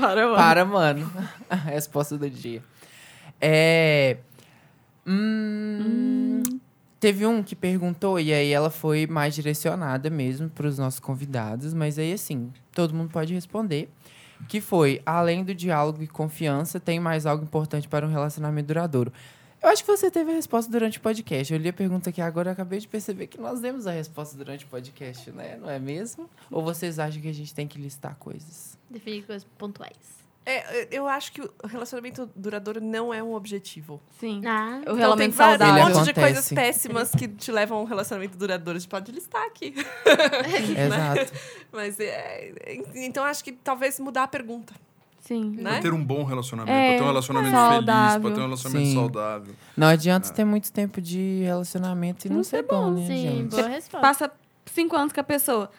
[0.00, 0.36] Para, mano.
[0.36, 1.12] Para, mano.
[1.48, 2.62] A resposta do dia.
[3.40, 4.18] É.
[5.06, 6.42] hum,
[6.98, 11.74] Teve um que perguntou, e aí ela foi mais direcionada mesmo para os nossos convidados,
[11.74, 13.90] mas aí assim, todo mundo pode responder.
[14.48, 19.12] Que foi, além do diálogo e confiança, tem mais algo importante para um relacionamento duradouro.
[19.62, 21.52] Eu acho que você teve a resposta durante o podcast.
[21.52, 24.36] Eu li a pergunta aqui agora e acabei de perceber que nós demos a resposta
[24.36, 25.56] durante o podcast, né?
[25.60, 26.28] Não é mesmo?
[26.50, 28.78] Ou vocês acham que a gente tem que listar coisas?
[28.88, 29.96] Definir coisas pontuais.
[30.48, 34.00] É, eu acho que o relacionamento duradouro não é um objetivo.
[34.20, 34.40] Sim.
[34.46, 35.84] Ah, O Então, relacionamento tem vários- saudável.
[35.84, 38.76] um monte de coisas péssimas que te levam a um relacionamento duradouro.
[38.76, 39.74] A gente pode listar aqui.
[40.78, 41.32] Exato.
[41.72, 44.72] Mas é, é, então acho que talvez mudar a pergunta.
[45.26, 45.56] Sim.
[45.58, 45.72] Né?
[45.72, 48.10] Pra ter um bom relacionamento, É, pra ter um relacionamento saudável.
[48.10, 48.94] feliz, pra ter um relacionamento Sim.
[48.94, 49.54] saudável.
[49.76, 53.06] Não adianta ter muito tempo de relacionamento e não, Não ser ser bom, bom, né,
[53.06, 53.50] sim, gente?
[53.50, 54.00] boa Você resposta.
[54.06, 54.30] Passa
[54.66, 55.70] cinco anos com a pessoa.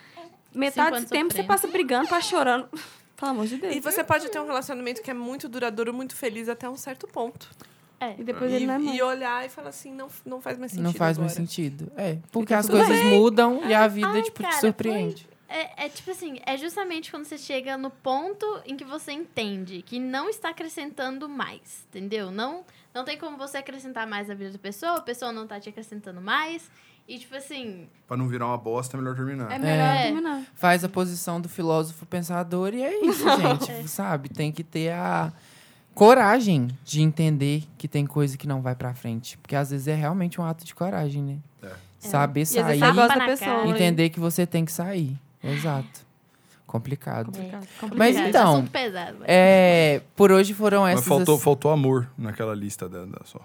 [0.54, 1.48] Metade do tempo você sofrendo.
[1.48, 2.68] passa brigando, passa chorando.
[3.18, 3.76] Pelo amor de Deus.
[3.76, 7.08] E você pode ter um relacionamento que é muito duradouro, muito feliz até um certo
[7.08, 7.50] ponto.
[8.00, 8.14] É.
[8.20, 8.96] E depois E, ele não é mais.
[8.96, 11.48] e olhar e falar assim, não, não faz mais sentido Não faz mais agora.
[11.48, 11.92] sentido.
[11.98, 15.27] É, porque tá as coisas mudam e a vida, Ai, tipo, cara, te surpreende.
[15.50, 19.82] É, é tipo assim, é justamente quando você chega no ponto em que você entende
[19.82, 22.30] que não está acrescentando mais, entendeu?
[22.32, 25.60] Não, não tem como você acrescentar mais na vida da pessoa, a pessoa não tá
[25.60, 26.70] te acrescentando mais.
[27.08, 29.50] E tipo assim, Pra não virar uma bosta, é melhor terminar.
[29.50, 30.02] É melhor É.
[30.04, 30.44] terminar.
[30.56, 33.88] Faz a posição do filósofo pensador e é isso, gente.
[33.88, 34.28] Sabe?
[34.28, 35.32] Tem que ter a
[35.94, 39.38] coragem de entender que tem coisa que não vai pra frente.
[39.38, 41.38] Porque às vezes é realmente um ato de coragem, né?
[41.64, 41.74] É.
[41.98, 42.80] Saber E vezes sair,
[43.66, 45.18] e- entender que você tem que sair.
[45.44, 46.06] Exato.
[46.66, 47.28] Complicado.
[47.28, 48.28] Complicado, Mas complicado.
[48.28, 49.18] então, pesado.
[49.20, 51.08] mas- É, por hoje foram Mas essas.
[51.08, 53.40] faltou, as- faltou amor naquela lista da, da só.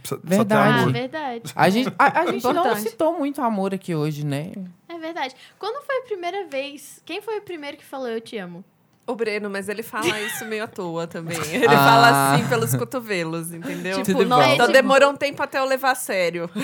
[0.00, 0.70] Precisa, precisa Verdade.
[0.78, 0.92] Ah, amor.
[0.92, 1.52] verdade.
[1.54, 4.52] A gente, a, a gente não citou muito amor aqui hoje, né?
[4.88, 5.34] É verdade.
[5.58, 7.02] Quando foi a primeira vez?
[7.04, 8.64] Quem foi o primeiro que falou eu te amo?
[9.08, 11.38] O Breno, mas ele fala isso meio à toa também.
[11.50, 11.70] Ele Ah.
[11.70, 14.02] fala assim pelos cotovelos, entendeu?
[14.02, 16.50] Tudo não é Então tipo- demorou um tempo até eu levar a sério.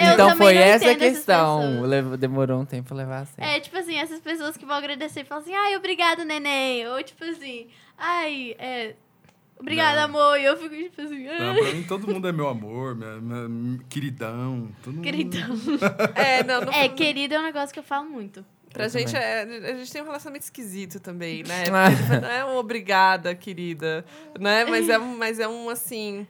[0.00, 1.60] Eu então foi essa a questão.
[2.18, 3.50] Demorou um tempo levar a sério.
[3.52, 6.86] É, tipo assim, essas pessoas que vão agradecer e falam assim, ai, obrigado, neném.
[6.88, 7.66] Ou tipo assim,
[7.98, 8.94] ai, é.
[9.58, 10.04] Obrigado, Não.
[10.04, 10.40] amor.
[10.40, 13.18] E eu fico tipo assim, Não, ah, pra mim todo mundo é meu amor, minha,
[13.20, 14.68] minha- queridão.
[14.82, 15.04] Todo mundo...
[15.04, 15.50] queridão.
[16.16, 18.44] É, não, não É, querido é um negócio que eu falo muito.
[18.72, 21.64] Pra Eu gente, é, a gente tem um relacionamento esquisito também, né?
[21.72, 21.90] Ah.
[21.90, 24.04] Porque não é um obrigada, querida,
[24.38, 24.64] né?
[24.64, 26.26] Mas é mas é um assim,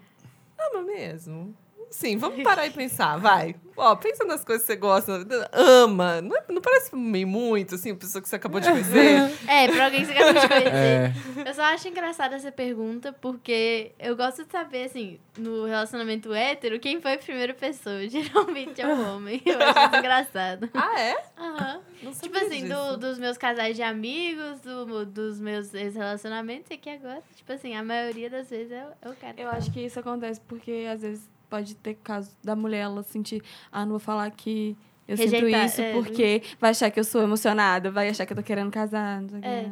[0.58, 1.54] ama mesmo.
[1.92, 3.54] Sim, vamos parar e pensar, vai.
[3.76, 5.12] Ó, pensa nas coisas que você gosta,
[5.52, 6.20] ama.
[6.22, 9.18] Não, é- não parece meio muito, assim, a pessoa que você acabou de conhecer?
[9.48, 10.74] É, pra alguém que você acabou de conhecer.
[10.74, 11.12] É.
[11.46, 16.80] Eu só acho engraçada essa pergunta, porque eu gosto de saber, assim, no relacionamento hétero,
[16.80, 18.00] quem foi a primeira pessoa.
[18.08, 19.42] Geralmente é o homem.
[19.44, 20.70] Eu acho isso engraçado.
[20.74, 21.16] ah, é?
[21.38, 21.80] Aham.
[22.02, 26.90] Não Tipo assim, do- dos meus casais de amigos, do- dos meus ex-relacionamentos, e aqui
[26.90, 29.34] agora, tipo assim, a maioria das vezes é, é o cara.
[29.36, 33.42] Eu acho que isso acontece porque às vezes pode ter caso da mulher ela sentir,
[33.70, 34.74] ah, não vou falar que
[35.06, 35.92] eu sinto Rejeitar, isso é.
[35.92, 39.20] porque vai achar que eu sou emocionada, vai achar que eu tô querendo casar.
[39.20, 39.70] Não sei o É.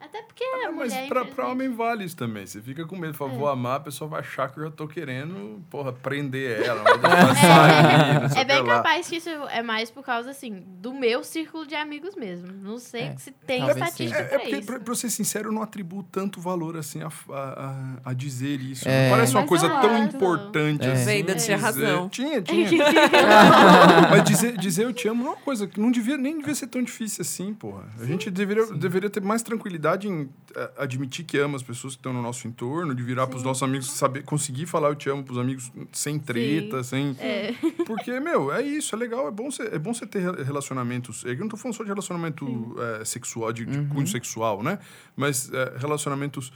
[0.00, 2.46] Até porque Ah, a mas mulher, pra, pra infelizmente- homem vale isso também.
[2.46, 4.88] Você fica com medo, fala, vou amar, a pessoa vai achar que eu já tô
[4.88, 6.82] querendo, porra, prender ela,
[8.30, 11.66] sei É o bem capaz que isso é mais por causa, assim, do meu círculo
[11.66, 12.48] de amigos mesmo.
[12.62, 14.66] Não sei É, se tem talvez estatística É, é pra porque, isso.
[14.66, 18.88] pra, pra ser sincero, eu não atribuo tanto valor assim a, a, a- dizer isso.
[18.88, 19.04] É.
[19.04, 20.92] Não parece uma Mas coisa eu tão importante É.
[20.92, 21.04] assim.
[21.04, 22.08] Veida tinha dizer- razão.
[22.08, 22.68] Tinha, tinha.
[24.10, 26.54] Mas dizer, dizer eu te amo não é uma coisa que não devia, nem devia
[26.54, 27.84] ser tão difícil assim, porra.
[28.00, 31.98] A gente deveria, deveria ter mais tranquilidade em eh, admitir que ama as pessoas que
[32.00, 35.22] estão no nosso entorno, de virar pros nossos amigos, saber, conseguir falar eu te amo
[35.24, 37.16] pros amigos sem treta, sem...
[37.18, 37.54] É.
[37.86, 41.24] Porque, meu, é isso, é legal, é bom você, é bom você ter re- relacionamentos.
[41.24, 44.78] Eu não tô falando só de relacionamento eh, sexual, de, de cunho sexual, né?
[45.16, 46.52] Mas eh, relacionamentos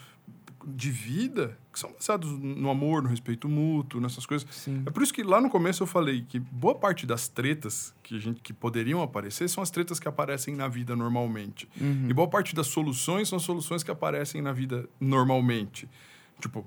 [0.66, 4.46] de vida que são baseados no amor, no respeito mútuo, nessas coisas.
[4.50, 4.82] Sim.
[4.86, 8.16] É por isso que lá no começo eu falei que boa parte das tretas que,
[8.16, 11.68] a gente, que poderiam aparecer são as tretas que aparecem na vida normalmente.
[11.80, 12.06] Uhum.
[12.08, 15.88] E boa parte das soluções são soluções que aparecem na vida normalmente.
[16.40, 16.66] Tipo,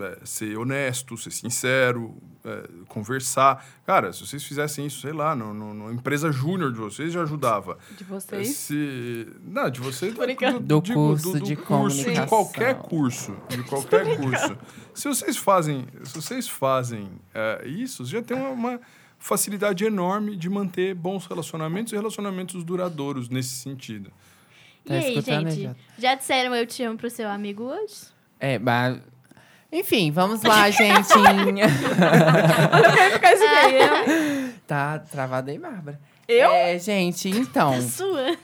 [0.00, 3.64] é, ser honesto, ser sincero, é, conversar.
[3.86, 7.22] Cara, se vocês fizessem isso, sei lá, no, no- numa empresa júnior de vocês, já
[7.22, 7.78] ajudava.
[7.96, 8.48] De vocês?
[8.56, 10.14] Se, não, de vocês.
[10.14, 10.60] brincando.
[10.60, 13.36] Do digo, curso de curso, de qualquer curso.
[13.48, 14.56] De qualquer curso.
[14.94, 18.80] Se vocês fazem, se vocês fazem é, isso, já tem uma, uma
[19.18, 24.10] facilidade enorme de manter bons relacionamentos e relacionamentos duradouros nesse sentido.
[24.84, 25.62] E Tá aí, escutando, gente?
[25.62, 25.76] Jota?
[25.98, 27.94] Já disseram eu te amo pro seu amigo hoje?
[28.38, 29.00] É, mas...
[29.76, 31.12] Enfim, vamos lá, gente.
[34.66, 36.00] Tá travada aí, Bárbara.
[36.26, 36.50] Eu?
[36.50, 37.80] É, gente, então...
[37.82, 38.36] Sua?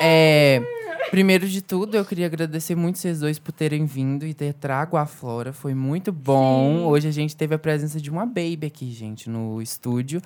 [0.00, 0.62] É,
[1.10, 4.96] primeiro de tudo, eu queria agradecer muito vocês dois por terem vindo e ter trago
[4.96, 5.52] a Flora.
[5.52, 6.86] Foi muito bom.
[6.86, 10.22] Hoje a gente teve a presença de uma baby aqui, gente, no estúdio.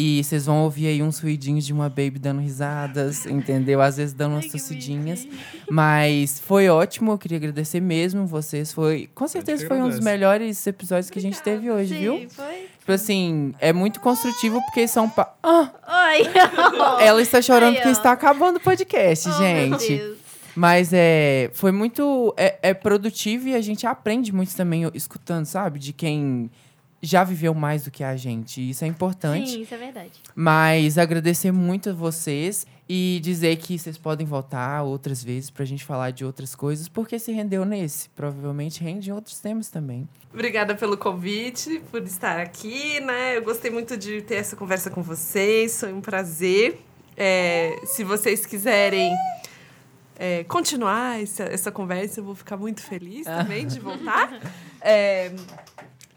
[0.00, 3.82] E vocês vão ouvir aí uns ruidinhos de uma baby dando risadas, entendeu?
[3.82, 5.26] Às vezes dando umas tossidinhas.
[5.68, 8.72] Mas foi ótimo, eu queria agradecer mesmo vocês.
[8.72, 12.30] Foi, com certeza foi um dos melhores episódios que a gente teve hoje, Sim, viu?
[12.30, 12.68] foi?
[12.78, 15.10] Tipo assim, é muito construtivo porque são.
[15.10, 15.34] Pa...
[15.42, 15.68] Ah,
[16.12, 16.22] Oi!
[17.04, 20.16] ela está chorando porque está acabando o podcast, Oh, gente.
[20.54, 25.80] Mas é, foi muito é, é produtivo e a gente aprende muito também escutando, sabe?
[25.80, 26.52] De quem
[27.00, 28.68] já viveu mais do que a gente.
[28.68, 29.50] Isso é importante.
[29.50, 30.12] Sim, isso é verdade.
[30.34, 35.84] Mas agradecer muito a vocês e dizer que vocês podem voltar outras vezes pra gente
[35.84, 38.08] falar de outras coisas, porque se rendeu nesse.
[38.10, 40.08] Provavelmente rende em outros temas também.
[40.32, 43.36] Obrigada pelo convite, por estar aqui, né?
[43.36, 46.80] Eu gostei muito de ter essa conversa com vocês, foi um prazer.
[47.16, 49.12] É, se vocês quiserem
[50.18, 54.40] é, continuar essa, essa conversa, eu vou ficar muito feliz também de voltar.
[54.80, 55.32] É,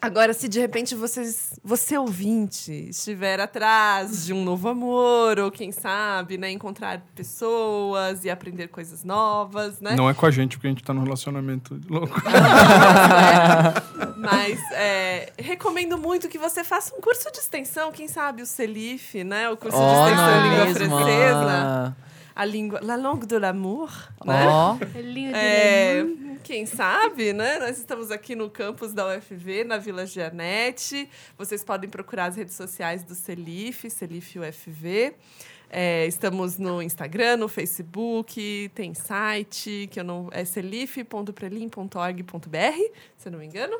[0.02, 5.72] agora, se de repente vocês, você ouvinte estiver atrás de um novo amor, ou quem
[5.72, 9.95] sabe, né, encontrar pessoas e aprender coisas novas, né?
[9.95, 12.19] Não é com a gente, porque a gente tá num relacionamento louco.
[14.18, 19.23] Mas é, recomendo muito que você faça um curso de extensão, quem sabe o CELIF,
[19.23, 19.49] né?
[19.49, 21.95] O curso de Ó, extensão em língua francesa.
[22.34, 23.91] A língua, la langue de l'amour,
[24.26, 24.48] né?
[24.48, 25.36] Ó, É lindo.
[25.36, 26.06] É,
[26.41, 27.59] quem sabe, né?
[27.59, 31.07] Nós estamos aqui no campus da UFV, na Vila Gianete.
[31.38, 35.13] Vocês podem procurar as redes sociais do Celif, Celif UFV.
[35.69, 43.31] É, estamos no Instagram, no Facebook, tem site, que eu não, é celif.prelim.org.br, se eu
[43.31, 43.80] não me engano.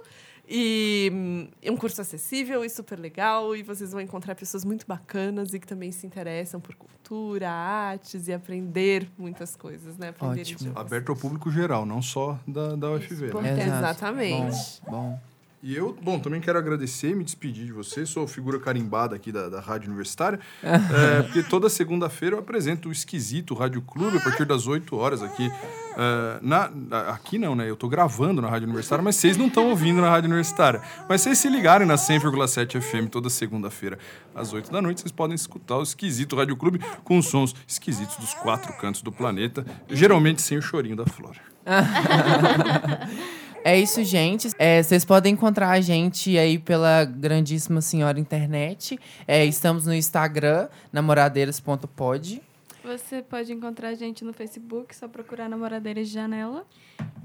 [0.54, 4.86] E hum, é um curso acessível e super legal, e vocês vão encontrar pessoas muito
[4.86, 10.10] bacanas e que também se interessam por cultura, artes e aprender muitas coisas, né?
[10.10, 10.74] Aprender Ótimo.
[10.78, 13.34] Aberto ao público geral, não só da, da UFV.
[13.42, 13.64] Né?
[13.66, 14.82] Exatamente.
[14.86, 15.31] Bom, bom.
[15.64, 18.04] E eu, bom, também quero agradecer e me despedir de você.
[18.04, 20.40] Sou figura carimbada aqui da, da Rádio Universitária.
[20.64, 25.22] é, porque toda segunda-feira eu apresento o Esquisito Rádio Clube a partir das 8 horas
[25.22, 25.52] aqui.
[25.96, 26.72] É, na,
[27.10, 27.70] aqui não, né?
[27.70, 30.82] Eu tô gravando na Rádio Universitária, mas vocês não estão ouvindo na Rádio Universitária.
[31.08, 34.00] Mas se vocês se ligarem na 100,7 FM toda segunda-feira,
[34.34, 38.34] às 8 da noite, vocês podem escutar o Esquisito Rádio Clube com sons esquisitos dos
[38.34, 41.40] quatro cantos do planeta, geralmente sem o chorinho da Flora.
[43.64, 44.50] É isso, gente.
[44.58, 49.00] É, vocês podem encontrar a gente aí pela grandíssima senhora internet.
[49.28, 52.42] É, estamos no Instagram, namoradeiras.pod.
[52.84, 56.66] Você pode encontrar a gente no Facebook, só procurar Namoradeiras de Janela.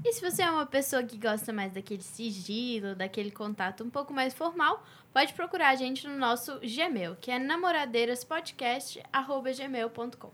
[0.05, 4.13] E se você é uma pessoa que gosta mais daquele sigilo, daquele contato um pouco
[4.13, 4.85] mais formal,
[5.17, 10.29] pode procurar a gente no nosso Gmail, que é namoradeiraspodcast.gmail.com.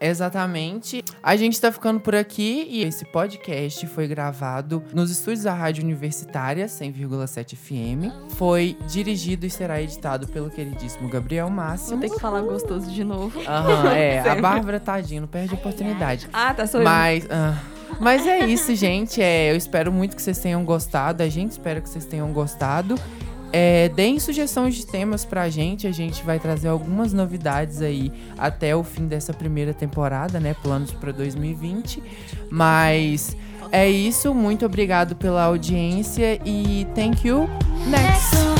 [0.00, 1.02] Exatamente.
[1.20, 5.82] A gente tá ficando por aqui e esse podcast foi gravado nos estúdios da Rádio
[5.82, 8.32] Universitária 100,7 FM.
[8.36, 12.00] Foi dirigido e será editado pelo queridíssimo Gabriel Vou Máximo.
[12.00, 13.40] ter que falar gostoso de novo.
[13.40, 14.20] Aham, é.
[14.20, 14.36] A.
[14.36, 16.28] Bárbara, tadinha, não perde a oportunidade.
[16.32, 16.84] Ah, tá, sou.
[16.84, 17.60] Mas, ah,
[17.98, 19.20] mas é isso, gente.
[19.20, 21.20] É, eu espero muito que vocês tenham gostado.
[21.20, 22.94] A gente espera que vocês tenham gostado.
[23.52, 25.86] É, deem sugestões de temas pra gente.
[25.86, 30.54] A gente vai trazer algumas novidades aí até o fim dessa primeira temporada, né?
[30.62, 32.02] Planos pra 2020.
[32.50, 33.36] Mas
[33.72, 34.34] é isso.
[34.34, 37.48] Muito obrigado pela audiência e thank you.
[37.86, 38.59] Next.